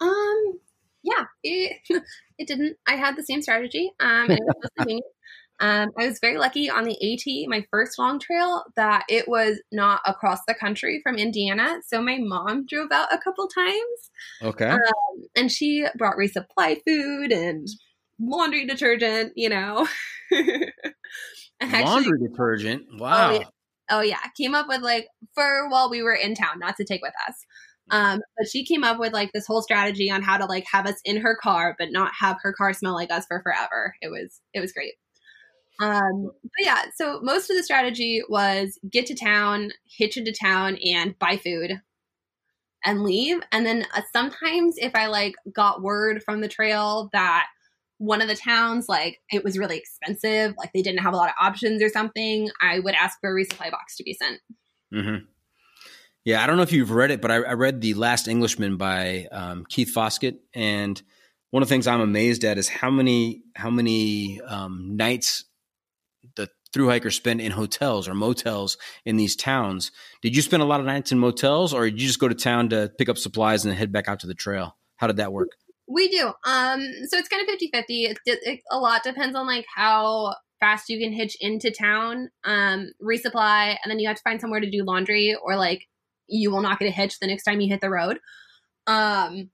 Um, 0.00 0.58
yeah, 1.02 1.24
it 1.44 1.76
it 2.38 2.48
didn't. 2.48 2.78
I 2.86 2.96
had 2.96 3.16
the 3.16 3.22
same 3.22 3.42
strategy. 3.42 3.92
Um, 4.00 4.30
and 4.30 4.38
it 4.38 4.40
was 4.78 5.02
um, 5.62 5.90
I 5.96 6.08
was 6.08 6.18
very 6.20 6.38
lucky 6.38 6.68
on 6.68 6.82
the 6.82 6.96
AT, 7.12 7.48
my 7.48 7.64
first 7.70 7.96
long 7.96 8.18
trail, 8.18 8.64
that 8.74 9.04
it 9.08 9.28
was 9.28 9.62
not 9.70 10.00
across 10.04 10.40
the 10.48 10.54
country 10.54 11.00
from 11.04 11.14
Indiana. 11.14 11.76
So 11.86 12.02
my 12.02 12.18
mom 12.18 12.66
drove 12.66 12.90
out 12.90 13.12
a 13.12 13.18
couple 13.18 13.46
times. 13.46 14.10
Okay. 14.42 14.70
Um, 14.70 14.80
and 15.36 15.52
she 15.52 15.86
brought 15.96 16.16
resupply 16.16 16.80
food 16.84 17.30
and 17.30 17.68
laundry 18.18 18.66
detergent, 18.66 19.34
you 19.36 19.50
know. 19.50 19.86
actually, 21.60 21.84
laundry 21.84 22.18
detergent? 22.28 22.82
Wow. 22.98 23.30
Oh 23.30 23.32
yeah. 23.32 23.46
oh, 23.90 24.00
yeah. 24.00 24.20
Came 24.36 24.56
up 24.56 24.66
with 24.66 24.82
like, 24.82 25.06
for 25.32 25.68
while 25.68 25.88
we 25.88 26.02
were 26.02 26.14
in 26.14 26.34
town, 26.34 26.58
not 26.58 26.76
to 26.78 26.84
take 26.84 27.02
with 27.02 27.14
us. 27.28 27.36
Um, 27.92 28.20
but 28.36 28.48
she 28.48 28.64
came 28.64 28.82
up 28.82 28.98
with 28.98 29.12
like 29.12 29.30
this 29.32 29.46
whole 29.46 29.62
strategy 29.62 30.10
on 30.10 30.22
how 30.22 30.38
to 30.38 30.46
like 30.46 30.64
have 30.72 30.86
us 30.86 31.00
in 31.04 31.18
her 31.18 31.38
car, 31.40 31.76
but 31.78 31.92
not 31.92 32.10
have 32.18 32.38
her 32.42 32.52
car 32.52 32.72
smell 32.72 32.94
like 32.94 33.12
us 33.12 33.26
for 33.28 33.40
forever. 33.42 33.94
It 34.02 34.08
was, 34.08 34.40
it 34.52 34.58
was 34.58 34.72
great. 34.72 34.94
Um, 35.80 36.30
but 36.42 36.64
yeah, 36.64 36.82
so 36.94 37.20
most 37.22 37.50
of 37.50 37.56
the 37.56 37.62
strategy 37.62 38.22
was 38.28 38.78
get 38.90 39.06
to 39.06 39.14
town, 39.14 39.72
hitch 39.84 40.16
into 40.16 40.32
town, 40.32 40.78
and 40.84 41.18
buy 41.18 41.36
food 41.36 41.80
and 42.84 43.02
leave. 43.02 43.40
And 43.52 43.64
then 43.64 43.86
uh, 43.94 44.02
sometimes 44.12 44.76
if 44.78 44.94
I 44.94 45.06
like 45.06 45.34
got 45.52 45.82
word 45.82 46.22
from 46.22 46.40
the 46.40 46.48
trail 46.48 47.08
that 47.12 47.46
one 47.98 48.20
of 48.20 48.28
the 48.28 48.34
towns 48.34 48.88
like 48.88 49.20
it 49.30 49.44
was 49.44 49.58
really 49.58 49.78
expensive, 49.78 50.54
like 50.58 50.72
they 50.72 50.82
didn't 50.82 51.02
have 51.02 51.14
a 51.14 51.16
lot 51.16 51.28
of 51.28 51.34
options 51.40 51.82
or 51.82 51.88
something, 51.88 52.50
I 52.60 52.80
would 52.80 52.94
ask 52.94 53.18
for 53.20 53.30
a 53.30 53.44
resupply 53.44 53.70
box 53.70 53.96
to 53.96 54.04
be 54.04 54.14
sent. 54.14 54.40
Mm-hmm. 54.92 55.24
Yeah, 56.24 56.42
I 56.42 56.46
don't 56.46 56.56
know 56.56 56.62
if 56.62 56.72
you've 56.72 56.92
read 56.92 57.10
it, 57.10 57.20
but 57.20 57.30
I, 57.30 57.36
I 57.36 57.52
read 57.54 57.80
The 57.80 57.94
Last 57.94 58.28
Englishman 58.28 58.76
by 58.76 59.26
um, 59.32 59.64
Keith 59.68 59.90
Foskett, 59.90 60.36
and 60.54 61.00
one 61.50 61.62
of 61.62 61.68
the 61.68 61.74
things 61.74 61.88
I'm 61.88 62.00
amazed 62.00 62.44
at 62.44 62.58
is 62.58 62.68
how 62.68 62.90
many 62.90 63.42
how 63.56 63.70
many 63.70 64.40
um, 64.40 64.96
nights 64.96 65.44
the 66.36 66.48
through 66.72 66.88
hikers 66.88 67.16
spend 67.16 67.40
in 67.40 67.52
hotels 67.52 68.08
or 68.08 68.14
motels 68.14 68.78
in 69.04 69.16
these 69.16 69.36
towns. 69.36 69.92
Did 70.22 70.34
you 70.34 70.42
spend 70.42 70.62
a 70.62 70.66
lot 70.66 70.80
of 70.80 70.86
nights 70.86 71.12
in 71.12 71.18
motels, 71.18 71.74
or 71.74 71.84
did 71.84 72.00
you 72.00 72.06
just 72.06 72.18
go 72.18 72.28
to 72.28 72.34
town 72.34 72.70
to 72.70 72.90
pick 72.98 73.08
up 73.08 73.18
supplies 73.18 73.64
and 73.64 73.74
head 73.74 73.92
back 73.92 74.08
out 74.08 74.20
to 74.20 74.26
the 74.26 74.34
trail? 74.34 74.76
How 74.96 75.06
did 75.06 75.16
that 75.16 75.32
work? 75.32 75.50
We 75.86 76.08
do. 76.08 76.28
Um, 76.46 76.88
so 77.08 77.18
it's 77.18 77.28
kind 77.28 77.42
of 77.42 77.48
50 77.48 77.70
50. 77.72 78.04
It, 78.04 78.18
it, 78.24 78.60
a 78.70 78.78
lot 78.78 79.02
depends 79.02 79.36
on 79.36 79.46
like 79.46 79.66
how 79.74 80.34
fast 80.60 80.88
you 80.88 80.98
can 80.98 81.12
hitch 81.12 81.36
into 81.40 81.70
town, 81.70 82.30
um, 82.44 82.92
resupply, 83.02 83.76
and 83.82 83.90
then 83.90 83.98
you 83.98 84.08
have 84.08 84.16
to 84.16 84.22
find 84.22 84.40
somewhere 84.40 84.60
to 84.60 84.70
do 84.70 84.84
laundry, 84.84 85.36
or 85.42 85.56
like 85.56 85.88
you 86.28 86.50
will 86.50 86.62
not 86.62 86.78
get 86.78 86.88
a 86.88 86.92
hitch 86.92 87.18
the 87.18 87.26
next 87.26 87.44
time 87.44 87.60
you 87.60 87.68
hit 87.68 87.80
the 87.80 87.90
road. 87.90 88.18
Um, 88.86 89.50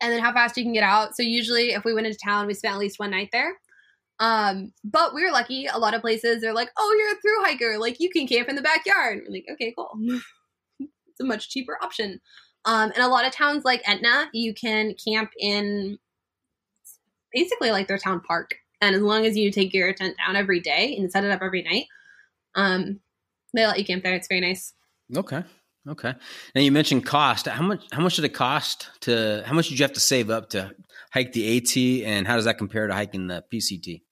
and 0.00 0.12
then 0.12 0.20
how 0.20 0.32
fast 0.32 0.56
you 0.56 0.62
can 0.62 0.72
get 0.72 0.82
out. 0.82 1.16
So 1.16 1.22
usually, 1.22 1.70
if 1.70 1.84
we 1.84 1.94
went 1.94 2.06
into 2.06 2.18
town, 2.22 2.46
we 2.46 2.54
spent 2.54 2.74
at 2.74 2.80
least 2.80 2.98
one 2.98 3.10
night 3.10 3.30
there. 3.32 3.54
Um, 4.20 4.72
but 4.84 5.14
we 5.14 5.24
are 5.24 5.32
lucky. 5.32 5.66
A 5.66 5.78
lot 5.78 5.94
of 5.94 6.00
places 6.00 6.40
they're 6.40 6.54
like, 6.54 6.70
"Oh, 6.76 6.96
you're 6.98 7.12
a 7.12 7.20
through 7.20 7.44
hiker. 7.44 7.78
Like 7.78 8.00
you 8.00 8.10
can 8.10 8.26
camp 8.26 8.48
in 8.48 8.56
the 8.56 8.62
backyard." 8.62 9.20
We're 9.24 9.32
like, 9.32 9.46
"Okay, 9.52 9.72
cool." 9.76 9.90
it's 10.80 11.20
a 11.20 11.24
much 11.24 11.50
cheaper 11.50 11.78
option. 11.82 12.20
Um, 12.64 12.90
and 12.94 13.02
a 13.02 13.08
lot 13.08 13.26
of 13.26 13.32
towns 13.32 13.64
like 13.64 13.82
Etna, 13.88 14.28
you 14.32 14.52
can 14.52 14.94
camp 14.94 15.30
in 15.38 15.98
basically 17.32 17.70
like 17.70 17.88
their 17.88 17.98
town 17.98 18.20
park. 18.20 18.54
And 18.80 18.94
as 18.94 19.02
long 19.02 19.26
as 19.26 19.36
you 19.36 19.50
take 19.50 19.74
your 19.74 19.92
tent 19.92 20.16
down 20.18 20.36
every 20.36 20.60
day 20.60 20.96
and 20.96 21.10
set 21.10 21.24
it 21.24 21.30
up 21.30 21.42
every 21.42 21.62
night, 21.62 21.86
um, 22.54 23.00
they 23.54 23.66
let 23.66 23.78
you 23.78 23.84
camp 23.84 24.04
there. 24.04 24.14
It's 24.14 24.28
very 24.28 24.40
nice. 24.40 24.74
Okay. 25.16 25.42
Okay. 25.88 26.14
Now 26.54 26.60
you 26.60 26.70
mentioned 26.70 27.06
cost. 27.06 27.46
How 27.46 27.62
much? 27.62 27.84
How 27.92 28.02
much 28.02 28.16
did 28.16 28.24
it 28.24 28.34
cost 28.34 28.90
to? 29.02 29.42
How 29.46 29.54
much 29.54 29.68
did 29.68 29.78
you 29.78 29.84
have 29.84 29.94
to 29.94 30.00
save 30.00 30.28
up 30.28 30.50
to 30.50 30.72
hike 31.12 31.32
the 31.32 31.56
AT, 31.56 32.06
and 32.06 32.26
how 32.26 32.36
does 32.36 32.44
that 32.44 32.58
compare 32.58 32.86
to 32.86 32.92
hiking 32.92 33.26
the 33.26 33.42
PCT? 33.52 34.02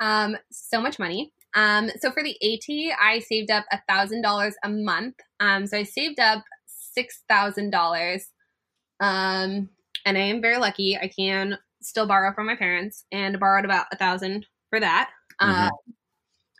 Um, 0.00 0.36
so 0.50 0.80
much 0.80 0.98
money. 0.98 1.32
Um, 1.54 1.90
so 2.00 2.10
for 2.10 2.22
the 2.22 2.36
AT, 2.42 2.96
I 3.00 3.18
saved 3.20 3.50
up 3.50 3.64
a 3.72 3.80
thousand 3.88 4.22
dollars 4.22 4.54
a 4.64 4.68
month. 4.68 5.16
Um, 5.40 5.66
so 5.66 5.76
I 5.78 5.82
saved 5.84 6.18
up 6.20 6.44
six 6.66 7.22
thousand 7.28 7.70
dollars 7.70 8.26
Um, 9.00 9.68
and 10.06 10.16
I 10.18 10.20
am 10.22 10.40
very 10.40 10.58
lucky. 10.58 10.96
I 10.96 11.08
can 11.08 11.58
still 11.82 12.06
borrow 12.06 12.32
from 12.34 12.46
my 12.46 12.56
parents 12.56 13.04
and 13.12 13.38
borrowed 13.40 13.64
about 13.64 13.86
a 13.92 13.96
thousand 13.96 14.46
for 14.70 14.80
that. 14.80 15.10
Mhm. 15.40 15.68
Uh, 15.68 15.70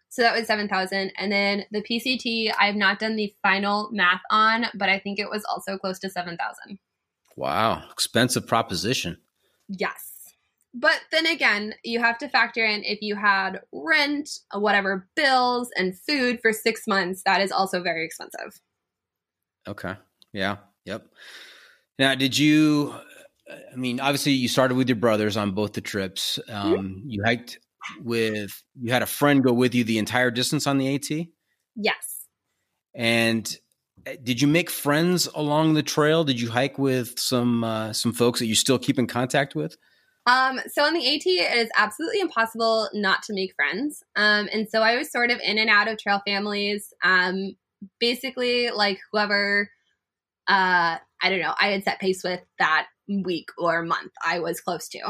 so 0.08 0.22
that 0.22 0.36
was 0.36 0.46
7,000. 0.46 1.12
And 1.16 1.32
then 1.32 1.64
the 1.70 1.82
PCT, 1.82 2.52
I 2.58 2.66
have 2.66 2.76
not 2.76 2.98
done 2.98 3.16
the 3.16 3.34
final 3.42 3.88
math 3.92 4.20
on, 4.30 4.66
but 4.74 4.88
I 4.88 4.98
think 4.98 5.18
it 5.18 5.30
was 5.30 5.44
also 5.44 5.78
close 5.78 5.98
to 6.00 6.10
7,000. 6.10 6.78
Wow, 7.36 7.82
expensive 7.90 8.46
proposition. 8.46 9.16
Yes. 9.68 10.11
But 10.74 11.00
then 11.10 11.26
again, 11.26 11.74
you 11.84 12.00
have 12.00 12.16
to 12.18 12.28
factor 12.28 12.64
in 12.64 12.82
if 12.84 13.02
you 13.02 13.14
had 13.14 13.60
rent, 13.72 14.28
whatever 14.54 15.06
bills, 15.14 15.70
and 15.76 15.98
food 15.98 16.40
for 16.40 16.52
six 16.52 16.86
months, 16.86 17.22
that 17.26 17.40
is 17.42 17.52
also 17.52 17.82
very 17.82 18.04
expensive. 18.04 18.58
Okay. 19.68 19.94
Yeah. 20.32 20.56
Yep. 20.86 21.06
Now, 21.98 22.14
did 22.14 22.38
you? 22.38 22.94
I 23.50 23.76
mean, 23.76 24.00
obviously, 24.00 24.32
you 24.32 24.48
started 24.48 24.76
with 24.76 24.88
your 24.88 24.96
brothers 24.96 25.36
on 25.36 25.52
both 25.52 25.74
the 25.74 25.82
trips. 25.82 26.38
Um, 26.48 27.02
You 27.06 27.22
hiked 27.24 27.58
with. 28.02 28.62
You 28.80 28.92
had 28.92 29.02
a 29.02 29.06
friend 29.06 29.42
go 29.42 29.52
with 29.52 29.74
you 29.74 29.84
the 29.84 29.98
entire 29.98 30.30
distance 30.30 30.66
on 30.66 30.78
the 30.78 30.94
AT. 30.94 31.26
Yes. 31.76 32.26
And 32.94 33.58
uh, 34.06 34.12
did 34.22 34.40
you 34.40 34.48
make 34.48 34.70
friends 34.70 35.26
along 35.34 35.74
the 35.74 35.82
trail? 35.82 36.24
Did 36.24 36.40
you 36.40 36.50
hike 36.50 36.78
with 36.78 37.18
some 37.18 37.62
uh, 37.62 37.92
some 37.92 38.12
folks 38.12 38.40
that 38.40 38.46
you 38.46 38.54
still 38.54 38.78
keep 38.78 38.98
in 38.98 39.06
contact 39.06 39.54
with? 39.54 39.76
Um, 40.26 40.60
so 40.72 40.84
on 40.84 40.94
the 40.94 41.14
AT, 41.14 41.22
it 41.26 41.58
is 41.58 41.70
absolutely 41.76 42.20
impossible 42.20 42.88
not 42.94 43.22
to 43.24 43.34
make 43.34 43.54
friends. 43.54 44.02
Um, 44.16 44.48
and 44.52 44.68
so 44.68 44.80
I 44.82 44.96
was 44.96 45.10
sort 45.10 45.30
of 45.30 45.40
in 45.40 45.58
and 45.58 45.68
out 45.68 45.88
of 45.88 45.98
trail 45.98 46.22
families. 46.26 46.92
Um, 47.02 47.56
basically, 47.98 48.70
like 48.70 49.00
whoever, 49.10 49.68
uh, 50.48 50.98
I 51.22 51.30
don't 51.30 51.40
know, 51.40 51.54
I 51.60 51.68
had 51.68 51.84
set 51.84 52.00
pace 52.00 52.22
with 52.24 52.40
that 52.58 52.86
week 53.08 53.48
or 53.58 53.82
month 53.82 54.12
I 54.26 54.38
was 54.40 54.60
close 54.60 54.88
to. 54.90 55.00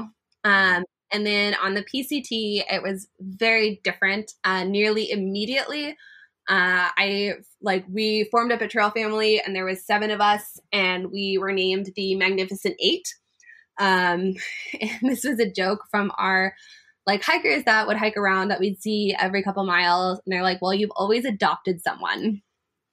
Um, 0.44 0.84
and 1.12 1.26
then 1.26 1.54
on 1.62 1.74
the 1.74 1.84
PCT, 1.84 2.64
it 2.70 2.82
was 2.82 3.08
very 3.20 3.80
different. 3.84 4.32
Uh, 4.44 4.64
nearly 4.64 5.10
immediately, 5.10 5.90
uh, 6.48 6.88
I 6.96 7.34
like 7.60 7.84
we 7.88 8.24
formed 8.30 8.50
up 8.50 8.62
a 8.62 8.68
trail 8.68 8.90
family, 8.90 9.40
and 9.40 9.54
there 9.54 9.64
was 9.64 9.84
seven 9.86 10.10
of 10.10 10.20
us, 10.20 10.58
and 10.72 11.10
we 11.12 11.38
were 11.38 11.52
named 11.52 11.90
the 11.96 12.16
Magnificent 12.16 12.76
Eight. 12.80 13.06
Um, 13.82 14.34
and 14.80 15.00
this 15.02 15.24
was 15.24 15.40
a 15.40 15.50
joke 15.50 15.80
from 15.90 16.12
our 16.16 16.54
like 17.04 17.24
hikers 17.24 17.64
that 17.64 17.88
would 17.88 17.96
hike 17.96 18.16
around 18.16 18.48
that 18.48 18.60
we'd 18.60 18.80
see 18.80 19.14
every 19.18 19.42
couple 19.42 19.64
miles, 19.66 20.20
and 20.24 20.32
they're 20.32 20.44
like, 20.44 20.62
"Well, 20.62 20.72
you've 20.72 20.92
always 20.94 21.24
adopted 21.24 21.82
someone." 21.82 22.42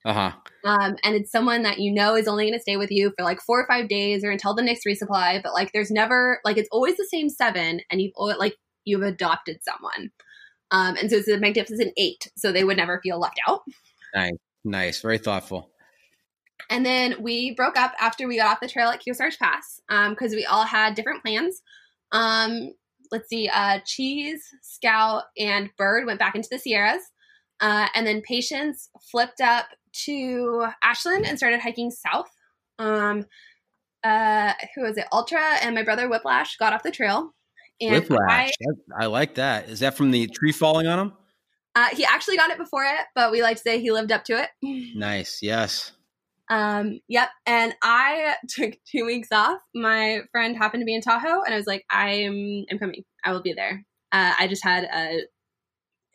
Uh 0.04 0.14
huh. 0.14 0.32
Um, 0.66 0.96
and 1.04 1.16
it's 1.16 1.32
someone 1.32 1.64
that 1.64 1.80
you 1.80 1.94
know 1.94 2.16
is 2.16 2.28
only 2.28 2.46
going 2.46 2.58
to 2.58 2.62
stay 2.62 2.78
with 2.78 2.90
you 2.90 3.14
for 3.18 3.24
like 3.24 3.42
four 3.42 3.62
or 3.62 3.68
five 3.68 3.88
days 3.88 4.24
or 4.24 4.32
until 4.32 4.56
the 4.56 4.64
next 4.64 4.86
resupply. 4.86 5.44
But 5.44 5.54
like, 5.54 5.72
there's 5.74 5.92
never 5.92 6.40
like 6.44 6.58
it's 6.58 6.70
always 6.72 6.98
the 6.98 7.08
same 7.12 7.30
seven, 7.30 7.82
and 7.92 8.02
you've 8.02 8.14
always 8.16 8.38
like 8.38 8.56
you've 8.86 9.04
adopted 9.04 9.60
someone. 9.64 10.12
Um, 10.72 10.96
and 10.98 11.10
so 11.10 11.18
it's 11.18 11.28
a 11.28 11.38
magnificent 11.38 11.94
eight, 11.98 12.32
so 12.36 12.52
they 12.52 12.64
would 12.64 12.78
never 12.78 13.00
feel 13.04 13.20
left 13.20 13.40
out. 13.48 13.62
Nice. 14.16 14.34
Nice. 14.64 15.02
Very 15.02 15.18
thoughtful. 15.20 15.70
And 16.70 16.86
then 16.86 17.16
we 17.22 17.51
broke 17.55 17.78
up 17.78 17.93
after 17.99 18.28
we 18.28 18.38
got 18.38 18.47
off 18.47 18.60
the 18.60 18.68
trail 18.68 18.89
at 18.89 19.01
Kearsarge 19.03 19.39
Pass 19.39 19.82
because 20.10 20.34
we 20.34 20.45
all 20.45 20.66
had 20.66 20.95
different 20.95 21.24
plans. 21.24 21.62
Um, 22.12 22.74
let's 23.12 23.30
see, 23.30 23.49
uh, 23.49 23.80
Cheese, 23.86 24.43
Scout, 24.62 25.24
and 25.38 25.70
Bird 25.78 26.05
went 26.05 26.20
back 26.20 26.36
into 26.36 26.49
the 26.51 26.60
Sierras. 26.60 27.01
Uh, 27.60 27.88
and 27.95 28.05
then 28.05 28.22
Patience 28.22 28.89
flipped 29.12 29.41
up 29.41 29.66
to 30.05 30.68
Ashland 30.84 31.26
and 31.26 31.38
started 31.38 31.60
hiking 31.60 31.91
south. 31.91 32.30
Um, 32.78 33.26
uh, 34.03 34.53
who 34.76 34.84
was 34.84 34.97
it? 34.97 35.07
Ultra 35.12 35.41
and 35.62 35.76
my 35.76 35.84
brother 35.84 36.07
Whiplash 36.07 36.57
got 36.57 36.74
off 36.74 36.84
the 36.84 36.91
trail. 36.91 37.34
And 37.82 37.93
Whiplash. 37.93 38.51
I, 38.99 39.03
I 39.03 39.05
like 39.07 39.36
that. 39.36 39.70
Is 39.70 39.80
that 39.80 39.97
from 39.97 40.12
the 40.12 40.28
tree 40.28 40.51
falling 40.51 40.88
on 40.88 40.99
him? 40.99 41.14
uh, 41.76 41.88
he 41.95 42.03
actually 42.05 42.36
got 42.36 42.49
it 42.49 42.57
before 42.57 42.84
it, 42.84 43.05
but 43.16 43.32
we 43.32 43.41
like 43.41 43.57
to 43.57 43.64
say 43.64 43.80
he 43.80 43.91
lived 43.91 44.12
up 44.12 44.24
to 44.26 44.41
it. 44.41 44.49
Nice. 44.95 45.39
Yes. 45.41 45.91
Um, 46.50 47.00
yep. 47.08 47.30
And 47.45 47.76
I 47.84 48.36
took 48.50 48.74
two 48.89 49.06
weeks 49.06 49.30
off. 49.32 49.60
My 49.76 50.22
friend 50.32 50.58
happened 50.58 50.82
to 50.82 50.86
be 50.86 50.95
in 50.95 51.02
Tahoe, 51.02 51.43
and 51.43 51.54
I 51.54 51.58
was 51.58 51.68
like, 51.68 51.86
I'm 51.89 52.66
I'm 52.72 52.80
coming. 52.80 53.04
I 53.24 53.32
will 53.32 53.41
be 53.41 53.54
there. 53.54 53.86
Uh, 54.12 54.34
I 54.39 54.47
just 54.47 54.64
had 54.64 54.86
a 54.86 55.22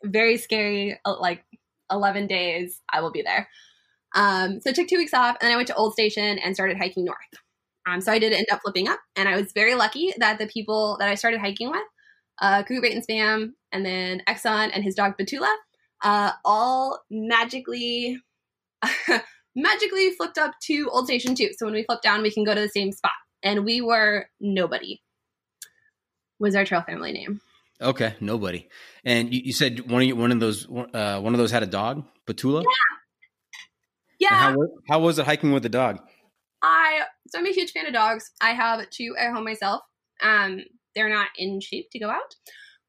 very 0.03 0.37
scary 0.37 0.99
uh, 1.05 1.19
like 1.19 1.43
eleven 1.91 2.27
days. 2.27 2.81
I 2.91 3.01
will 3.01 3.11
be 3.11 3.21
there. 3.21 3.47
Um, 4.15 4.61
so 4.61 4.69
I 4.69 4.73
took 4.73 4.87
two 4.87 4.97
weeks 4.97 5.13
off, 5.13 5.37
and 5.39 5.47
then 5.47 5.53
I 5.53 5.55
went 5.55 5.67
to 5.69 5.75
Old 5.75 5.93
Station 5.93 6.39
and 6.39 6.55
started 6.55 6.77
hiking 6.77 7.05
north. 7.05 7.17
Um, 7.87 8.01
so 8.01 8.11
I 8.11 8.19
did 8.19 8.33
end 8.33 8.47
up 8.51 8.61
flipping 8.63 8.87
up, 8.87 8.99
and 9.15 9.29
I 9.29 9.35
was 9.35 9.51
very 9.53 9.75
lucky 9.75 10.13
that 10.17 10.39
the 10.39 10.47
people 10.47 10.97
that 10.99 11.09
I 11.09 11.15
started 11.15 11.39
hiking 11.39 11.69
with, 11.69 11.83
uh, 12.41 12.63
Cougar 12.63 12.81
Bait 12.81 12.93
and 12.93 13.05
Spam, 13.05 13.51
and 13.71 13.85
then 13.85 14.21
Exxon 14.27 14.71
and 14.73 14.83
his 14.83 14.95
dog 14.95 15.17
Batula, 15.17 15.53
uh, 16.03 16.31
all 16.43 16.99
magically 17.11 18.19
magically 19.55 20.11
flipped 20.11 20.37
up 20.37 20.53
to 20.63 20.89
Old 20.91 21.05
Station 21.05 21.35
2. 21.35 21.51
So 21.57 21.65
when 21.65 21.73
we 21.73 21.83
flip 21.83 22.01
down, 22.01 22.21
we 22.21 22.31
can 22.31 22.43
go 22.43 22.53
to 22.53 22.61
the 22.61 22.69
same 22.69 22.91
spot. 22.91 23.13
And 23.41 23.63
we 23.65 23.81
were 23.81 24.27
nobody. 24.39 25.01
Was 26.39 26.55
our 26.55 26.65
trail 26.65 26.81
family 26.81 27.11
name? 27.13 27.41
Okay. 27.81 28.15
Nobody. 28.19 28.67
And 29.03 29.33
you, 29.33 29.41
you 29.45 29.53
said 29.53 29.89
one 29.89 30.01
of 30.01 30.07
you, 30.07 30.15
one 30.15 30.31
of 30.31 30.39
those 30.39 30.67
uh, 30.67 31.19
one 31.21 31.33
of 31.33 31.37
those 31.37 31.51
had 31.51 31.63
a 31.63 31.67
dog, 31.67 32.05
Batula. 32.27 32.63
Yeah, 34.19 34.29
Yeah. 34.29 34.35
how, 34.37 34.55
how 34.89 34.99
was 34.99 35.19
it 35.19 35.25
hiking 35.25 35.51
with 35.51 35.65
a 35.65 35.69
dog? 35.69 35.99
I 36.61 37.01
so 37.27 37.39
I'm 37.39 37.45
a 37.45 37.51
huge 37.51 37.71
fan 37.71 37.85
of 37.85 37.93
dogs. 37.93 38.31
I 38.41 38.51
have 38.51 38.89
two 38.89 39.15
at 39.19 39.31
home 39.33 39.43
myself. 39.45 39.81
Um, 40.21 40.61
they're 40.95 41.09
not 41.09 41.27
in 41.37 41.59
shape 41.59 41.89
to 41.91 41.99
go 41.99 42.09
out. 42.09 42.35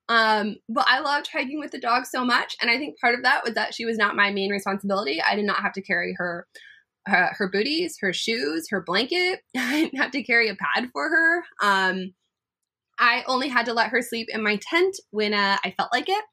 Um, 0.08 0.56
but 0.68 0.86
I 0.88 1.00
loved 1.00 1.28
hiking 1.32 1.58
with 1.58 1.72
the 1.72 1.80
dog 1.80 2.06
so 2.06 2.24
much, 2.24 2.56
and 2.60 2.70
I 2.70 2.78
think 2.78 2.98
part 3.00 3.14
of 3.14 3.22
that 3.22 3.44
was 3.44 3.54
that 3.54 3.74
she 3.74 3.84
was 3.84 3.98
not 3.98 4.16
my 4.16 4.30
main 4.30 4.50
responsibility. 4.50 5.20
I 5.20 5.34
did 5.34 5.44
not 5.44 5.62
have 5.62 5.72
to 5.72 5.82
carry 5.82 6.14
her, 6.16 6.46
her, 7.06 7.30
her 7.32 7.50
booties, 7.50 7.96
her 8.00 8.12
shoes, 8.12 8.68
her 8.70 8.82
blanket. 8.82 9.40
I 9.56 9.82
didn't 9.82 9.98
have 9.98 10.12
to 10.12 10.22
carry 10.22 10.48
a 10.48 10.54
pad 10.54 10.90
for 10.92 11.08
her. 11.08 11.42
Um, 11.60 12.12
I 12.98 13.24
only 13.26 13.48
had 13.48 13.66
to 13.66 13.74
let 13.74 13.90
her 13.90 14.00
sleep 14.00 14.28
in 14.30 14.42
my 14.42 14.58
tent 14.62 14.96
when 15.10 15.34
uh, 15.34 15.58
I 15.64 15.74
felt 15.76 15.90
like 15.92 16.08
it. 16.08 16.24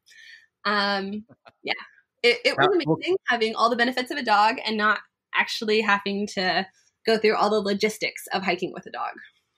Um, 0.65 1.25
yeah, 1.63 1.73
it, 2.21 2.39
it 2.45 2.57
was 2.57 2.67
amazing 2.67 3.17
having 3.27 3.55
all 3.55 3.69
the 3.69 3.75
benefits 3.75 4.11
of 4.11 4.17
a 4.17 4.23
dog 4.23 4.57
and 4.65 4.77
not 4.77 4.99
actually 5.35 5.81
having 5.81 6.27
to 6.27 6.65
go 7.05 7.17
through 7.17 7.35
all 7.35 7.49
the 7.49 7.59
logistics 7.59 8.27
of 8.33 8.43
hiking 8.43 8.71
with 8.73 8.85
a 8.85 8.91
dog. 8.91 9.11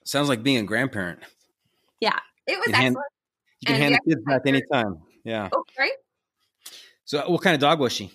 Sounds 0.03 0.29
like 0.29 0.41
being 0.41 0.57
a 0.57 0.63
grandparent. 0.63 1.19
Yeah, 1.99 2.17
it 2.47 2.57
was 2.57 2.75
hand- 2.75 2.87
excellent. 2.87 3.05
You 3.65 3.73
can 3.73 3.81
And 3.81 3.83
hand 3.83 3.99
we 4.05 4.13
the 4.13 4.15
kids 4.15 4.25
back 4.25 4.41
anytime. 4.45 5.01
Yeah. 5.23 5.49
Oh, 5.51 5.63
right. 5.79 5.91
So, 7.03 7.27
what 7.29 7.41
kind 7.41 7.55
of 7.55 7.61
dog 7.61 7.79
was 7.79 7.93
she? 7.93 8.11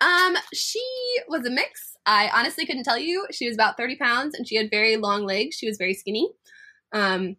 Um, 0.00 0.36
she 0.52 0.84
was 1.26 1.46
a 1.46 1.50
mix. 1.50 1.96
I 2.04 2.30
honestly 2.34 2.66
couldn't 2.66 2.84
tell 2.84 2.98
you. 2.98 3.26
She 3.30 3.46
was 3.46 3.54
about 3.54 3.76
30 3.76 3.96
pounds 3.96 4.34
and 4.34 4.46
she 4.46 4.56
had 4.56 4.70
very 4.70 4.96
long 4.96 5.24
legs. 5.24 5.56
She 5.56 5.66
was 5.66 5.78
very 5.78 5.94
skinny. 5.94 6.28
Um, 6.92 7.36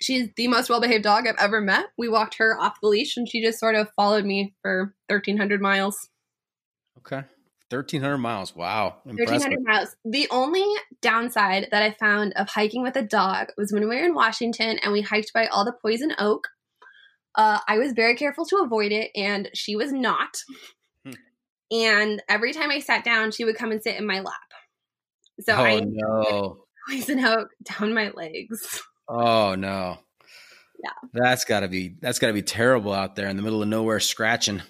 she's 0.00 0.28
the 0.36 0.48
most 0.48 0.68
well 0.68 0.80
behaved 0.80 1.04
dog 1.04 1.26
I've 1.26 1.36
ever 1.38 1.60
met. 1.60 1.86
We 1.96 2.08
walked 2.08 2.38
her 2.38 2.58
off 2.58 2.80
the 2.80 2.88
leash 2.88 3.16
and 3.16 3.28
she 3.28 3.42
just 3.42 3.60
sort 3.60 3.74
of 3.76 3.90
followed 3.94 4.24
me 4.24 4.54
for 4.62 4.94
1,300 5.08 5.60
miles. 5.60 6.08
Okay. 6.98 7.24
1,300 7.70 8.18
miles. 8.18 8.54
Wow. 8.54 8.96
Impressive. 9.04 9.50
1,300 9.50 9.64
miles. 9.64 9.96
The 10.04 10.28
only 10.30 10.64
downside 11.02 11.68
that 11.72 11.82
I 11.82 11.90
found 11.92 12.32
of 12.34 12.48
hiking 12.48 12.82
with 12.82 12.96
a 12.96 13.02
dog 13.02 13.48
was 13.56 13.72
when 13.72 13.88
we 13.88 13.96
were 13.96 14.04
in 14.04 14.14
Washington 14.14 14.78
and 14.78 14.92
we 14.92 15.02
hiked 15.02 15.32
by 15.32 15.46
all 15.46 15.64
the 15.64 15.72
poison 15.72 16.14
oak. 16.18 16.46
Uh, 17.36 17.60
I 17.68 17.78
was 17.78 17.92
very 17.92 18.16
careful 18.16 18.46
to 18.46 18.56
avoid 18.56 18.92
it, 18.92 19.10
and 19.14 19.50
she 19.54 19.76
was 19.76 19.92
not. 19.92 20.42
Hmm. 21.04 21.12
and 21.70 22.22
every 22.28 22.52
time 22.52 22.70
I 22.70 22.80
sat 22.80 23.04
down, 23.04 23.30
she 23.30 23.44
would 23.44 23.56
come 23.56 23.70
and 23.70 23.82
sit 23.82 23.96
in 23.96 24.06
my 24.06 24.20
lap. 24.20 24.34
So 25.40 25.54
oh, 25.54 25.64
I 25.64 25.80
no. 25.80 26.64
poison 26.88 27.24
oak 27.24 27.50
down 27.62 27.94
my 27.94 28.10
legs. 28.10 28.82
Oh, 29.08 29.54
no. 29.54 29.98
Yeah. 30.82 31.08
That's 31.12 31.44
got 31.44 31.60
to 31.60 31.68
be 31.68 31.96
that's 32.00 32.18
got 32.18 32.28
to 32.28 32.32
be 32.32 32.42
terrible 32.42 32.92
out 32.92 33.16
there 33.16 33.28
in 33.28 33.36
the 33.36 33.42
middle 33.42 33.62
of 33.62 33.68
nowhere 33.68 34.00
scratching. 34.00 34.62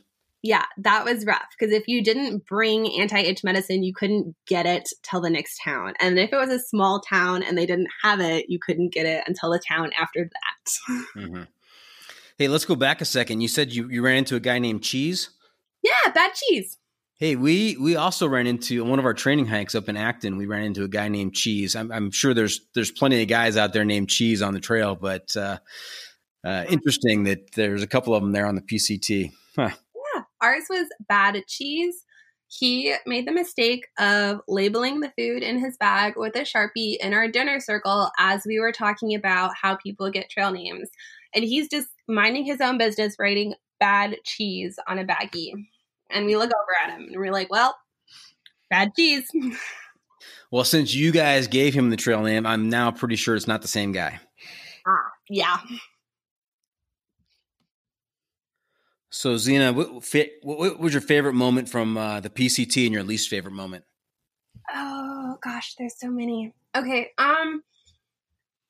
Yeah, 0.43 0.65
that 0.79 1.05
was 1.05 1.27
rough 1.27 1.49
because 1.59 1.75
if 1.75 1.89
you 1.89 2.05
didn't 2.05 2.47
bring 2.47 2.89
anti 3.01 3.19
itch 3.19 3.43
medicine, 3.43 3.83
you 3.83 3.93
couldn't 3.93 4.37
get 4.47 4.65
it 4.65 4.89
till 5.03 5.21
the 5.21 5.31
next 5.31 5.61
town. 5.65 5.95
And 5.99 6.19
if 6.19 6.33
it 6.33 6.37
was 6.37 6.51
a 6.51 6.61
small 6.61 7.01
town 7.01 7.43
and 7.43 7.59
they 7.59 7.67
didn't 7.67 7.89
have 8.03 8.21
it, 8.21 8.47
you 8.49 8.61
couldn't 8.61 8.93
get 8.93 9.07
it 9.07 9.25
until 9.27 9.51
the 9.51 9.59
town 9.59 9.91
after 9.99 10.31
that. 10.31 11.03
hmm 11.15 11.43
Hey, 12.39 12.49
let's 12.49 12.65
go 12.67 12.77
back 12.77 13.01
a 13.01 13.05
second. 13.07 13.41
You 13.41 13.49
said 13.49 13.73
you, 13.73 13.89
you 13.89 14.03
ran 14.03 14.19
into 14.19 14.37
a 14.37 14.41
guy 14.41 14.59
named 14.59 14.83
Cheese. 14.83 15.31
yeah, 15.83 16.13
bad 16.13 16.33
cheese. 16.35 16.79
Hey, 17.19 17.35
we 17.35 17.79
we 17.79 17.97
also 17.97 18.29
ran 18.29 18.47
into 18.47 18.85
one 18.85 18.99
of 18.99 19.07
our 19.07 19.15
training 19.15 19.47
hikes 19.47 19.75
up 19.75 19.89
in 19.89 19.97
Acton. 19.97 20.37
We 20.37 20.45
ran 20.45 20.65
into 20.65 20.85
a 20.85 20.89
guy 20.89 21.09
named 21.09 21.35
Cheese. 21.35 21.75
I'm, 21.75 21.91
I'm 21.91 22.11
sure 22.11 22.35
there's 22.35 22.61
there's 22.75 22.91
plenty 22.91 23.23
of 23.23 23.29
guys 23.29 23.57
out 23.57 23.73
there 23.73 23.87
named 23.87 24.11
Cheese 24.11 24.43
on 24.43 24.53
the 24.53 24.61
trail, 24.61 24.95
but 24.95 25.35
uh, 25.35 25.57
uh, 26.45 26.65
interesting 26.69 27.25
that 27.25 27.53
there's 27.55 27.83
a 27.83 27.87
couple 27.87 28.15
of 28.15 28.23
them 28.23 28.33
there 28.33 28.47
on 28.47 28.55
the 28.55 28.61
PCT. 28.61 29.31
Huh. 29.57 29.71
Yeah, 30.15 30.23
ours 30.43 30.65
was 30.69 30.89
bad 31.09 31.43
cheese. 31.49 32.05
he 32.49 32.95
made 33.07 33.27
the 33.27 33.33
mistake 33.33 33.87
of 33.99 34.41
labeling 34.47 35.01
the 35.01 35.13
food 35.19 35.43
in 35.43 35.59
his 35.59 35.79
bag 35.79 36.15
with 36.17 36.37
a 36.37 36.41
Sharpie 36.41 36.97
in 37.01 37.15
our 37.15 37.29
dinner 37.29 37.61
circle 37.61 38.11
as 38.19 38.43
we 38.47 38.61
were 38.61 38.73
talking 38.73 39.15
about 39.15 39.53
how 39.61 39.77
people 39.77 40.11
get 40.11 40.29
trail 40.29 40.53
names. 40.53 40.91
And 41.35 41.45
he's 41.45 41.69
just 41.69 41.89
minding 42.09 42.45
his 42.45 42.61
own 42.61 42.79
business, 42.79 43.17
writing 43.19 43.55
bad 43.81 44.17
cheese 44.25 44.79
on 44.87 44.99
a 44.99 45.05
baggie. 45.05 45.53
And 46.11 46.27
we 46.27 46.37
look 46.37 46.51
over 46.51 46.77
at 46.85 46.99
him 46.99 47.09
and 47.09 47.17
we're 47.17 47.33
like, 47.33 47.51
well, 47.51 47.77
bad 48.71 48.93
cheese. 48.97 49.29
Well, 50.51 50.65
since 50.65 50.95
you 50.95 51.13
guys 51.13 51.49
gave 51.49 51.75
him 51.75 51.91
the 51.91 51.97
trail 51.97 52.23
name, 52.23 52.47
I'm 52.47 52.69
now 52.69 52.91
pretty 52.91 53.17
sure 53.17 53.35
it's 53.35 53.49
not 53.49 53.63
the 53.63 53.69
same 53.69 53.93
guy. 53.93 54.21
ah, 54.87 55.11
yeah. 55.29 55.59
So, 59.11 59.35
Xena, 59.35 59.75
what, 59.75 59.91
what, 60.43 60.59
what 60.59 60.79
was 60.79 60.93
your 60.93 61.01
favorite 61.01 61.33
moment 61.33 61.69
from 61.69 61.97
uh, 61.97 62.21
the 62.21 62.31
PCT 62.31 62.85
and 62.85 62.93
your 62.93 63.03
least 63.03 63.29
favorite 63.29 63.55
moment? 63.55 63.85
Oh 64.73 65.39
gosh, 65.43 65.75
there's 65.79 65.99
so 65.99 66.11
many. 66.11 66.53
Okay, 66.77 67.11
um, 67.19 67.63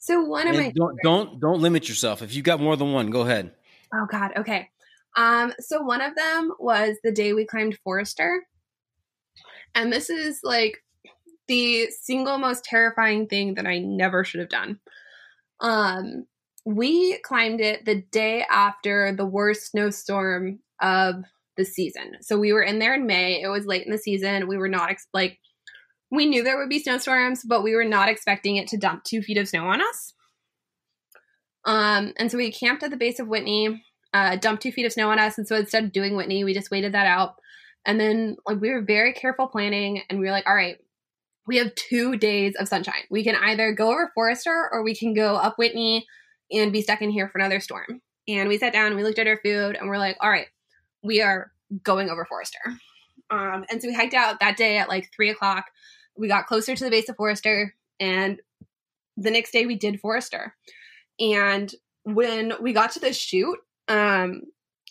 so 0.06 0.20
one 0.20 0.46
of 0.46 0.54
And 0.54 0.66
my 0.66 0.72
don't 0.72 0.96
don't 1.02 1.40
don't 1.40 1.60
limit 1.60 1.88
yourself. 1.88 2.22
If 2.22 2.32
you've 2.32 2.44
got 2.44 2.60
more 2.60 2.76
than 2.76 2.92
one, 2.92 3.10
go 3.10 3.22
ahead. 3.22 3.50
Oh 3.92 4.06
God. 4.08 4.34
Okay. 4.36 4.68
Um, 5.16 5.52
so 5.58 5.82
one 5.82 6.00
of 6.00 6.14
them 6.14 6.52
was 6.60 6.96
the 7.02 7.10
day 7.10 7.32
we 7.32 7.44
climbed 7.44 7.76
Forester. 7.82 8.46
And 9.74 9.92
this 9.92 10.08
is 10.08 10.40
like 10.44 10.76
the 11.48 11.90
single 11.90 12.38
most 12.38 12.64
terrifying 12.64 13.26
thing 13.26 13.54
that 13.54 13.66
I 13.66 13.78
never 13.78 14.22
should 14.22 14.38
have 14.38 14.48
done. 14.48 14.78
Um, 15.58 16.26
we 16.64 17.18
climbed 17.18 17.60
it 17.60 17.84
the 17.84 18.02
day 18.12 18.44
after 18.48 19.12
the 19.12 19.26
worst 19.26 19.72
snowstorm 19.72 20.60
of 20.80 21.24
the 21.56 21.64
season. 21.64 22.18
So 22.20 22.38
we 22.38 22.52
were 22.52 22.62
in 22.62 22.78
there 22.78 22.94
in 22.94 23.06
May. 23.06 23.42
It 23.42 23.48
was 23.48 23.66
late 23.66 23.84
in 23.84 23.90
the 23.90 23.98
season. 23.98 24.46
We 24.46 24.56
were 24.56 24.68
not 24.68 24.90
ex- 24.90 25.08
like 25.12 25.40
we 26.10 26.26
knew 26.26 26.42
there 26.42 26.58
would 26.58 26.68
be 26.68 26.78
snowstorms, 26.78 27.42
but 27.44 27.62
we 27.62 27.74
were 27.74 27.84
not 27.84 28.08
expecting 28.08 28.56
it 28.56 28.68
to 28.68 28.76
dump 28.76 29.04
two 29.04 29.22
feet 29.22 29.38
of 29.38 29.48
snow 29.48 29.66
on 29.66 29.80
us. 29.80 30.14
Um, 31.64 32.12
and 32.16 32.30
so 32.30 32.38
we 32.38 32.52
camped 32.52 32.82
at 32.82 32.90
the 32.90 32.96
base 32.96 33.18
of 33.18 33.26
Whitney, 33.26 33.82
uh, 34.14 34.36
dumped 34.36 34.62
two 34.62 34.72
feet 34.72 34.86
of 34.86 34.92
snow 34.92 35.10
on 35.10 35.18
us. 35.18 35.36
And 35.36 35.48
so 35.48 35.56
instead 35.56 35.84
of 35.84 35.92
doing 35.92 36.16
Whitney, 36.16 36.44
we 36.44 36.54
just 36.54 36.70
waited 36.70 36.92
that 36.94 37.06
out. 37.06 37.34
And 37.84 38.00
then 38.00 38.36
like 38.46 38.60
we 38.60 38.70
were 38.70 38.82
very 38.82 39.12
careful 39.12 39.48
planning 39.48 40.02
and 40.08 40.18
we 40.18 40.26
were 40.26 40.32
like, 40.32 40.46
all 40.46 40.54
right, 40.54 40.78
we 41.46 41.56
have 41.58 41.74
two 41.74 42.16
days 42.16 42.54
of 42.58 42.68
sunshine. 42.68 43.04
We 43.10 43.24
can 43.24 43.36
either 43.36 43.72
go 43.72 43.90
over 43.90 44.10
Forester 44.14 44.68
or 44.72 44.82
we 44.82 44.94
can 44.94 45.14
go 45.14 45.36
up 45.36 45.58
Whitney 45.58 46.06
and 46.52 46.72
be 46.72 46.82
stuck 46.82 47.02
in 47.02 47.10
here 47.10 47.28
for 47.28 47.38
another 47.38 47.60
storm. 47.60 48.00
And 48.28 48.48
we 48.48 48.58
sat 48.58 48.72
down, 48.72 48.96
we 48.96 49.04
looked 49.04 49.20
at 49.20 49.28
our 49.28 49.38
food, 49.44 49.76
and 49.76 49.88
we're 49.88 49.98
like, 49.98 50.16
all 50.20 50.30
right, 50.30 50.48
we 51.02 51.22
are 51.22 51.52
going 51.82 52.10
over 52.10 52.24
Forester. 52.24 52.58
Um, 53.30 53.64
and 53.70 53.80
so 53.80 53.88
we 53.88 53.94
hiked 53.94 54.14
out 54.14 54.40
that 54.40 54.56
day 54.56 54.78
at 54.78 54.88
like 54.88 55.10
three 55.14 55.30
o'clock. 55.30 55.66
We 56.18 56.28
got 56.28 56.46
closer 56.46 56.74
to 56.74 56.84
the 56.84 56.90
base 56.90 57.08
of 57.08 57.16
Forester, 57.16 57.74
and 58.00 58.40
the 59.16 59.30
next 59.30 59.52
day 59.52 59.66
we 59.66 59.76
did 59.76 60.00
Forester. 60.00 60.54
And 61.18 61.72
when 62.04 62.52
we 62.60 62.72
got 62.72 62.92
to 62.92 63.00
the 63.00 63.12
chute, 63.12 63.58
um, 63.88 64.42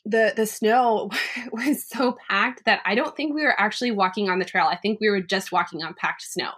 the 0.05 0.33
the 0.35 0.45
snow 0.45 1.09
was 1.51 1.87
so 1.87 2.17
packed 2.29 2.65
that 2.65 2.81
I 2.85 2.95
don't 2.95 3.15
think 3.15 3.33
we 3.33 3.43
were 3.43 3.59
actually 3.59 3.91
walking 3.91 4.29
on 4.29 4.39
the 4.39 4.45
trail. 4.45 4.67
I 4.69 4.75
think 4.75 4.99
we 4.99 5.09
were 5.09 5.21
just 5.21 5.51
walking 5.51 5.83
on 5.83 5.95
packed 5.95 6.21
snow. 6.21 6.51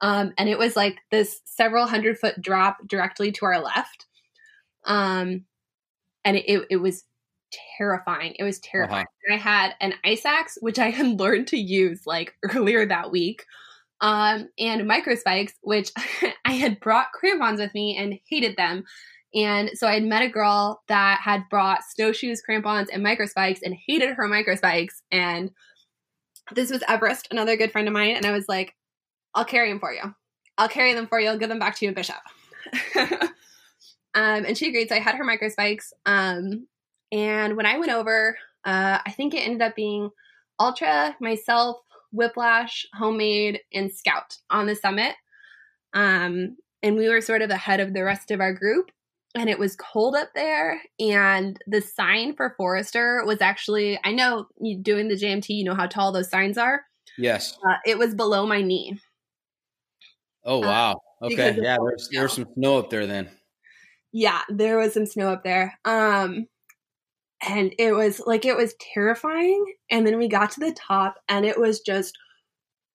Um, 0.00 0.32
and 0.36 0.48
it 0.48 0.58
was 0.58 0.76
like 0.76 0.98
this 1.10 1.40
several 1.44 1.86
hundred 1.86 2.18
foot 2.18 2.40
drop 2.40 2.78
directly 2.86 3.32
to 3.32 3.46
our 3.46 3.60
left. 3.60 4.06
Um, 4.84 5.44
and 6.24 6.36
it, 6.36 6.44
it, 6.46 6.66
it 6.70 6.76
was 6.76 7.04
terrifying. 7.78 8.34
It 8.38 8.44
was 8.44 8.58
terrifying. 8.58 9.06
And 9.26 9.34
I 9.34 9.38
had 9.38 9.74
an 9.80 9.94
ice 10.04 10.24
axe, 10.24 10.58
which 10.60 10.78
I 10.78 10.90
had 10.90 11.06
learned 11.20 11.48
to 11.48 11.56
use 11.56 12.06
like 12.06 12.34
earlier 12.54 12.86
that 12.86 13.10
week, 13.10 13.44
um, 14.00 14.48
and 14.58 14.86
micro 14.86 15.14
spikes, 15.14 15.54
which 15.62 15.90
I 16.44 16.52
had 16.52 16.80
brought 16.80 17.12
crampons 17.12 17.60
with 17.60 17.74
me 17.74 17.96
and 17.96 18.18
hated 18.28 18.56
them. 18.56 18.84
And 19.34 19.70
so 19.74 19.88
I 19.88 19.94
had 19.94 20.04
met 20.04 20.22
a 20.22 20.28
girl 20.28 20.82
that 20.88 21.20
had 21.22 21.48
brought 21.50 21.82
snowshoes, 21.82 22.40
crampons, 22.40 22.88
and 22.88 23.02
micro 23.02 23.26
spikes 23.26 23.60
and 23.62 23.74
hated 23.86 24.14
her 24.14 24.28
micro 24.28 24.54
spikes. 24.54 25.02
And 25.10 25.50
this 26.54 26.70
was 26.70 26.84
Everest, 26.88 27.28
another 27.30 27.56
good 27.56 27.72
friend 27.72 27.88
of 27.88 27.94
mine. 27.94 28.14
And 28.14 28.26
I 28.26 28.30
was 28.30 28.48
like, 28.48 28.74
I'll 29.34 29.44
carry 29.44 29.70
them 29.70 29.80
for 29.80 29.92
you. 29.92 30.14
I'll 30.56 30.68
carry 30.68 30.94
them 30.94 31.08
for 31.08 31.18
you. 31.18 31.28
I'll 31.28 31.38
give 31.38 31.48
them 31.48 31.58
back 31.58 31.76
to 31.76 31.84
you 31.84 31.88
in 31.88 31.94
Bishop. 31.94 32.16
um, 32.96 34.44
and 34.44 34.56
she 34.56 34.68
agreed. 34.68 34.88
So 34.88 34.94
I 34.94 35.00
had 35.00 35.16
her 35.16 35.24
micro 35.24 35.48
spikes. 35.48 35.92
Um, 36.06 36.68
and 37.10 37.56
when 37.56 37.66
I 37.66 37.78
went 37.78 37.90
over, 37.90 38.36
uh, 38.64 38.98
I 39.04 39.10
think 39.10 39.34
it 39.34 39.38
ended 39.38 39.62
up 39.62 39.74
being 39.74 40.10
Ultra, 40.60 41.16
myself, 41.20 41.78
Whiplash, 42.14 42.86
Homemade, 42.94 43.60
and 43.72 43.92
Scout 43.92 44.36
on 44.50 44.66
the 44.66 44.74
summit. 44.76 45.14
Um, 45.92 46.56
and 46.82 46.96
we 46.96 47.08
were 47.08 47.20
sort 47.20 47.42
of 47.42 47.50
ahead 47.50 47.80
of 47.80 47.92
the 47.94 48.04
rest 48.04 48.30
of 48.30 48.40
our 48.40 48.52
group. 48.52 48.90
And 49.36 49.50
it 49.50 49.58
was 49.58 49.74
cold 49.76 50.14
up 50.14 50.28
there. 50.34 50.80
And 51.00 51.58
the 51.66 51.80
sign 51.80 52.36
for 52.36 52.54
Forester 52.56 53.24
was 53.26 53.40
actually, 53.40 53.98
I 54.04 54.12
know 54.12 54.46
you 54.60 54.78
doing 54.78 55.08
the 55.08 55.16
JMT, 55.16 55.48
you 55.48 55.64
know 55.64 55.74
how 55.74 55.86
tall 55.86 56.12
those 56.12 56.30
signs 56.30 56.56
are. 56.56 56.82
Yes. 57.18 57.58
Uh, 57.68 57.76
it 57.84 57.98
was 57.98 58.14
below 58.14 58.46
my 58.46 58.62
knee. 58.62 58.98
Oh 60.44 60.62
Uh, 60.62 60.66
wow. 60.66 61.00
Okay. 61.22 61.56
Yeah. 61.60 61.76
the 61.78 61.84
There's 61.88 62.08
there's 62.12 62.32
some 62.34 62.46
snow 62.54 62.78
up 62.78 62.90
there 62.90 63.06
then. 63.06 63.28
yeah 64.12 64.42
there 64.48 64.76
was 64.78 64.92
some 64.94 65.06
snow 65.06 65.32
up 65.32 65.42
there 65.42 65.76
um 65.84 66.46
and 67.42 67.74
it 67.78 67.92
was 67.92 68.20
like 68.26 68.44
it 68.44 68.56
was 68.56 68.74
terrifying 68.94 69.64
and 69.90 70.06
then 70.06 70.18
we 70.18 70.28
got 70.28 70.50
to 70.52 70.60
the 70.60 70.72
top 70.72 71.16
and 71.28 71.44
it 71.44 71.58
was 71.58 71.80
just 71.80 72.16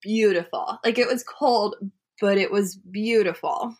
beautiful 0.02 0.78
like 0.84 0.98
it 0.98 1.06
was 1.06 1.22
cold 1.24 1.76
but 2.20 2.38
it 2.38 2.50
was 2.50 2.76
beautiful 2.76 3.74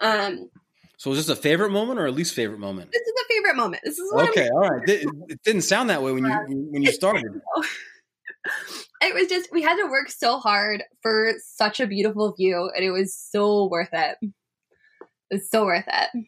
um 0.00 0.50
So 0.96 1.10
is 1.12 1.18
this 1.26 1.28
a 1.28 1.40
favorite 1.40 1.70
moment 1.70 2.00
or 2.00 2.06
a 2.06 2.10
least 2.10 2.34
favorite 2.34 2.60
moment? 2.60 2.90
this 2.92 3.02
is 3.02 3.12
a 3.24 3.34
favorite 3.34 3.56
moment 3.56 3.82
this 3.84 3.98
is 3.98 4.12
one 4.12 4.28
Okay. 4.28 4.48
All 4.48 4.60
right. 4.60 4.88
It, 4.88 5.08
it 5.28 5.42
didn't 5.44 5.62
sound 5.62 5.90
that 5.90 6.02
way 6.02 6.12
when 6.12 6.24
you 6.24 6.68
when 6.70 6.82
you 6.82 6.92
started. 6.92 7.24
it 9.02 9.14
was 9.14 9.28
just 9.28 9.50
we 9.52 9.62
had 9.62 9.76
to 9.76 9.86
work 9.86 10.10
so 10.10 10.38
hard 10.38 10.82
for 11.02 11.32
such 11.44 11.80
a 11.80 11.86
beautiful 11.86 12.34
view 12.34 12.70
and 12.74 12.84
it 12.84 12.90
was 12.90 13.14
so 13.14 13.66
worth 13.68 13.90
it 13.92 14.16
it 14.22 14.32
was 15.30 15.50
so 15.50 15.64
worth 15.64 15.84
it 15.86 16.26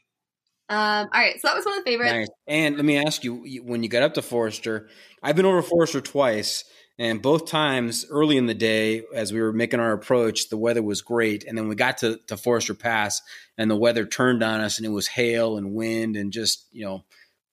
um 0.71 1.09
all 1.13 1.21
right 1.21 1.41
so 1.41 1.49
that 1.49 1.57
was 1.57 1.65
one 1.65 1.79
of 1.79 1.85
the 1.85 1.91
favorites 1.91 2.13
Nice. 2.13 2.29
And 2.47 2.77
let 2.77 2.85
me 2.85 2.97
ask 2.97 3.25
you, 3.25 3.63
when 3.65 3.83
you 3.83 3.89
got 3.89 4.03
up 4.03 4.15
to 4.15 4.23
Forester, 4.23 4.89
I've 5.23 5.37
been 5.37 5.47
over 5.47 5.63
Forester 5.63 6.01
twice, 6.01 6.65
and 6.99 7.21
both 7.23 7.47
times 7.47 8.07
early 8.11 8.37
in 8.37 8.47
the 8.47 8.55
day, 8.55 9.03
as 9.15 9.33
we 9.33 9.41
were 9.41 9.53
making 9.53 9.81
our 9.81 9.93
approach, 9.93 10.49
the 10.49 10.57
weather 10.57 10.83
was 10.83 11.03
great, 11.03 11.45
and 11.45 11.57
then 11.57 11.69
we 11.69 11.75
got 11.75 11.99
to, 11.99 12.19
to 12.29 12.37
Forester 12.37 12.75
Pass, 12.75 13.21
and 13.57 13.71
the 13.71 13.77
weather 13.77 14.05
turned 14.07 14.43
on 14.43 14.61
us, 14.61 14.79
and 14.79 14.87
it 14.87 14.91
was 14.91 15.07
hail 15.07 15.57
and 15.59 15.75
wind 15.75 16.17
and 16.17 16.33
just 16.33 16.67
you 16.71 16.85
know 16.85 17.05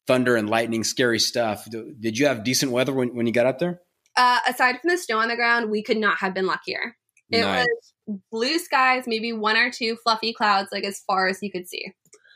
thunder 0.07 0.35
and 0.35 0.49
lightning, 0.49 0.83
scary 0.83 1.19
stuff. 1.19 1.67
Did 1.69 2.17
you 2.17 2.27
have 2.27 2.43
decent 2.43 2.71
weather 2.71 2.93
when, 2.93 3.15
when 3.15 3.27
you 3.27 3.33
got 3.33 3.47
up 3.47 3.59
there? 3.59 3.81
uh, 4.17 4.39
aside 4.47 4.79
from 4.79 4.89
the 4.91 4.97
snow 4.97 5.19
on 5.19 5.27
the 5.27 5.35
ground, 5.35 5.69
we 5.69 5.83
could 5.83 5.97
not 5.97 6.17
have 6.19 6.33
been 6.33 6.45
luckier. 6.45 6.95
It 7.31 7.41
Nice. 7.41 7.65
was 8.07 8.19
blue 8.31 8.59
skies, 8.59 9.03
maybe 9.07 9.33
one 9.33 9.57
or 9.57 9.71
two 9.71 9.97
fluffy 9.97 10.31
clouds, 10.33 10.69
like 10.71 10.83
as 10.83 11.01
far 11.07 11.27
as 11.27 11.39
you 11.41 11.51
could 11.51 11.67
see. 11.67 11.91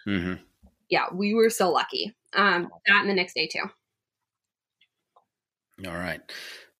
hmm 0.05 0.33
Yeah, 0.89 1.05
we 1.13 1.33
were 1.33 1.49
so 1.49 1.71
lucky. 1.71 2.15
Um, 2.33 2.69
that 2.87 3.01
and 3.01 3.09
the 3.09 3.13
next 3.13 3.33
day 3.33 3.47
too. 3.47 3.63
All 5.85 5.93
right. 5.93 6.21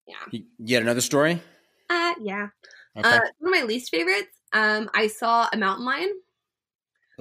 Yeah. 0.08 0.40
You 0.58 0.78
another 0.78 1.02
story? 1.02 1.42
Uh, 1.90 2.14
yeah. 2.22 2.48
Okay. 2.98 3.08
Uh, 3.08 3.20
one 3.40 3.54
of 3.54 3.60
my 3.62 3.66
least 3.66 3.92
favorites. 3.92 4.36
Um, 4.52 4.90
I 4.94 5.08
saw 5.08 5.48
a 5.54 5.58
mountain 5.58 5.86
lion. 5.86 6.12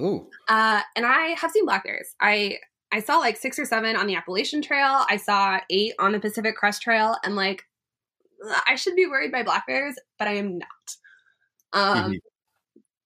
Ooh. 0.00 0.28
Uh, 0.48 0.80
and 0.96 1.04
I 1.06 1.34
have 1.38 1.50
seen 1.50 1.64
black 1.64 1.84
bears. 1.84 2.14
I 2.20 2.58
I 2.90 3.00
saw 3.00 3.18
like 3.18 3.36
six 3.36 3.58
or 3.58 3.64
seven 3.66 3.96
on 3.96 4.06
the 4.06 4.16
Appalachian 4.16 4.62
Trail. 4.62 5.04
I 5.08 5.18
saw 5.18 5.60
eight 5.70 5.94
on 5.98 6.12
the 6.12 6.20
Pacific 6.20 6.56
Crest 6.56 6.80
Trail, 6.82 7.16
and 7.22 7.36
like 7.36 7.64
I 8.66 8.76
should 8.76 8.96
be 8.96 9.06
worried 9.06 9.32
by 9.32 9.42
black 9.42 9.66
bears, 9.66 9.96
but 10.18 10.26
I 10.28 10.34
am 10.34 10.58
not. 10.58 10.96
Um, 11.72 12.12
Mhm. 12.12 12.18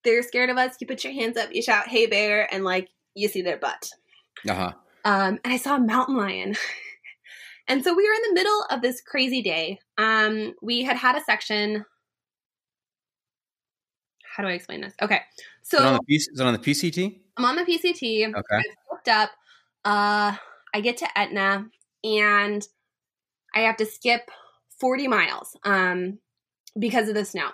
they're 0.05 0.23
scared 0.23 0.51
of 0.51 0.59
us. 0.59 0.77
You 0.81 0.87
put 0.87 1.05
your 1.05 1.13
hands 1.13 1.37
up, 1.37 1.53
you 1.55 1.63
shout 1.63 1.89
"Hey 1.89 2.07
bear," 2.07 2.53
and 2.55 2.65
like 2.65 2.91
you 3.15 3.29
see 3.29 3.43
their 3.43 3.57
butt. 3.57 3.91
Uh 4.49 4.55
huh. 4.55 4.73
Um, 5.05 5.41
and 5.45 5.53
I 5.53 5.57
saw 5.57 5.77
a 5.77 5.81
mountain 5.81 6.17
lion. 6.17 6.55
and 7.69 7.83
so 7.83 7.95
we 7.95 8.09
were 8.09 8.15
in 8.15 8.23
the 8.29 8.35
middle 8.35 8.65
of 8.71 8.83
this 8.83 9.01
crazy 9.01 9.43
day. 9.43 9.79
Um, 9.99 10.55
we 10.63 10.83
had 10.83 10.97
had 10.97 11.17
a 11.17 11.21
section. 11.25 11.85
How 14.37 14.43
do 14.43 14.49
I 14.49 14.53
explain 14.53 14.81
this? 14.81 14.95
Okay, 15.03 15.21
so 15.63 15.79
Is, 15.79 15.83
it 15.83 15.87
on 15.87 15.95
the, 15.95 16.15
PC 16.15 16.17
is 16.17 16.41
it 16.41 16.47
on 16.47 16.53
the 16.53 16.59
PCT? 16.59 17.17
I'm 17.37 17.45
on 17.45 17.57
the 17.57 17.65
PCT. 17.65 18.29
Okay. 18.29 18.57
I 18.57 18.63
looked 18.91 19.09
up. 19.09 19.31
Uh, 19.85 20.37
I 20.75 20.81
get 20.81 20.97
to 20.99 21.19
Etna 21.19 21.67
and 22.05 22.67
I 23.55 23.61
have 23.61 23.77
to 23.79 23.87
skip 23.87 24.31
40 24.81 25.09
miles 25.09 25.57
um, 25.65 26.19
because 26.79 27.09
of 27.09 27.15
the 27.15 27.25
snow. 27.25 27.51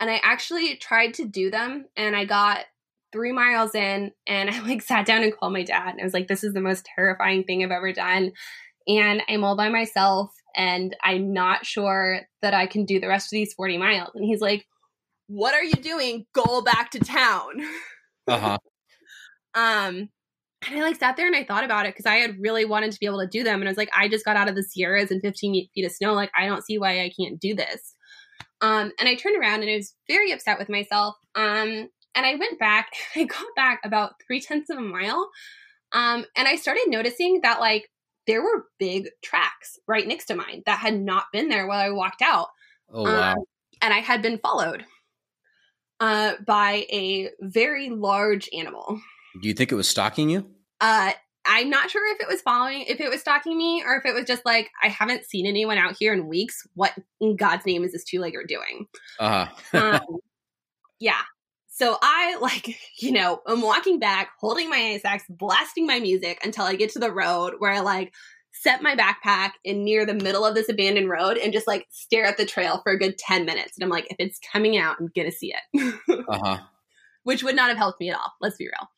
And 0.00 0.10
I 0.10 0.20
actually 0.22 0.76
tried 0.76 1.14
to 1.14 1.24
do 1.24 1.50
them 1.50 1.86
and 1.96 2.16
I 2.16 2.24
got 2.24 2.64
three 3.12 3.32
miles 3.32 3.74
in 3.74 4.12
and 4.26 4.50
I 4.50 4.60
like 4.60 4.82
sat 4.82 5.06
down 5.06 5.22
and 5.22 5.36
called 5.36 5.52
my 5.52 5.62
dad. 5.62 5.90
And 5.90 6.00
I 6.00 6.04
was 6.04 6.14
like, 6.14 6.28
this 6.28 6.44
is 6.44 6.54
the 6.54 6.60
most 6.60 6.86
terrifying 6.96 7.44
thing 7.44 7.62
I've 7.62 7.70
ever 7.70 7.92
done. 7.92 8.32
And 8.88 9.22
I'm 9.28 9.44
all 9.44 9.56
by 9.56 9.68
myself 9.68 10.32
and 10.56 10.96
I'm 11.02 11.32
not 11.32 11.64
sure 11.64 12.22
that 12.42 12.54
I 12.54 12.66
can 12.66 12.84
do 12.84 13.00
the 13.00 13.08
rest 13.08 13.26
of 13.26 13.36
these 13.36 13.54
40 13.54 13.78
miles. 13.78 14.10
And 14.14 14.24
he's 14.24 14.40
like, 14.40 14.66
What 15.28 15.54
are 15.54 15.62
you 15.62 15.74
doing? 15.74 16.26
Go 16.34 16.62
back 16.62 16.90
to 16.92 17.00
town. 17.00 17.52
Uh 18.28 18.38
huh. 18.38 18.58
Um, 19.54 20.08
and 20.66 20.78
I 20.78 20.82
like 20.82 20.94
sat 20.94 21.16
there 21.16 21.26
and 21.26 21.34
I 21.34 21.42
thought 21.42 21.64
about 21.64 21.86
it 21.86 21.94
because 21.94 22.06
I 22.06 22.18
had 22.18 22.40
really 22.40 22.64
wanted 22.64 22.92
to 22.92 23.00
be 23.00 23.06
able 23.06 23.20
to 23.20 23.26
do 23.26 23.42
them. 23.42 23.60
And 23.60 23.68
I 23.68 23.70
was 23.72 23.76
like, 23.76 23.90
I 23.92 24.08
just 24.08 24.24
got 24.24 24.36
out 24.36 24.48
of 24.48 24.54
the 24.54 24.62
Sierras 24.62 25.10
and 25.10 25.20
15 25.20 25.68
feet 25.74 25.84
of 25.84 25.90
snow. 25.90 26.12
Like, 26.12 26.30
I 26.36 26.46
don't 26.46 26.64
see 26.64 26.78
why 26.78 27.00
I 27.00 27.10
can't 27.18 27.40
do 27.40 27.52
this. 27.52 27.96
Um, 28.60 28.92
and 29.00 29.08
I 29.08 29.16
turned 29.16 29.36
around 29.36 29.62
and 29.62 29.70
I 29.70 29.76
was 29.76 29.92
very 30.08 30.30
upset 30.30 30.58
with 30.58 30.68
myself. 30.68 31.16
Um, 31.34 31.88
and 32.14 32.26
I 32.26 32.34
went 32.34 32.58
back, 32.58 32.90
I 33.16 33.24
got 33.24 33.46
back 33.56 33.80
about 33.84 34.14
three 34.26 34.40
tenths 34.40 34.70
of 34.70 34.78
a 34.78 34.82
mile. 34.82 35.30
Um, 35.92 36.24
and 36.36 36.48
I 36.48 36.56
started 36.56 36.84
noticing 36.88 37.40
that 37.42 37.60
like 37.60 37.90
there 38.26 38.42
were 38.42 38.66
big 38.78 39.08
tracks 39.22 39.78
right 39.86 40.06
next 40.06 40.26
to 40.26 40.34
mine 40.34 40.62
that 40.66 40.78
had 40.78 40.98
not 40.98 41.26
been 41.32 41.48
there 41.48 41.66
while 41.66 41.80
I 41.80 41.90
walked 41.90 42.22
out. 42.22 42.48
Oh 42.90 43.02
wow. 43.04 43.32
Um, 43.32 43.38
and 43.80 43.92
I 43.92 43.98
had 43.98 44.22
been 44.22 44.38
followed 44.38 44.84
uh, 46.00 46.34
by 46.46 46.86
a 46.90 47.30
very 47.40 47.90
large 47.90 48.48
animal. 48.56 49.00
Do 49.40 49.48
you 49.48 49.54
think 49.54 49.72
it 49.72 49.76
was 49.76 49.88
stalking 49.88 50.30
you? 50.30 50.46
Uh, 50.80 51.12
I'm 51.44 51.70
not 51.70 51.90
sure 51.90 52.12
if 52.14 52.20
it 52.20 52.28
was 52.28 52.40
following, 52.40 52.82
if 52.82 53.00
it 53.00 53.10
was 53.10 53.20
stalking 53.20 53.56
me, 53.56 53.82
or 53.84 53.96
if 53.96 54.06
it 54.06 54.14
was 54.14 54.26
just 54.26 54.44
like 54.44 54.70
I 54.82 54.88
haven't 54.88 55.24
seen 55.24 55.46
anyone 55.46 55.78
out 55.78 55.96
here 55.98 56.12
in 56.12 56.28
weeks. 56.28 56.66
What 56.74 56.92
in 57.20 57.36
God's 57.36 57.66
name 57.66 57.82
is 57.82 57.92
this 57.92 58.04
two 58.04 58.20
legger 58.20 58.46
doing? 58.46 58.86
Uh 59.18 59.46
huh. 59.72 59.78
Um, 59.78 60.18
yeah. 61.00 61.22
So 61.72 61.96
I 62.00 62.36
like, 62.40 62.78
you 62.98 63.10
know, 63.10 63.40
I'm 63.46 63.62
walking 63.62 63.98
back, 63.98 64.30
holding 64.38 64.70
my 64.70 64.92
ice 64.94 65.04
axe, 65.04 65.24
blasting 65.28 65.86
my 65.86 65.98
music 65.98 66.38
until 66.44 66.64
I 66.64 66.76
get 66.76 66.92
to 66.92 66.98
the 66.98 67.10
road 67.10 67.54
where 67.58 67.72
I 67.72 67.80
like 67.80 68.12
set 68.54 68.82
my 68.82 68.94
backpack 68.94 69.52
in 69.64 69.82
near 69.82 70.04
the 70.04 70.14
middle 70.14 70.44
of 70.44 70.54
this 70.54 70.68
abandoned 70.68 71.08
road 71.08 71.38
and 71.38 71.52
just 71.52 71.66
like 71.66 71.86
stare 71.90 72.26
at 72.26 72.36
the 72.36 72.44
trail 72.44 72.80
for 72.82 72.92
a 72.92 72.98
good 72.98 73.16
10 73.18 73.46
minutes. 73.46 73.72
And 73.76 73.82
I'm 73.82 73.90
like, 73.90 74.06
if 74.10 74.16
it's 74.18 74.38
coming 74.52 74.76
out, 74.76 74.96
I'm 75.00 75.10
gonna 75.16 75.32
see 75.32 75.54
it. 75.54 75.94
uh 76.28 76.38
huh. 76.38 76.58
Which 77.24 77.42
would 77.42 77.56
not 77.56 77.68
have 77.68 77.78
helped 77.78 78.00
me 78.00 78.10
at 78.10 78.16
all. 78.16 78.32
Let's 78.40 78.56
be 78.56 78.66
real. 78.66 78.88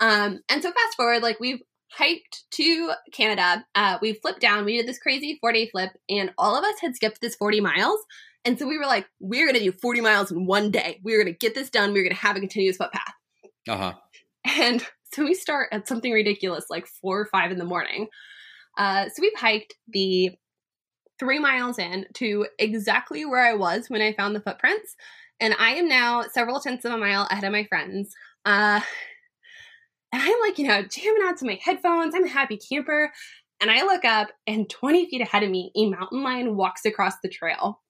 Um, 0.00 0.40
and 0.48 0.62
so 0.62 0.72
fast 0.72 0.96
forward, 0.96 1.22
like 1.22 1.38
we've 1.40 1.60
hiked 1.90 2.44
to 2.52 2.92
Canada. 3.12 3.64
Uh, 3.74 3.98
we 4.00 4.14
flipped 4.14 4.40
down. 4.40 4.64
We 4.64 4.78
did 4.78 4.88
this 4.88 4.98
crazy 4.98 5.38
four 5.40 5.52
day 5.52 5.68
flip, 5.68 5.90
and 6.08 6.32
all 6.38 6.56
of 6.56 6.64
us 6.64 6.80
had 6.80 6.96
skipped 6.96 7.20
this 7.20 7.36
40 7.36 7.60
miles. 7.60 8.00
And 8.44 8.58
so 8.58 8.66
we 8.66 8.78
were 8.78 8.86
like, 8.86 9.06
we're 9.20 9.46
going 9.46 9.58
to 9.58 9.64
do 9.64 9.72
40 9.72 10.00
miles 10.00 10.30
in 10.32 10.46
one 10.46 10.70
day. 10.70 11.00
We're 11.04 11.22
going 11.22 11.32
to 11.32 11.38
get 11.38 11.54
this 11.54 11.70
done. 11.70 11.92
We're 11.92 12.02
going 12.02 12.14
to 12.14 12.20
have 12.22 12.36
a 12.36 12.40
continuous 12.40 12.76
footpath. 12.76 13.14
Uh 13.68 13.76
huh. 13.76 13.92
And 14.44 14.84
so 15.12 15.24
we 15.24 15.34
start 15.34 15.68
at 15.72 15.86
something 15.86 16.12
ridiculous, 16.12 16.64
like 16.68 16.86
four 16.86 17.20
or 17.20 17.26
five 17.26 17.52
in 17.52 17.58
the 17.58 17.64
morning. 17.64 18.08
Uh, 18.76 19.04
so 19.04 19.20
we've 19.20 19.36
hiked 19.36 19.74
the 19.88 20.30
three 21.18 21.38
miles 21.38 21.78
in 21.78 22.06
to 22.14 22.46
exactly 22.58 23.24
where 23.24 23.46
I 23.46 23.54
was 23.54 23.88
when 23.88 24.02
I 24.02 24.12
found 24.14 24.34
the 24.34 24.40
footprints. 24.40 24.96
And 25.38 25.54
I 25.58 25.74
am 25.74 25.88
now 25.88 26.22
several 26.22 26.60
tenths 26.60 26.84
of 26.84 26.92
a 26.92 26.98
mile 26.98 27.28
ahead 27.30 27.44
of 27.44 27.52
my 27.52 27.64
friends. 27.64 28.14
Uh, 28.44 28.80
and 30.12 30.22
I'm 30.22 30.40
like, 30.40 30.58
you 30.58 30.66
know, 30.66 30.82
jamming 30.82 31.22
out 31.24 31.36
to 31.38 31.46
my 31.46 31.58
headphones. 31.62 32.14
I'm 32.14 32.24
a 32.24 32.28
happy 32.28 32.58
camper. 32.58 33.12
And 33.60 33.70
I 33.70 33.82
look 33.82 34.04
up, 34.04 34.28
and 34.46 34.68
20 34.68 35.08
feet 35.08 35.20
ahead 35.20 35.44
of 35.44 35.50
me, 35.50 35.70
a 35.76 35.88
mountain 35.88 36.24
lion 36.24 36.56
walks 36.56 36.84
across 36.84 37.14
the 37.22 37.28
trail. 37.28 37.80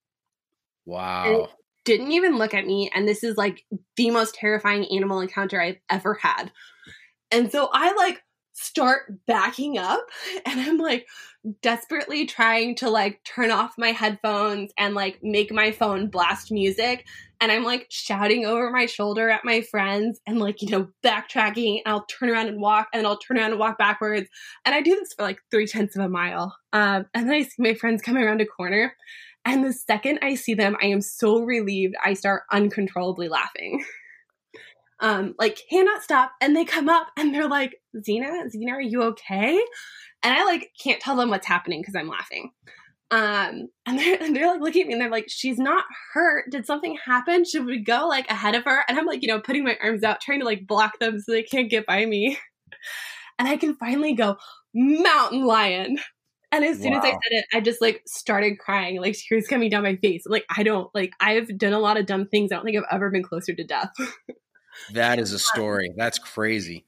Wow. 0.85 1.49
Didn't 1.85 2.13
even 2.13 2.39
look 2.39 2.55
at 2.55 2.67
me. 2.67 2.91
And 2.95 3.09
this 3.09 3.25
is 3.25 3.37
like 3.37 3.65
the 3.97 4.11
most 4.11 4.35
terrifying 4.35 4.87
animal 4.87 5.21
encounter 5.21 5.61
I've 5.61 5.79
ever 5.91 6.15
had. 6.15 6.53
And 7.31 7.51
so 7.51 7.69
I 7.73 7.93
like 7.95 8.23
start 8.53 9.13
backing 9.27 9.79
up 9.79 10.05
and 10.47 10.61
I'm 10.61 10.79
like 10.79 11.07
desperately 11.61 12.25
trying 12.27 12.77
to 12.77 12.89
like 12.89 13.23
turn 13.25 13.51
off 13.51 13.75
my 13.77 13.91
headphones 13.91 14.71
and 14.79 14.95
like 14.95 15.19
make 15.23 15.51
my 15.51 15.73
phone 15.73 16.09
blast 16.09 16.53
music. 16.53 17.05
And 17.41 17.51
I'm 17.51 17.65
like 17.65 17.87
shouting 17.91 18.47
over 18.47 18.71
my 18.71 18.87
shoulder 18.87 19.29
at 19.29 19.45
my 19.45 19.63
friends 19.63 20.21
and 20.27 20.39
like, 20.39 20.63
you 20.63 20.71
know, 20.71 20.89
backtracking. 21.05 21.83
And 21.85 21.93
I'll 21.93 22.07
turn 22.07 22.31
around 22.31 22.47
and 22.47 22.61
walk 22.61 22.87
and 22.95 23.05
I'll 23.05 23.19
turn 23.19 23.39
around 23.39 23.51
and 23.51 23.59
walk 23.59 23.79
backwards. 23.79 24.29
And 24.65 24.73
I 24.73 24.81
do 24.81 24.95
this 24.95 25.15
for 25.15 25.25
like 25.25 25.41
three 25.51 25.67
tenths 25.67 25.97
of 25.97 26.05
a 26.05 26.09
mile. 26.09 26.57
Um, 26.73 27.07
and 27.15 27.27
then 27.27 27.35
I 27.35 27.43
see 27.43 27.57
my 27.59 27.75
friends 27.75 28.03
coming 28.03 28.23
around 28.23 28.41
a 28.41 28.47
corner. 28.47 28.95
And 29.45 29.65
the 29.65 29.73
second 29.73 30.21
I 30.23 30.35
see 30.37 30.55
them, 30.55 30.77
I 30.81 30.87
am 30.87 31.01
so 31.01 31.41
relieved. 31.41 31.95
I 32.05 32.15
start 32.15 32.45
uncontrollably 32.53 33.29
laughing. 33.29 33.85
Um, 35.01 35.35
like 35.37 35.59
cannot 35.69 36.05
stop, 36.05 36.31
and 36.41 36.55
they 36.55 36.65
come 36.65 36.89
up 36.89 37.09
and 37.17 37.35
they're 37.35 37.49
like, 37.49 37.75
"Xena, 37.97 38.45
Xena, 38.55 38.71
are 38.71 38.81
you 38.81 39.03
okay?" 39.03 39.61
And 40.23 40.33
I 40.33 40.45
like 40.45 40.71
can't 40.81 41.01
tell 41.01 41.17
them 41.17 41.29
what's 41.29 41.47
happening 41.47 41.81
because 41.81 41.97
I'm 41.97 42.09
laughing. 42.09 42.53
Um, 43.11 43.69
and 43.85 43.99
they're, 43.99 44.23
and 44.23 44.35
they're 44.35 44.47
like 44.47 44.61
looking 44.61 44.83
at 44.83 44.87
me 44.87 44.93
and 44.93 45.03
they're 45.03 45.11
like, 45.11 45.27
"She's 45.29 45.59
not 45.59 45.85
hurt. 46.15 46.51
Did 46.53 46.67
something 46.67 46.97
happen? 47.05 47.45
Should 47.45 47.67
we 47.67 47.83
go 47.83 48.07
like 48.07 48.31
ahead 48.31 48.55
of 48.55 48.65
her?" 48.65 48.85
And 48.89 48.97
I'm 48.97 49.07
like, 49.07 49.23
you 49.23 49.29
know, 49.29 49.41
putting 49.41 49.65
my 49.65 49.77
arms 49.83 50.05
out, 50.05 50.21
trying 50.21 50.39
to 50.39 50.47
like 50.47 50.69
block 50.69 51.01
them 51.01 51.19
so 51.19 51.33
they 51.33 51.43
can't 51.43 51.71
get 51.71 51.87
by 51.87 52.07
me. 52.07 52.39
And 53.39 53.49
I 53.49 53.57
can 53.57 53.75
finally 53.75 54.15
go, 54.15 54.37
"Mountain 54.75 55.45
lion." 55.45 55.99
And 56.53 56.65
as 56.67 56.81
soon 56.81 56.93
as 56.93 57.03
I 57.03 57.11
said 57.11 57.19
it, 57.31 57.47
I 57.55 57.61
just 57.61 57.81
like 57.81 58.03
started 58.07 58.59
crying, 58.59 59.01
like 59.01 59.17
tears 59.17 59.49
coming 59.49 59.71
down 59.71 59.83
my 59.83 59.97
face. 59.97 60.25
Like 60.27 60.45
I 60.55 60.63
don't 60.63 60.89
like 60.95 61.13
I've 61.19 61.57
done 61.59 61.73
a 61.73 61.79
lot 61.79 61.97
of 61.97 62.05
dumb 62.07 62.29
things. 62.29 62.53
I 62.53 62.57
don't 62.57 62.65
think 62.67 62.77
I've 62.77 62.85
ever 62.95 63.11
been 63.11 63.23
closer 63.23 63.55
to 63.55 63.65
death. 63.65 63.91
That 64.93 65.19
is 65.19 65.33
a 65.33 65.39
story. 65.39 65.93
That's 65.97 66.19
crazy. 66.19 66.87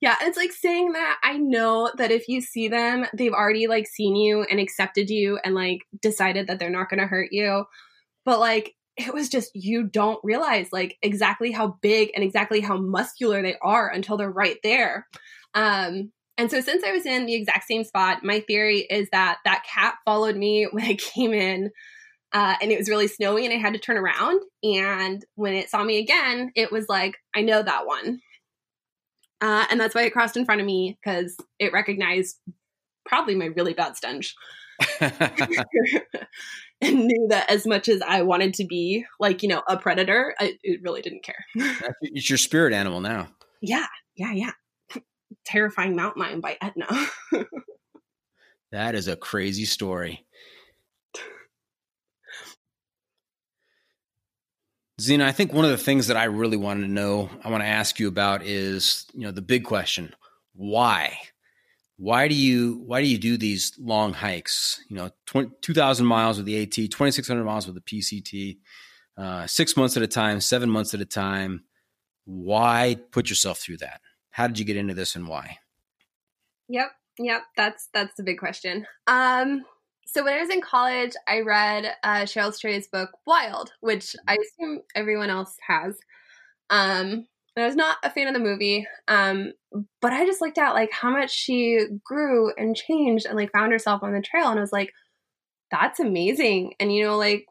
yeah, 0.00 0.16
it's 0.22 0.36
like 0.36 0.52
saying 0.52 0.92
that 0.92 1.18
I 1.22 1.38
know 1.38 1.90
that 1.96 2.10
if 2.10 2.28
you 2.28 2.40
see 2.40 2.68
them, 2.68 3.06
they've 3.16 3.32
already 3.32 3.66
like 3.66 3.86
seen 3.86 4.16
you 4.16 4.42
and 4.42 4.60
accepted 4.60 5.08
you 5.10 5.38
and 5.44 5.54
like 5.54 5.82
decided 6.02 6.48
that 6.48 6.58
they're 6.58 6.70
not 6.70 6.90
going 6.90 7.00
to 7.00 7.06
hurt 7.06 7.28
you. 7.30 7.64
But 8.24 8.40
like 8.40 8.74
it 8.96 9.12
was 9.12 9.28
just 9.28 9.50
you 9.54 9.84
don't 9.84 10.20
realize 10.22 10.68
like 10.72 10.96
exactly 11.02 11.52
how 11.52 11.78
big 11.82 12.10
and 12.14 12.24
exactly 12.24 12.60
how 12.60 12.76
muscular 12.76 13.42
they 13.42 13.56
are 13.62 13.88
until 13.88 14.16
they're 14.16 14.30
right 14.30 14.58
there. 14.62 15.06
Um 15.54 16.10
and 16.36 16.50
so 16.50 16.60
since 16.60 16.82
I 16.84 16.92
was 16.92 17.06
in 17.06 17.26
the 17.26 17.34
exact 17.34 17.66
same 17.66 17.84
spot, 17.84 18.24
my 18.24 18.40
theory 18.40 18.80
is 18.80 19.08
that 19.12 19.38
that 19.44 19.64
cat 19.64 19.96
followed 20.04 20.36
me 20.36 20.64
when 20.70 20.84
I 20.84 20.94
came 20.94 21.32
in 21.32 21.70
uh, 22.32 22.56
and 22.60 22.72
it 22.72 22.78
was 22.78 22.88
really 22.88 23.06
snowy 23.06 23.44
and 23.44 23.54
I 23.54 23.58
had 23.58 23.74
to 23.74 23.78
turn 23.78 23.96
around. 23.96 24.40
And 24.62 25.24
when 25.36 25.54
it 25.54 25.70
saw 25.70 25.84
me 25.84 25.98
again, 25.98 26.50
it 26.56 26.72
was 26.72 26.86
like, 26.88 27.16
I 27.34 27.42
know 27.42 27.62
that 27.62 27.86
one. 27.86 28.20
Uh, 29.40 29.64
and 29.70 29.78
that's 29.78 29.94
why 29.94 30.02
it 30.02 30.12
crossed 30.12 30.36
in 30.36 30.44
front 30.44 30.60
of 30.60 30.66
me 30.66 30.98
because 31.02 31.36
it 31.58 31.72
recognized 31.72 32.36
probably 33.06 33.36
my 33.36 33.46
really 33.46 33.74
bad 33.74 33.96
stench 33.96 34.34
and 35.00 35.10
knew 36.80 37.26
that 37.28 37.48
as 37.50 37.66
much 37.66 37.88
as 37.88 38.00
I 38.02 38.22
wanted 38.22 38.54
to 38.54 38.64
be 38.64 39.04
like, 39.20 39.42
you 39.42 39.48
know, 39.48 39.62
a 39.68 39.76
predator, 39.76 40.34
I, 40.40 40.54
it 40.62 40.80
really 40.82 41.02
didn't 41.02 41.22
care. 41.22 41.44
It's 42.00 42.28
your 42.28 42.38
spirit 42.38 42.72
animal 42.72 43.00
now. 43.00 43.28
yeah, 43.60 43.86
yeah, 44.16 44.32
yeah. 44.32 44.52
Terrifying 45.44 45.96
mountain 45.96 46.22
lion 46.22 46.40
by 46.40 46.56
Etna. 46.60 46.86
That 48.74 48.96
is 48.96 49.06
a 49.06 49.14
crazy 49.14 49.66
story. 49.66 50.26
Xena, 55.00 55.22
I 55.22 55.30
think 55.30 55.52
one 55.52 55.64
of 55.64 55.70
the 55.70 55.76
things 55.76 56.08
that 56.08 56.16
I 56.16 56.24
really 56.24 56.56
wanted 56.56 56.80
to 56.80 56.92
know, 56.92 57.30
I 57.44 57.50
want 57.50 57.62
to 57.62 57.68
ask 57.68 58.00
you 58.00 58.08
about 58.08 58.42
is, 58.42 59.06
you 59.14 59.20
know, 59.20 59.30
the 59.30 59.42
big 59.42 59.62
question: 59.62 60.12
why? 60.56 61.16
Why 61.98 62.26
do 62.26 62.34
you 62.34 62.82
why 62.84 63.00
do 63.00 63.06
you 63.06 63.16
do 63.16 63.36
these 63.36 63.74
long 63.78 64.12
hikes? 64.12 64.80
You 64.88 64.96
know, 64.96 65.10
2,000 65.62 66.04
miles 66.04 66.38
with 66.38 66.46
the 66.46 66.60
AT, 66.60 66.72
2,600 66.72 67.44
miles 67.44 67.68
with 67.68 67.76
the 67.76 67.80
PCT, 67.80 68.58
uh, 69.16 69.46
six 69.46 69.76
months 69.76 69.96
at 69.96 70.02
a 70.02 70.08
time, 70.08 70.40
seven 70.40 70.68
months 70.68 70.94
at 70.94 71.00
a 71.00 71.04
time. 71.04 71.62
Why 72.24 72.96
put 73.12 73.30
yourself 73.30 73.60
through 73.60 73.76
that? 73.78 74.00
How 74.34 74.48
did 74.48 74.58
you 74.58 74.64
get 74.64 74.76
into 74.76 74.94
this, 74.94 75.14
and 75.14 75.28
why? 75.28 75.58
Yep, 76.68 76.90
yep. 77.20 77.42
That's 77.56 77.88
that's 77.94 78.16
the 78.16 78.24
big 78.24 78.40
question. 78.40 78.84
Um, 79.06 79.64
so 80.06 80.24
when 80.24 80.34
I 80.34 80.40
was 80.40 80.50
in 80.50 80.60
college, 80.60 81.12
I 81.28 81.42
read 81.42 81.94
uh, 82.02 82.22
Cheryl 82.22 82.52
Strayed's 82.52 82.88
book 82.88 83.10
Wild, 83.28 83.70
which 83.80 84.16
I 84.26 84.36
assume 84.36 84.80
everyone 84.96 85.30
else 85.30 85.56
has. 85.68 85.96
Um, 86.68 87.28
and 87.54 87.62
I 87.62 87.66
was 87.66 87.76
not 87.76 87.98
a 88.02 88.10
fan 88.10 88.26
of 88.26 88.34
the 88.34 88.40
movie, 88.40 88.84
um, 89.06 89.52
but 90.00 90.12
I 90.12 90.26
just 90.26 90.40
looked 90.40 90.58
at 90.58 90.72
like 90.72 90.90
how 90.90 91.10
much 91.10 91.30
she 91.30 91.86
grew 92.04 92.52
and 92.56 92.74
changed 92.74 93.26
and 93.26 93.36
like 93.36 93.52
found 93.52 93.70
herself 93.70 94.02
on 94.02 94.14
the 94.14 94.20
trail, 94.20 94.48
and 94.48 94.58
I 94.58 94.62
was 94.62 94.72
like, 94.72 94.92
that's 95.70 96.00
amazing. 96.00 96.74
And 96.80 96.92
you 96.92 97.04
know, 97.04 97.16
like 97.16 97.46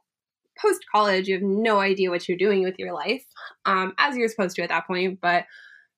post 0.62 0.82
college, 0.94 1.30
you 1.30 1.36
have 1.36 1.44
no 1.44 1.80
idea 1.80 2.10
what 2.10 2.28
you're 2.28 2.38
doing 2.38 2.62
with 2.62 2.76
your 2.78 2.92
life, 2.92 3.24
um, 3.66 3.94
as 3.98 4.18
you're 4.18 4.28
supposed 4.28 4.58
to 4.58 4.64
at 4.64 4.70
that 4.70 4.86
point, 4.86 5.20
but 5.22 5.46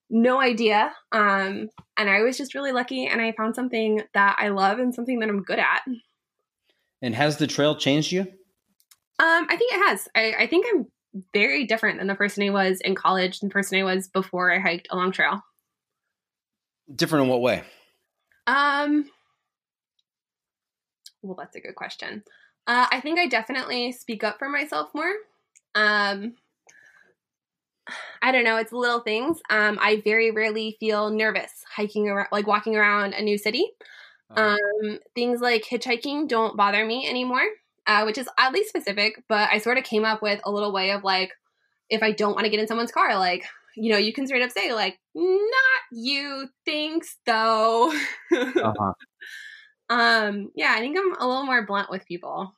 no 0.09 0.39
idea. 0.39 0.93
Um, 1.11 1.69
and 1.97 2.09
I 2.09 2.21
was 2.21 2.37
just 2.37 2.53
really 2.53 2.71
lucky, 2.71 3.07
and 3.07 3.21
I 3.21 3.31
found 3.33 3.55
something 3.55 4.01
that 4.13 4.35
I 4.39 4.49
love 4.49 4.79
and 4.79 4.93
something 4.93 5.19
that 5.19 5.29
I'm 5.29 5.43
good 5.43 5.59
at. 5.59 5.81
And 7.01 7.15
has 7.15 7.37
the 7.37 7.47
trail 7.47 7.75
changed 7.75 8.11
you? 8.11 8.21
Um, 8.21 9.47
I 9.49 9.55
think 9.57 9.73
it 9.73 9.87
has. 9.87 10.07
I, 10.15 10.33
I 10.39 10.47
think 10.47 10.65
I'm 10.69 10.87
very 11.33 11.65
different 11.65 11.99
than 11.99 12.07
the 12.07 12.15
person 12.15 12.43
I 12.43 12.49
was 12.49 12.81
in 12.81 12.95
college 12.95 13.39
and 13.41 13.49
the 13.49 13.53
person 13.53 13.79
I 13.79 13.83
was 13.83 14.07
before 14.07 14.51
I 14.51 14.59
hiked 14.59 14.87
a 14.91 14.95
long 14.95 15.11
trail. 15.11 15.41
Different 16.93 17.23
in 17.23 17.29
what 17.29 17.41
way? 17.41 17.63
Um, 18.47 19.09
well, 21.21 21.35
that's 21.35 21.55
a 21.55 21.61
good 21.61 21.75
question. 21.75 22.23
Uh, 22.67 22.87
I 22.91 22.99
think 22.99 23.19
I 23.19 23.27
definitely 23.27 23.91
speak 23.91 24.23
up 24.23 24.37
for 24.39 24.49
myself 24.49 24.89
more. 24.93 25.13
Um, 25.73 26.35
I 28.21 28.31
don't 28.31 28.43
know. 28.43 28.57
It's 28.57 28.71
little 28.71 29.01
things. 29.01 29.39
Um, 29.49 29.77
I 29.81 30.01
very 30.03 30.31
rarely 30.31 30.77
feel 30.79 31.09
nervous 31.11 31.51
hiking 31.75 32.09
around, 32.09 32.27
like 32.31 32.47
walking 32.47 32.75
around 32.75 33.13
a 33.13 33.21
new 33.21 33.37
city. 33.37 33.69
Uh, 34.35 34.57
Um, 34.83 34.99
things 35.13 35.39
like 35.41 35.63
hitchhiking 35.63 36.27
don't 36.27 36.57
bother 36.57 36.83
me 36.85 37.07
anymore, 37.07 37.45
uh, 37.85 38.03
which 38.03 38.17
is 38.17 38.27
oddly 38.39 38.63
specific, 38.63 39.23
but 39.29 39.49
I 39.51 39.59
sort 39.59 39.77
of 39.77 39.83
came 39.83 40.03
up 40.05 40.21
with 40.21 40.41
a 40.43 40.51
little 40.51 40.73
way 40.73 40.91
of 40.91 41.03
like, 41.03 41.31
if 41.89 42.01
I 42.01 42.11
don't 42.11 42.33
want 42.33 42.45
to 42.45 42.49
get 42.49 42.59
in 42.59 42.67
someone's 42.67 42.91
car, 42.91 43.15
like, 43.17 43.45
you 43.75 43.91
know, 43.91 43.97
you 43.97 44.13
can 44.13 44.25
straight 44.25 44.41
up 44.41 44.51
say, 44.51 44.73
like, 44.73 44.97
not 45.13 45.81
you, 45.91 46.47
thanks, 46.65 47.17
though. 47.25 47.91
uh-huh. 48.33 48.93
um, 49.89 50.51
yeah, 50.55 50.73
I 50.75 50.79
think 50.79 50.97
I'm 50.97 51.13
a 51.19 51.27
little 51.27 51.45
more 51.45 51.65
blunt 51.65 51.91
with 51.91 52.05
people. 52.07 52.53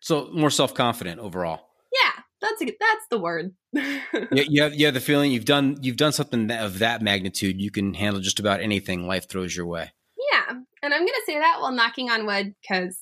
So 0.00 0.30
more 0.32 0.50
self 0.50 0.72
confident 0.74 1.20
overall. 1.20 1.68
Yeah, 1.92 2.22
that's 2.44 2.62
a, 2.62 2.66
that's 2.66 3.06
the 3.10 3.18
word. 3.18 3.54
Have 3.74 4.74
you 4.74 4.86
have 4.86 4.94
the 4.94 5.00
feeling 5.00 5.32
you've 5.32 5.44
done 5.44 5.78
you've 5.82 5.96
done 5.96 6.12
something 6.12 6.50
of 6.50 6.78
that 6.78 7.02
magnitude. 7.02 7.60
You 7.60 7.70
can 7.70 7.94
handle 7.94 8.20
just 8.20 8.38
about 8.38 8.60
anything 8.60 9.06
life 9.06 9.28
throws 9.28 9.56
your 9.56 9.66
way. 9.66 9.90
yeah, 10.32 10.50
and 10.82 10.94
I'm 10.94 11.00
gonna 11.00 11.12
say 11.26 11.38
that 11.38 11.58
while 11.60 11.72
knocking 11.72 12.10
on 12.10 12.26
wood 12.26 12.54
because 12.60 12.98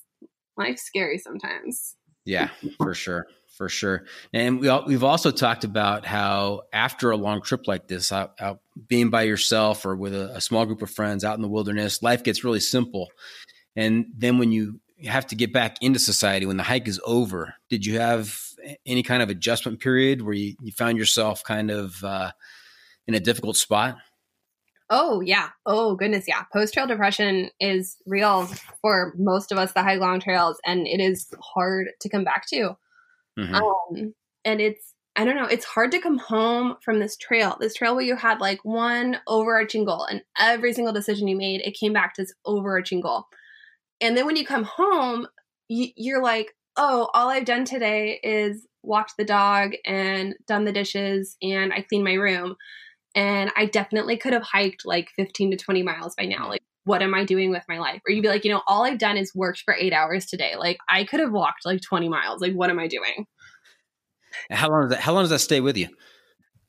life's 0.57 0.83
scary 0.83 1.19
sometimes. 1.19 1.97
Yeah, 2.25 2.51
for 2.79 2.95
sure, 2.95 3.27
for 3.57 3.69
sure. 3.69 4.05
And 4.33 4.61
we 4.61 4.69
all, 4.69 4.85
we've 4.87 5.05
also 5.05 5.31
talked 5.31 5.65
about 5.65 6.07
how 6.07 6.63
after 6.73 7.11
a 7.11 7.17
long 7.17 7.43
trip 7.43 7.67
like 7.67 7.89
this, 7.89 8.13
out, 8.13 8.35
out 8.41 8.61
being 8.87 9.11
by 9.11 9.23
yourself 9.23 9.85
or 9.85 9.97
with 9.97 10.15
a, 10.15 10.37
a 10.37 10.41
small 10.41 10.65
group 10.65 10.83
of 10.83 10.91
friends 10.91 11.25
out 11.25 11.37
in 11.37 11.43
the 11.43 11.49
wilderness, 11.49 12.03
life 12.03 12.23
gets 12.23 12.45
really 12.45 12.61
simple. 12.61 13.09
And 13.75 14.07
then 14.17 14.39
when 14.39 14.53
you 14.53 14.81
have 15.05 15.27
to 15.29 15.35
get 15.35 15.53
back 15.53 15.77
into 15.81 15.99
society, 15.99 16.47
when 16.47 16.57
the 16.57 16.63
hike 16.63 16.89
is 16.89 17.01
over, 17.05 17.55
did 17.69 17.85
you 17.85 17.99
have 17.99 18.39
any 18.87 19.03
kind 19.03 19.23
of 19.23 19.31
adjustment 19.31 19.81
period 19.81 20.23
where 20.23 20.35
you, 20.35 20.55
you 20.61 20.73
found 20.73 20.99
yourself 20.99 21.43
kind 21.45 21.71
of 21.71 22.03
uh, 22.05 22.31
in 23.07 23.15
a 23.15 23.21
difficult 23.21 23.57
spot? 23.57 23.97
Oh 24.91 25.21
yeah. 25.21 25.49
Oh 25.65 25.97
goodness, 25.97 26.27
yeah. 26.29 26.43
Post 26.53 26.75
trail 26.75 26.87
depression 26.87 27.51
is 27.59 27.97
real 28.07 28.47
for 28.83 29.15
most 29.17 29.51
of 29.51 29.59
us 29.59 29.73
that 29.73 29.85
hike 29.85 30.01
long 30.01 30.21
trails, 30.21 30.59
and 30.67 30.87
it 30.87 31.01
is 31.01 31.29
hard 31.41 31.89
to 32.01 32.09
come 32.09 32.25
back 32.25 32.47
to. 32.49 32.77
Mhm. 33.39 33.55
Um, 33.55 34.15
and 34.45 34.61
it's 34.61 34.93
I 35.17 35.25
don't 35.25 35.37
know, 35.37 35.47
it's 35.47 35.65
hard 35.65 35.93
to 35.93 36.01
come 36.01 36.19
home 36.19 36.77
from 36.83 36.99
this 36.99 37.17
trail. 37.17 37.57
This 37.61 37.75
trail 37.75 37.95
where 37.95 38.05
you 38.05 38.17
had 38.17 38.41
like 38.41 38.65
one 38.65 39.19
overarching 39.27 39.85
goal, 39.85 40.05
and 40.05 40.23
every 40.39 40.73
single 40.73 40.93
decision 40.93 41.29
you 41.29 41.37
made, 41.37 41.63
it 41.63 41.77
came 41.79 41.93
back 41.93 42.15
to 42.15 42.23
this 42.23 42.35
overarching 42.45 43.01
goal. 43.01 43.27
And 44.03 44.17
then 44.17 44.27
when 44.27 44.37
you 44.37 44.45
come 44.45 44.65
home, 44.65 45.27
you, 45.69 45.89
you're 45.97 46.23
like, 46.23 46.55
oh, 46.77 47.09
all 47.15 47.31
I've 47.31 47.45
done 47.45 47.65
today 47.65 48.19
is 48.23 48.67
walked 48.83 49.15
the 49.17 49.25
dog 49.25 49.73
and 49.87 50.35
done 50.47 50.65
the 50.65 50.73
dishes, 50.73 51.37
and 51.41 51.73
I 51.73 51.83
cleaned 51.83 52.05
my 52.05 52.15
room. 52.15 52.57
And 53.15 53.53
I 53.57 53.67
definitely 53.67 54.17
could 54.17 54.33
have 54.33 54.43
hiked 54.43 54.83
like 54.85 55.09
15 55.17 55.53
to 55.53 55.57
20 55.57 55.83
miles 55.83 56.15
by 56.17 56.25
now. 56.25 56.49
Like, 56.49 56.63
what 56.85 57.03
am 57.03 57.15
I 57.15 57.25
doing 57.25 57.51
with 57.51 57.63
my 57.69 57.79
life? 57.79 58.01
Or 58.07 58.13
you'd 58.13 58.23
be 58.23 58.29
like, 58.29 58.45
you 58.45 58.51
know, 58.51 58.63
all 58.67 58.85
I've 58.85 58.99
done 58.99 59.17
is 59.17 59.35
worked 59.35 59.61
for 59.65 59.75
eight 59.79 59.93
hours 59.93 60.27
today. 60.27 60.57
Like, 60.57 60.79
I 60.89 61.05
could 61.05 61.21
have 61.21 61.31
walked 61.31 61.65
like 61.65 61.81
20 61.83 62.09
miles. 62.09 62.41
Like, 62.41 62.55
what 62.55 62.71
am 62.71 62.79
I 62.79 62.89
doing? 62.89 63.27
How 64.51 64.69
long 64.69 64.83
does 64.83 64.91
that 64.91 65.01
How 65.01 65.13
long 65.13 65.23
does 65.23 65.31
that 65.31 65.41
stay 65.41 65.61
with 65.61 65.77
you? 65.77 65.89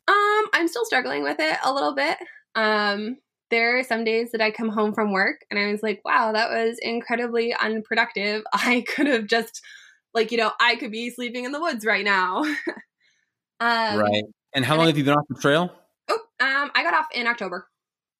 Um, 0.07 0.45
I'm 0.53 0.67
still 0.67 0.86
struggling 0.86 1.23
with 1.23 1.39
it 1.39 1.57
a 1.63 1.73
little 1.73 1.95
bit. 1.95 2.17
Um, 2.55 3.17
there 3.54 3.78
are 3.78 3.84
some 3.84 4.04
days 4.04 4.32
that 4.32 4.41
I 4.41 4.49
come 4.49 4.70
home 4.70 4.95
from 4.95 5.12
work 5.12 5.45
and 5.51 5.60
I 5.60 5.72
was 5.72 5.84
like, 5.84 6.01
wow, 6.04 6.32
that 6.32 6.49
was 6.49 6.80
incredibly 6.82 7.54
unproductive. 7.54 8.43
I 8.54 8.84
could 8.88 9.06
have 9.06 9.28
just, 9.28 9.62
like, 10.16 10.32
you 10.32 10.39
know, 10.39 10.51
I 10.60 10.76
could 10.76 10.91
be 10.91 11.12
sleeping 11.12 11.45
in 11.45 11.51
the 11.51 11.62
woods 11.62 11.86
right 11.86 12.04
now. 12.04 12.39
um, 13.60 13.99
right. 13.99 14.24
And 14.56 14.66
how 14.66 14.74
and 14.74 14.80
long 14.80 14.86
I- 14.86 14.88
have 14.88 14.97
you 14.97 15.04
been 15.04 15.14
off 15.14 15.26
the 15.30 15.39
trail? 15.39 15.72
Oh, 16.10 16.20
um, 16.39 16.72
I 16.74 16.82
got 16.82 16.95
off 16.95 17.06
in 17.14 17.28
October. 17.28 17.68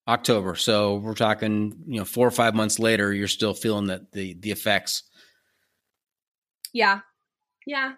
October. 0.08 0.54
So 0.54 0.98
we're 0.98 1.16
talking, 1.16 1.74
you 1.88 1.98
know, 1.98 2.06
four 2.06 2.28
or 2.28 2.32
five 2.32 2.54
months 2.54 2.78
later, 2.78 3.12
you're 3.12 3.28
still 3.28 3.56
feeling 3.56 3.88
that 3.88 4.12
the 4.12 4.36
the 4.36 4.52
effects. 4.52 5.04
Yeah. 6.74 7.00
Yeah. 7.66 7.94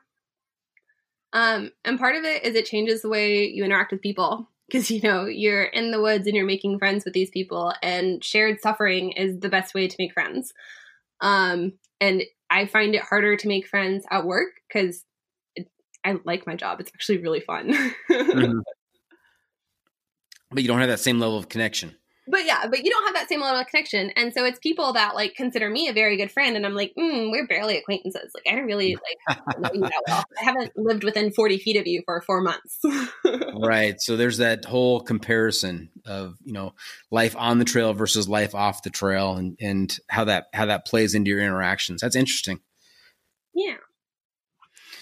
Um, 1.34 1.72
and 1.84 2.00
part 2.00 2.16
of 2.16 2.24
it 2.24 2.46
is 2.46 2.56
it 2.56 2.66
changes 2.66 3.02
the 3.02 3.10
way 3.10 3.48
you 3.48 3.66
interact 3.66 3.92
with 3.92 4.02
people 4.02 4.50
because 4.68 4.90
you 4.90 5.02
know 5.02 5.26
you're 5.26 5.64
in 5.64 5.92
the 5.92 6.02
woods 6.02 6.28
and 6.28 6.36
you're 6.36 6.46
making 6.46 6.80
friends 6.80 7.06
with 7.06 7.14
these 7.14 7.30
people 7.30 7.74
and 7.82 8.24
shared 8.24 8.62
suffering 8.62 9.12
is 9.12 9.40
the 9.40 9.50
best 9.50 9.74
way 9.74 9.88
to 9.88 9.96
make 10.00 10.14
friends. 10.14 10.54
Um, 11.22 11.74
and 12.02 12.24
I 12.50 12.66
find 12.66 12.96
it 12.96 13.02
harder 13.02 13.38
to 13.38 13.48
make 13.48 13.68
friends 13.68 14.06
at 14.12 14.26
work 14.26 14.50
because 14.68 15.04
I 16.04 16.18
like 16.24 16.46
my 16.46 16.56
job. 16.56 16.80
It's 16.80 16.92
actually 16.94 17.20
really 17.20 17.42
fun. 17.42 17.74
But 20.52 20.62
you 20.62 20.68
don't 20.70 20.80
have 20.80 20.90
that 20.90 21.00
same 21.00 21.20
level 21.20 21.38
of 21.38 21.50
connection. 21.50 21.96
But 22.28 22.46
yeah, 22.46 22.66
but 22.68 22.84
you 22.84 22.90
don't 22.90 23.06
have 23.06 23.14
that 23.16 23.30
same 23.30 23.42
level 23.42 23.60
of 23.60 23.68
connection. 23.68 24.12
And 24.16 24.34
so 24.34 24.46
it's 24.46 24.60
people 24.60 24.94
that 24.94 25.16
like 25.16 25.36
consider 25.36 25.70
me 25.70 25.88
a 25.88 25.94
very 25.94 26.18
good 26.18 26.32
friend. 26.32 26.56
And 26.56 26.66
I'm 26.66 26.74
like, 26.74 26.94
mm, 26.98 27.32
we're 27.32 27.48
barely 27.48 27.78
acquaintances. 27.78 28.32
Like, 28.34 28.52
I 28.52 28.56
don't 28.56 28.66
really 28.66 28.96
like 29.28 29.60
know 29.60 29.70
you 29.74 29.82
that 29.82 30.04
well. 30.08 30.24
I 30.40 30.44
haven't 30.44 30.72
lived 30.76 31.04
within 31.04 31.32
40 31.32 31.58
feet 31.60 31.78
of 31.78 31.86
you 31.86 32.02
for 32.06 32.22
four 32.22 32.42
months. 32.42 32.80
Right. 33.58 34.00
So 34.00 34.18
there's 34.18 34.38
that 34.38 34.66
whole 34.66 35.02
comparison 35.02 35.90
of, 36.06 36.36
you 36.44 36.54
know, 36.54 36.74
life 37.10 37.36
on 37.38 37.58
the 37.58 37.66
trail 37.66 37.94
versus 37.94 38.28
life 38.28 38.54
off 38.54 38.84
the 38.84 38.90
trail 38.90 39.36
and, 39.36 39.58
and 39.60 39.98
how 40.10 40.26
that 40.26 40.48
how 40.54 40.66
that 40.66 40.86
plays 40.86 41.16
into 41.16 41.30
your 41.30 41.40
interactions. 41.40 42.02
That's 42.02 42.16
interesting. 42.16 42.60
yeah. 43.54 43.78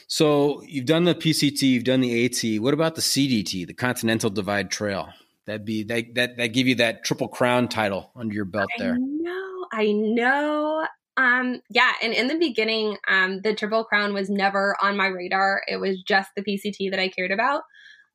So 0.08 0.62
you've 0.68 0.86
done 0.86 1.06
the 1.06 1.16
PCT, 1.16 1.62
you've 1.64 1.84
done 1.84 2.02
the 2.02 2.26
AT. 2.26 2.62
What 2.62 2.74
about 2.74 2.96
the 2.96 3.02
CDT, 3.02 3.66
the 3.66 3.74
Continental 3.74 4.30
Divide 4.30 4.70
Trail? 4.70 5.10
That'd 5.46 5.66
be 5.66 5.84
that 5.84 6.16
that 6.16 6.38
that 6.38 6.48
give 6.48 6.68
you 6.68 6.76
that 6.76 7.04
triple 7.04 7.28
crown 7.28 7.68
title 7.68 8.12
under 8.16 8.34
your 8.34 8.46
belt 8.46 8.70
there. 8.78 8.94
I 8.94 8.98
know. 8.98 9.66
I 9.72 9.92
know. 9.92 10.86
Um, 11.16 11.62
yeah, 11.70 11.92
and 12.02 12.14
in 12.14 12.28
the 12.28 12.38
beginning, 12.38 12.98
um, 13.08 13.42
the 13.42 13.54
Triple 13.54 13.84
Crown 13.84 14.14
was 14.14 14.30
never 14.30 14.76
on 14.82 14.98
my 14.98 15.08
radar. 15.08 15.62
It 15.68 15.78
was 15.78 16.02
just 16.02 16.32
the 16.36 16.44
PCT 16.44 16.90
that 16.90 17.00
I 17.00 17.10
cared 17.10 17.32
about. 17.32 17.64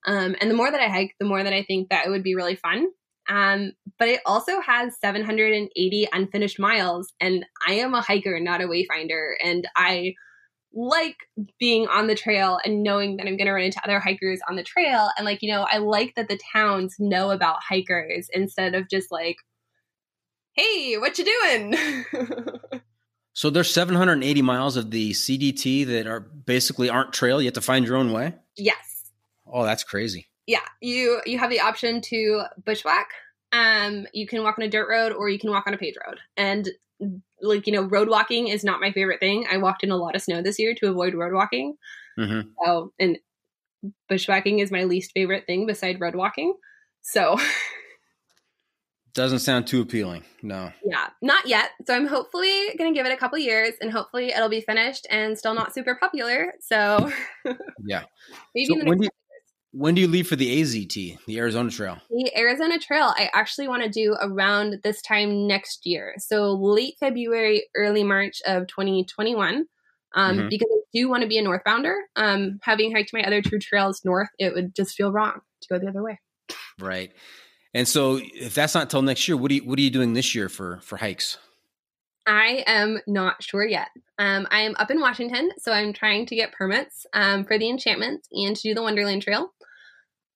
Um, 0.06 0.34
and 0.40 0.50
the 0.50 0.54
more 0.54 0.70
that 0.70 0.80
I 0.80 0.88
hike, 0.88 1.14
the 1.20 1.26
more 1.26 1.42
that 1.42 1.52
I 1.52 1.62
think 1.62 1.90
that 1.90 2.06
it 2.06 2.10
would 2.10 2.22
be 2.22 2.34
really 2.34 2.56
fun. 2.56 2.88
Um, 3.28 3.72
but 3.98 4.08
it 4.08 4.20
also 4.24 4.60
has 4.60 4.98
780 5.00 6.08
unfinished 6.12 6.58
miles, 6.58 7.12
and 7.20 7.44
I 7.66 7.74
am 7.74 7.94
a 7.94 8.00
hiker, 8.00 8.40
not 8.40 8.62
a 8.62 8.66
wayfinder, 8.66 9.34
and 9.44 9.68
I 9.76 10.14
like 10.72 11.16
being 11.58 11.88
on 11.88 12.06
the 12.06 12.14
trail 12.14 12.58
and 12.64 12.82
knowing 12.82 13.16
that 13.16 13.26
I'm 13.26 13.36
going 13.36 13.46
to 13.46 13.52
run 13.52 13.64
into 13.64 13.80
other 13.84 14.00
hikers 14.00 14.40
on 14.48 14.56
the 14.56 14.62
trail. 14.62 15.08
And 15.16 15.24
like, 15.24 15.42
you 15.42 15.50
know, 15.50 15.66
I 15.70 15.78
like 15.78 16.14
that 16.16 16.28
the 16.28 16.38
towns 16.52 16.96
know 16.98 17.30
about 17.30 17.62
hikers 17.66 18.28
instead 18.32 18.74
of 18.74 18.88
just 18.88 19.10
like, 19.10 19.36
hey, 20.52 20.96
what 20.98 21.18
you 21.18 21.24
doing? 21.24 22.04
So 23.38 23.50
there's 23.50 23.72
780 23.72 24.42
miles 24.42 24.76
of 24.76 24.90
the 24.90 25.12
CDT 25.12 25.86
that 25.86 26.08
are 26.08 26.18
basically 26.18 26.90
aren't 26.90 27.12
trail. 27.12 27.40
You 27.40 27.46
have 27.46 27.54
to 27.54 27.60
find 27.60 27.86
your 27.86 27.96
own 27.96 28.10
way. 28.10 28.34
yes. 28.56 29.12
Oh, 29.46 29.64
that's 29.64 29.84
crazy. 29.84 30.26
Yeah. 30.48 30.64
You 30.82 31.20
you 31.24 31.38
have 31.38 31.48
the 31.48 31.60
option 31.60 32.00
to 32.00 32.42
bushwhack. 32.64 33.10
Um, 33.52 34.08
you 34.12 34.26
can 34.26 34.42
walk 34.42 34.58
on 34.58 34.64
a 34.64 34.68
dirt 34.68 34.88
road 34.90 35.12
or 35.12 35.28
you 35.28 35.38
can 35.38 35.50
walk 35.52 35.68
on 35.68 35.74
a 35.74 35.78
paved 35.78 35.98
road. 36.04 36.18
And 36.36 36.68
like, 37.40 37.66
you 37.66 37.72
know, 37.72 37.82
road 37.82 38.08
walking 38.08 38.48
is 38.48 38.64
not 38.64 38.80
my 38.80 38.92
favorite 38.92 39.20
thing. 39.20 39.46
I 39.50 39.58
walked 39.58 39.84
in 39.84 39.90
a 39.90 39.96
lot 39.96 40.16
of 40.16 40.22
snow 40.22 40.42
this 40.42 40.58
year 40.58 40.74
to 40.74 40.90
avoid 40.90 41.14
road 41.14 41.32
walking. 41.32 41.76
hmm 42.16 42.40
So 42.64 42.92
and 42.98 43.18
bushwhacking 44.08 44.58
is 44.58 44.70
my 44.70 44.84
least 44.84 45.12
favorite 45.12 45.46
thing 45.46 45.66
beside 45.66 46.00
road 46.00 46.14
walking. 46.14 46.54
So 47.02 47.38
Doesn't 49.14 49.40
sound 49.40 49.66
too 49.66 49.80
appealing. 49.80 50.22
No. 50.42 50.70
yeah, 50.84 51.08
not 51.22 51.46
yet. 51.46 51.70
So 51.86 51.94
I'm 51.94 52.06
hopefully 52.06 52.74
gonna 52.76 52.92
give 52.92 53.06
it 53.06 53.12
a 53.12 53.16
couple 53.16 53.38
years 53.38 53.74
and 53.80 53.90
hopefully 53.90 54.28
it'll 54.28 54.48
be 54.48 54.60
finished 54.60 55.06
and 55.10 55.36
still 55.36 55.54
not 55.54 55.74
super 55.74 55.96
popular. 55.96 56.52
So 56.60 57.10
Yeah. 57.84 58.04
maybe 58.54 58.66
So 58.66 58.78
in 58.78 58.86
the 58.86 58.96
next 58.96 59.16
when 59.78 59.94
do 59.94 60.00
you 60.00 60.08
leave 60.08 60.26
for 60.26 60.34
the 60.34 60.60
AZT, 60.60 61.24
the 61.26 61.38
Arizona 61.38 61.70
Trail? 61.70 61.98
The 62.10 62.36
Arizona 62.36 62.80
Trail, 62.80 63.14
I 63.16 63.30
actually 63.32 63.68
want 63.68 63.84
to 63.84 63.88
do 63.88 64.16
around 64.20 64.80
this 64.82 65.00
time 65.00 65.46
next 65.46 65.86
year. 65.86 66.16
So 66.18 66.52
late 66.52 66.96
February, 66.98 67.68
early 67.76 68.02
March 68.02 68.42
of 68.44 68.66
2021. 68.66 69.66
Um, 70.14 70.38
Mhm. 70.38 70.50
Because 70.50 70.68
I 70.72 70.80
do 70.92 71.08
want 71.08 71.22
to 71.22 71.28
be 71.28 71.38
a 71.38 71.44
northbounder. 71.44 71.94
Um, 72.16 72.58
having 72.62 72.92
hiked 72.92 73.12
my 73.12 73.22
other 73.22 73.40
two 73.40 73.58
trails 73.58 74.04
north, 74.04 74.30
it 74.38 74.52
would 74.52 74.74
just 74.74 74.96
feel 74.96 75.12
wrong 75.12 75.42
to 75.60 75.68
go 75.68 75.78
the 75.78 75.88
other 75.88 76.02
way. 76.02 76.18
Right. 76.80 77.12
And 77.74 77.86
so 77.86 78.18
if 78.22 78.54
that's 78.54 78.74
not 78.74 78.90
till 78.90 79.02
next 79.02 79.28
year, 79.28 79.36
what 79.36 79.50
are 79.50 79.54
you 79.54 79.64
what 79.64 79.78
are 79.78 79.82
you 79.82 79.90
doing 79.90 80.14
this 80.14 80.34
year 80.34 80.48
for 80.48 80.80
for 80.82 80.96
hikes? 80.96 81.36
I 82.26 82.64
am 82.66 83.00
not 83.06 83.42
sure 83.42 83.66
yet. 83.66 83.88
Um, 84.18 84.48
I 84.50 84.60
am 84.62 84.74
up 84.78 84.90
in 84.90 85.00
Washington, 85.00 85.50
so 85.58 85.72
I'm 85.72 85.92
trying 85.92 86.26
to 86.26 86.36
get 86.36 86.52
permits 86.52 87.06
um, 87.12 87.44
for 87.44 87.58
the 87.58 87.68
enchantment 87.68 88.26
and 88.32 88.56
to 88.56 88.62
do 88.62 88.74
the 88.74 88.82
Wonderland 88.82 89.22
Trail. 89.22 89.52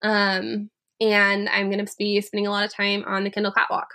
Um, 0.02 0.70
and 1.00 1.48
I'm 1.48 1.70
going 1.70 1.84
to 1.84 1.92
be 1.98 2.20
spending 2.20 2.46
a 2.46 2.50
lot 2.50 2.64
of 2.64 2.74
time 2.74 3.04
on 3.06 3.24
the 3.24 3.30
Kendall 3.30 3.52
Katwalk 3.52 3.86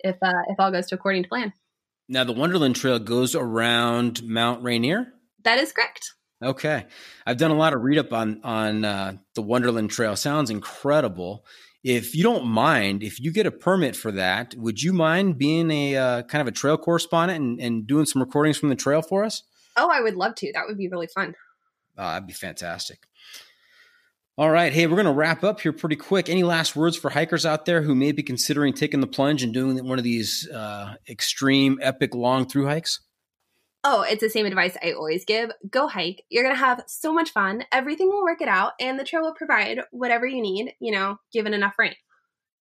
if 0.00 0.16
uh, 0.22 0.42
if 0.48 0.58
all 0.58 0.70
goes 0.70 0.86
to 0.86 0.94
according 0.94 1.24
to 1.24 1.28
plan. 1.28 1.52
Now, 2.08 2.24
the 2.24 2.32
Wonderland 2.32 2.76
Trail 2.76 2.98
goes 2.98 3.34
around 3.34 4.22
Mount 4.22 4.62
Rainier. 4.62 5.12
That 5.42 5.58
is 5.58 5.72
correct. 5.72 6.12
Okay, 6.42 6.86
I've 7.26 7.38
done 7.38 7.50
a 7.50 7.56
lot 7.56 7.72
of 7.72 7.82
read 7.82 7.98
up 7.98 8.12
on 8.12 8.40
on 8.44 8.84
uh, 8.84 9.16
the 9.34 9.42
Wonderland 9.42 9.90
Trail. 9.90 10.16
Sounds 10.16 10.50
incredible. 10.50 11.44
If 11.82 12.14
you 12.16 12.22
don't 12.22 12.46
mind, 12.46 13.02
if 13.02 13.20
you 13.20 13.32
get 13.32 13.46
a 13.46 13.50
permit 13.50 13.94
for 13.94 14.10
that, 14.12 14.54
would 14.56 14.82
you 14.82 14.92
mind 14.92 15.38
being 15.38 15.70
a 15.70 15.96
uh, 15.96 16.22
kind 16.22 16.42
of 16.42 16.48
a 16.48 16.52
trail 16.52 16.76
correspondent 16.76 17.40
and, 17.42 17.60
and 17.60 17.86
doing 17.86 18.06
some 18.06 18.20
recordings 18.20 18.58
from 18.58 18.70
the 18.70 18.74
trail 18.74 19.02
for 19.02 19.24
us? 19.24 19.44
Oh, 19.76 19.88
I 19.90 20.00
would 20.00 20.16
love 20.16 20.34
to. 20.36 20.52
That 20.52 20.64
would 20.66 20.78
be 20.78 20.88
really 20.88 21.06
fun. 21.06 21.34
Oh, 21.96 22.02
that'd 22.02 22.26
be 22.26 22.32
fantastic. 22.32 23.06
All 24.38 24.50
right. 24.50 24.70
Hey, 24.70 24.86
we're 24.86 24.96
going 24.96 25.06
to 25.06 25.12
wrap 25.12 25.44
up 25.44 25.60
here 25.60 25.72
pretty 25.72 25.96
quick. 25.96 26.28
Any 26.28 26.42
last 26.42 26.76
words 26.76 26.94
for 26.94 27.08
hikers 27.08 27.46
out 27.46 27.64
there 27.64 27.80
who 27.80 27.94
may 27.94 28.12
be 28.12 28.22
considering 28.22 28.74
taking 28.74 29.00
the 29.00 29.06
plunge 29.06 29.42
and 29.42 29.50
doing 29.50 29.82
one 29.82 29.96
of 29.96 30.04
these 30.04 30.46
uh, 30.50 30.96
extreme, 31.08 31.78
epic, 31.80 32.14
long 32.14 32.46
through 32.46 32.66
hikes? 32.66 33.00
Oh, 33.82 34.02
it's 34.02 34.20
the 34.20 34.28
same 34.28 34.44
advice 34.44 34.76
I 34.82 34.92
always 34.92 35.24
give. 35.24 35.50
Go 35.70 35.88
hike. 35.88 36.22
You're 36.28 36.42
going 36.42 36.54
to 36.54 36.60
have 36.60 36.84
so 36.86 37.14
much 37.14 37.30
fun. 37.30 37.64
Everything 37.72 38.08
will 38.08 38.24
work 38.24 38.42
it 38.42 38.48
out, 38.48 38.72
and 38.78 38.98
the 38.98 39.04
trail 39.04 39.22
will 39.22 39.32
provide 39.32 39.80
whatever 39.90 40.26
you 40.26 40.42
need, 40.42 40.74
you 40.80 40.92
know, 40.92 41.18
given 41.32 41.54
enough 41.54 41.78
rain. 41.78 41.94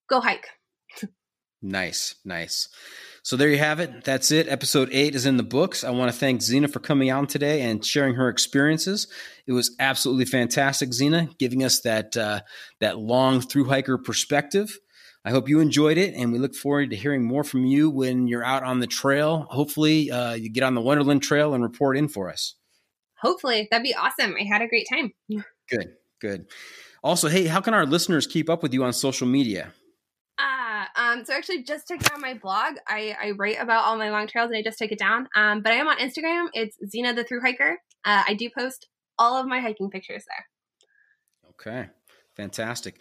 Go 0.09 0.21
hike. 0.21 0.47
nice, 1.63 2.15
nice. 2.25 2.69
So 3.25 3.39
there 3.39 3.49
you 3.49 3.57
have 3.57 3.81
it. 3.81 4.05
That's 4.05 4.31
it. 4.31 4.49
Episode 4.49 4.91
eight 4.93 5.15
is 5.15 5.25
in 5.25 5.39
the 5.39 5.43
books. 5.43 5.83
I 5.83 5.89
want 5.93 6.13
to 6.13 6.19
thank 6.19 6.43
Xena 6.43 6.71
for 6.71 6.79
coming 6.79 7.11
on 7.11 7.27
today 7.27 7.63
and 7.63 7.83
sharing 7.83 8.17
her 8.17 8.29
experiences. 8.29 9.09
It 9.47 9.53
was 9.53 9.75
absolutely 9.81 10.27
fantastic, 10.27 10.91
Xena, 10.91 11.37
giving 11.39 11.65
us 11.65 11.81
that 11.81 12.19
uh, 12.19 12.43
that 12.81 12.99
long 12.99 13.41
through 13.41 13.65
hiker 13.65 13.97
perspective. 13.97 14.79
I 15.25 15.31
hope 15.31 15.49
you 15.49 15.61
enjoyed 15.61 15.97
it, 15.97 16.13
and 16.15 16.35
we 16.35 16.39
look 16.39 16.55
forward 16.55 16.91
to 16.91 16.97
hearing 16.97 17.25
more 17.25 17.45
from 17.45 17.65
you 17.65 17.89
when 17.89 18.29
you're 18.29 18.45
out 18.45 18.63
on 18.63 18.81
the 18.81 18.87
trail. 18.87 19.47
Hopefully, 19.49 20.11
uh, 20.11 20.35
you 20.35 20.51
get 20.51 20.63
on 20.63 20.75
the 20.75 20.83
Wonderland 20.83 21.23
Trail 21.23 21.55
and 21.55 21.63
report 21.63 21.97
in 21.97 22.09
for 22.09 22.31
us. 22.31 22.57
Hopefully, 23.23 23.69
that'd 23.71 23.83
be 23.83 23.95
awesome. 23.95 24.35
I 24.39 24.45
had 24.45 24.61
a 24.61 24.69
great 24.69 24.87
time. 24.87 25.15
Good, 25.71 25.95
good. 26.21 26.45
Also, 27.03 27.29
hey, 27.29 27.47
how 27.47 27.63
can 27.63 27.73
our 27.73 27.87
listeners 27.87 28.27
keep 28.27 28.51
up 28.51 28.63
with 28.63 28.75
you 28.75 28.85
on 28.85 28.93
social 28.93 29.27
media? 29.27 29.73
Um, 30.97 31.25
so 31.25 31.35
I 31.35 31.37
actually 31.37 31.63
just 31.63 31.89
took 31.89 32.01
down 32.01 32.21
my 32.21 32.35
blog. 32.35 32.75
I, 32.89 33.17
I 33.21 33.31
write 33.33 33.61
about 33.61 33.85
all 33.85 33.97
my 33.97 34.11
long 34.11 34.27
trails 34.27 34.51
and 34.51 34.57
I 34.57 34.63
just 34.63 34.79
took 34.79 34.93
it 34.93 34.99
down. 34.99 35.29
Um, 35.35 35.63
but 35.63 35.73
I 35.73 35.77
am 35.77 35.89
on 35.89 35.99
Instagram. 35.99 36.49
It's 36.53 36.77
Xena 36.95 37.15
the 37.15 37.25
Thru 37.25 37.41
Hiker. 37.41 37.79
Uh, 38.05 38.23
I 38.27 38.35
do 38.35 38.49
post 38.57 38.89
all 39.19 39.41
of 39.41 39.47
my 39.47 39.61
hiking 39.61 39.91
pictures 39.91 40.25
there. 40.29 40.47
Okay. 41.51 41.89
Fantastic. 42.37 43.01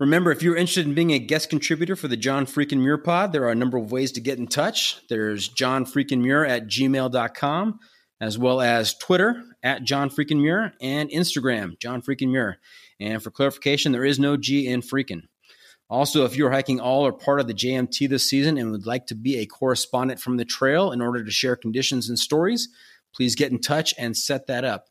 Remember, 0.00 0.32
if 0.32 0.42
you're 0.42 0.56
interested 0.56 0.86
in 0.86 0.94
being 0.94 1.12
a 1.12 1.20
guest 1.20 1.48
contributor 1.48 1.94
for 1.94 2.08
the 2.08 2.16
John 2.16 2.46
Freakin' 2.46 2.78
Muir 2.78 2.98
Pod, 2.98 3.32
there 3.32 3.44
are 3.44 3.52
a 3.52 3.56
number 3.56 3.78
of 3.78 3.92
ways 3.92 4.10
to 4.12 4.20
get 4.20 4.38
in 4.38 4.48
touch. 4.48 5.00
There's 5.08 5.46
John 5.46 5.84
Freakin' 5.84 6.20
Muir 6.20 6.44
at 6.44 6.66
gmail.com, 6.66 7.78
as 8.20 8.38
well 8.38 8.60
as 8.60 8.94
Twitter 8.94 9.40
at 9.62 9.84
John 9.84 10.10
Freakin' 10.10 10.40
Muir 10.40 10.72
and 10.80 11.08
Instagram, 11.10 11.78
John 11.78 12.02
Freakin' 12.02 12.32
Muir. 12.32 12.58
And 12.98 13.22
for 13.22 13.30
clarification, 13.30 13.92
there 13.92 14.04
is 14.04 14.18
no 14.18 14.36
G 14.36 14.66
in 14.66 14.82
Freakin'. 14.82 15.28
Also, 15.92 16.24
if 16.24 16.34
you're 16.34 16.50
hiking 16.50 16.80
all 16.80 17.06
or 17.06 17.12
part 17.12 17.38
of 17.38 17.46
the 17.46 17.52
JMT 17.52 18.08
this 18.08 18.26
season 18.26 18.56
and 18.56 18.72
would 18.72 18.86
like 18.86 19.06
to 19.08 19.14
be 19.14 19.36
a 19.36 19.44
correspondent 19.44 20.18
from 20.18 20.38
the 20.38 20.44
trail 20.46 20.90
in 20.90 21.02
order 21.02 21.22
to 21.22 21.30
share 21.30 21.54
conditions 21.54 22.08
and 22.08 22.18
stories, 22.18 22.70
please 23.14 23.34
get 23.34 23.52
in 23.52 23.58
touch 23.58 23.92
and 23.98 24.16
set 24.16 24.46
that 24.46 24.64
up. 24.64 24.88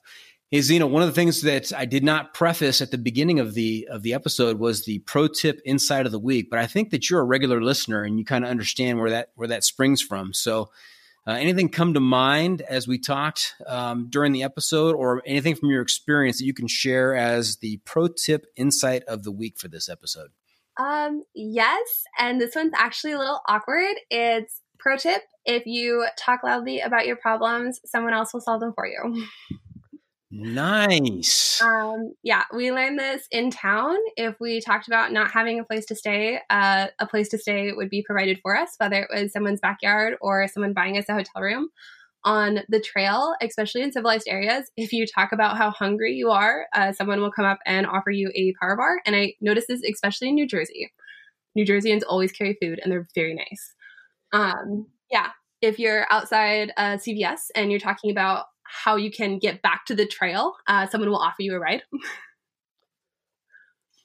Hey 0.51 0.59
Xena, 0.59 0.87
one 0.87 1.01
of 1.01 1.09
the 1.09 1.15
things 1.15 1.41
that 1.41 1.73
I 1.75 1.85
did 1.85 2.03
not 2.03 2.35
preface 2.35 2.83
at 2.83 2.91
the 2.91 2.99
beginning 2.99 3.39
of 3.39 3.55
the 3.55 3.87
of 3.89 4.03
the 4.03 4.13
episode 4.13 4.59
was 4.59 4.85
the 4.85 4.99
pro 4.99 5.27
tip 5.27 5.59
insight 5.65 6.05
of 6.05 6.11
the 6.11 6.19
week, 6.19 6.51
but 6.51 6.59
I 6.59 6.67
think 6.67 6.91
that 6.91 7.09
you're 7.09 7.21
a 7.21 7.25
regular 7.25 7.63
listener 7.63 8.03
and 8.03 8.19
you 8.19 8.23
kind 8.23 8.45
of 8.45 8.51
understand 8.51 8.99
where 8.99 9.09
that 9.09 9.29
where 9.33 9.47
that 9.47 9.63
springs 9.63 10.03
from. 10.03 10.35
So, 10.35 10.69
uh, 11.25 11.31
anything 11.31 11.69
come 11.69 11.95
to 11.95 11.99
mind 11.99 12.61
as 12.61 12.87
we 12.87 12.99
talked 12.99 13.55
um, 13.65 14.05
during 14.11 14.33
the 14.33 14.43
episode, 14.43 14.93
or 14.93 15.23
anything 15.25 15.55
from 15.55 15.71
your 15.71 15.81
experience 15.81 16.37
that 16.37 16.45
you 16.45 16.53
can 16.53 16.67
share 16.67 17.15
as 17.15 17.57
the 17.57 17.77
pro 17.85 18.07
tip 18.07 18.45
insight 18.55 19.01
of 19.05 19.23
the 19.23 19.31
week 19.31 19.57
for 19.57 19.67
this 19.67 19.89
episode? 19.89 20.29
Um, 20.79 21.23
yes, 21.35 22.03
and 22.19 22.39
this 22.39 22.55
one's 22.55 22.73
actually 22.75 23.13
a 23.13 23.19
little 23.19 23.41
awkward. 23.47 23.95
It's 24.09 24.61
pro 24.79 24.97
tip 24.97 25.21
if 25.45 25.65
you 25.65 26.05
talk 26.17 26.43
loudly 26.43 26.79
about 26.81 27.07
your 27.07 27.15
problems, 27.15 27.79
someone 27.85 28.13
else 28.13 28.33
will 28.33 28.41
solve 28.41 28.61
them 28.61 28.73
for 28.73 28.85
you. 28.85 29.25
Nice. 30.33 31.61
Um, 31.61 32.13
yeah, 32.23 32.43
we 32.55 32.71
learned 32.71 32.97
this 32.97 33.27
in 33.31 33.51
town. 33.51 33.97
If 34.15 34.39
we 34.39 34.61
talked 34.61 34.87
about 34.87 35.11
not 35.11 35.29
having 35.31 35.59
a 35.59 35.63
place 35.65 35.85
to 35.87 35.95
stay, 35.95 36.39
uh, 36.49 36.87
a 36.99 37.05
place 37.05 37.27
to 37.29 37.37
stay 37.37 37.73
would 37.73 37.89
be 37.89 38.01
provided 38.01 38.39
for 38.41 38.55
us, 38.55 38.75
whether 38.77 39.01
it 39.03 39.09
was 39.13 39.33
someone's 39.33 39.59
backyard 39.59 40.15
or 40.21 40.47
someone 40.47 40.73
buying 40.73 40.97
us 40.97 41.09
a 41.09 41.13
hotel 41.13 41.41
room 41.41 41.69
on 42.23 42.59
the 42.69 42.79
trail, 42.79 43.33
especially 43.41 43.81
in 43.81 43.91
civilized 43.91 44.27
areas, 44.27 44.69
if 44.77 44.93
you 44.93 45.05
talk 45.07 45.31
about 45.31 45.57
how 45.57 45.71
hungry 45.71 46.13
you 46.13 46.29
are, 46.29 46.67
uh, 46.73 46.91
someone 46.91 47.19
will 47.19 47.31
come 47.31 47.45
up 47.45 47.59
and 47.65 47.85
offer 47.85 48.11
you 48.11 48.31
a 48.35 48.53
power 48.61 48.75
bar. 48.75 49.01
And 49.05 49.15
I 49.15 49.33
notice 49.41 49.65
this 49.67 49.81
especially 49.83 50.29
in 50.29 50.35
New 50.35 50.47
Jersey. 50.47 50.91
New 51.55 51.65
Jerseyans 51.65 52.03
always 52.07 52.31
carry 52.31 52.57
food 52.61 52.79
and 52.81 52.91
they're 52.91 53.07
very 53.15 53.33
nice. 53.33 53.73
Um, 54.31 54.87
yeah, 55.11 55.29
if 55.61 55.79
you're 55.79 56.05
outside 56.09 56.71
uh, 56.77 56.97
CVS 56.97 57.49
and 57.55 57.71
you're 57.71 57.79
talking 57.79 58.11
about 58.11 58.45
how 58.63 58.95
you 58.95 59.11
can 59.11 59.37
get 59.37 59.61
back 59.61 59.85
to 59.85 59.95
the 59.95 60.07
trail, 60.07 60.55
uh, 60.67 60.87
someone 60.87 61.09
will 61.09 61.17
offer 61.17 61.41
you 61.41 61.55
a 61.55 61.59
ride. 61.59 61.83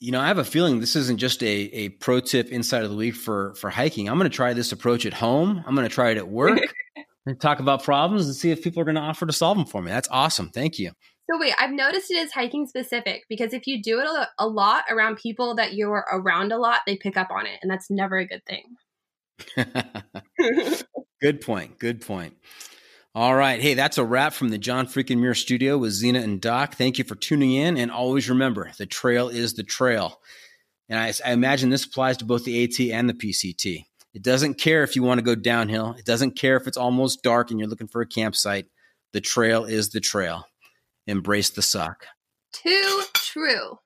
you 0.00 0.10
know, 0.10 0.20
I 0.20 0.26
have 0.26 0.38
a 0.38 0.44
feeling 0.44 0.80
this 0.80 0.96
isn't 0.96 1.18
just 1.18 1.42
a, 1.42 1.46
a 1.46 1.88
pro 1.90 2.20
tip 2.20 2.48
inside 2.48 2.82
of 2.82 2.90
the 2.90 2.96
week 2.96 3.14
for 3.14 3.54
for 3.54 3.70
hiking. 3.70 4.08
I'm 4.08 4.18
going 4.18 4.30
to 4.30 4.36
try 4.36 4.52
this 4.52 4.72
approach 4.72 5.06
at 5.06 5.14
home. 5.14 5.62
I'm 5.66 5.74
going 5.74 5.88
to 5.88 5.94
try 5.94 6.10
it 6.10 6.16
at 6.16 6.28
work. 6.28 6.58
and 7.26 7.40
talk 7.40 7.58
about 7.58 7.82
problems 7.82 8.26
and 8.26 8.34
see 8.34 8.50
if 8.50 8.62
people 8.62 8.80
are 8.80 8.84
going 8.84 8.94
to 8.94 9.00
offer 9.00 9.26
to 9.26 9.32
solve 9.32 9.56
them 9.56 9.66
for 9.66 9.82
me. 9.82 9.90
That's 9.90 10.08
awesome. 10.10 10.48
Thank 10.50 10.78
you. 10.78 10.92
So 11.28 11.38
wait, 11.40 11.54
I've 11.58 11.72
noticed 11.72 12.10
it 12.10 12.18
is 12.18 12.32
hiking 12.32 12.66
specific 12.66 13.24
because 13.28 13.52
if 13.52 13.66
you 13.66 13.82
do 13.82 14.00
it 14.00 14.06
a, 14.38 14.46
lot 14.46 14.84
around 14.88 15.16
people 15.16 15.56
that 15.56 15.74
you're 15.74 16.06
around 16.12 16.52
a 16.52 16.58
lot, 16.58 16.82
they 16.86 16.96
pick 16.96 17.16
up 17.16 17.32
on 17.32 17.46
it, 17.46 17.58
and 17.62 17.70
that's 17.70 17.90
never 17.90 18.16
a 18.18 18.26
good 18.26 18.42
thing. 18.46 18.76
good 21.20 21.40
point. 21.40 21.80
Good 21.80 22.00
point. 22.00 22.34
All 23.12 23.34
right. 23.34 23.60
Hey, 23.60 23.74
that's 23.74 23.98
a 23.98 24.04
wrap 24.04 24.34
from 24.34 24.50
the 24.50 24.58
John 24.58 24.86
Freakin' 24.86 25.18
Muir 25.18 25.34
studio 25.34 25.78
with 25.78 25.92
Xena 25.92 26.22
and 26.22 26.40
Doc. 26.40 26.76
Thank 26.76 26.98
you 26.98 27.04
for 27.04 27.16
tuning 27.16 27.54
in. 27.54 27.76
And 27.76 27.90
always 27.90 28.28
remember 28.28 28.70
the 28.78 28.86
trail 28.86 29.28
is 29.28 29.54
the 29.54 29.62
trail. 29.64 30.20
And 30.88 30.98
I, 30.98 31.12
I 31.24 31.32
imagine 31.32 31.70
this 31.70 31.86
applies 31.86 32.18
to 32.18 32.24
both 32.24 32.44
the 32.44 32.62
AT 32.62 32.78
and 32.94 33.08
the 33.08 33.14
PCT. 33.14 33.84
It 34.16 34.22
doesn't 34.22 34.54
care 34.54 34.82
if 34.82 34.96
you 34.96 35.02
want 35.02 35.18
to 35.18 35.22
go 35.22 35.34
downhill. 35.34 35.94
It 35.98 36.06
doesn't 36.06 36.38
care 36.38 36.56
if 36.56 36.66
it's 36.66 36.78
almost 36.78 37.22
dark 37.22 37.50
and 37.50 37.60
you're 37.60 37.68
looking 37.68 37.86
for 37.86 38.00
a 38.00 38.06
campsite. 38.06 38.64
The 39.12 39.20
trail 39.20 39.66
is 39.66 39.90
the 39.90 40.00
trail. 40.00 40.46
Embrace 41.06 41.50
the 41.50 41.60
suck. 41.60 42.06
Too 42.50 43.02
true. 43.12 43.78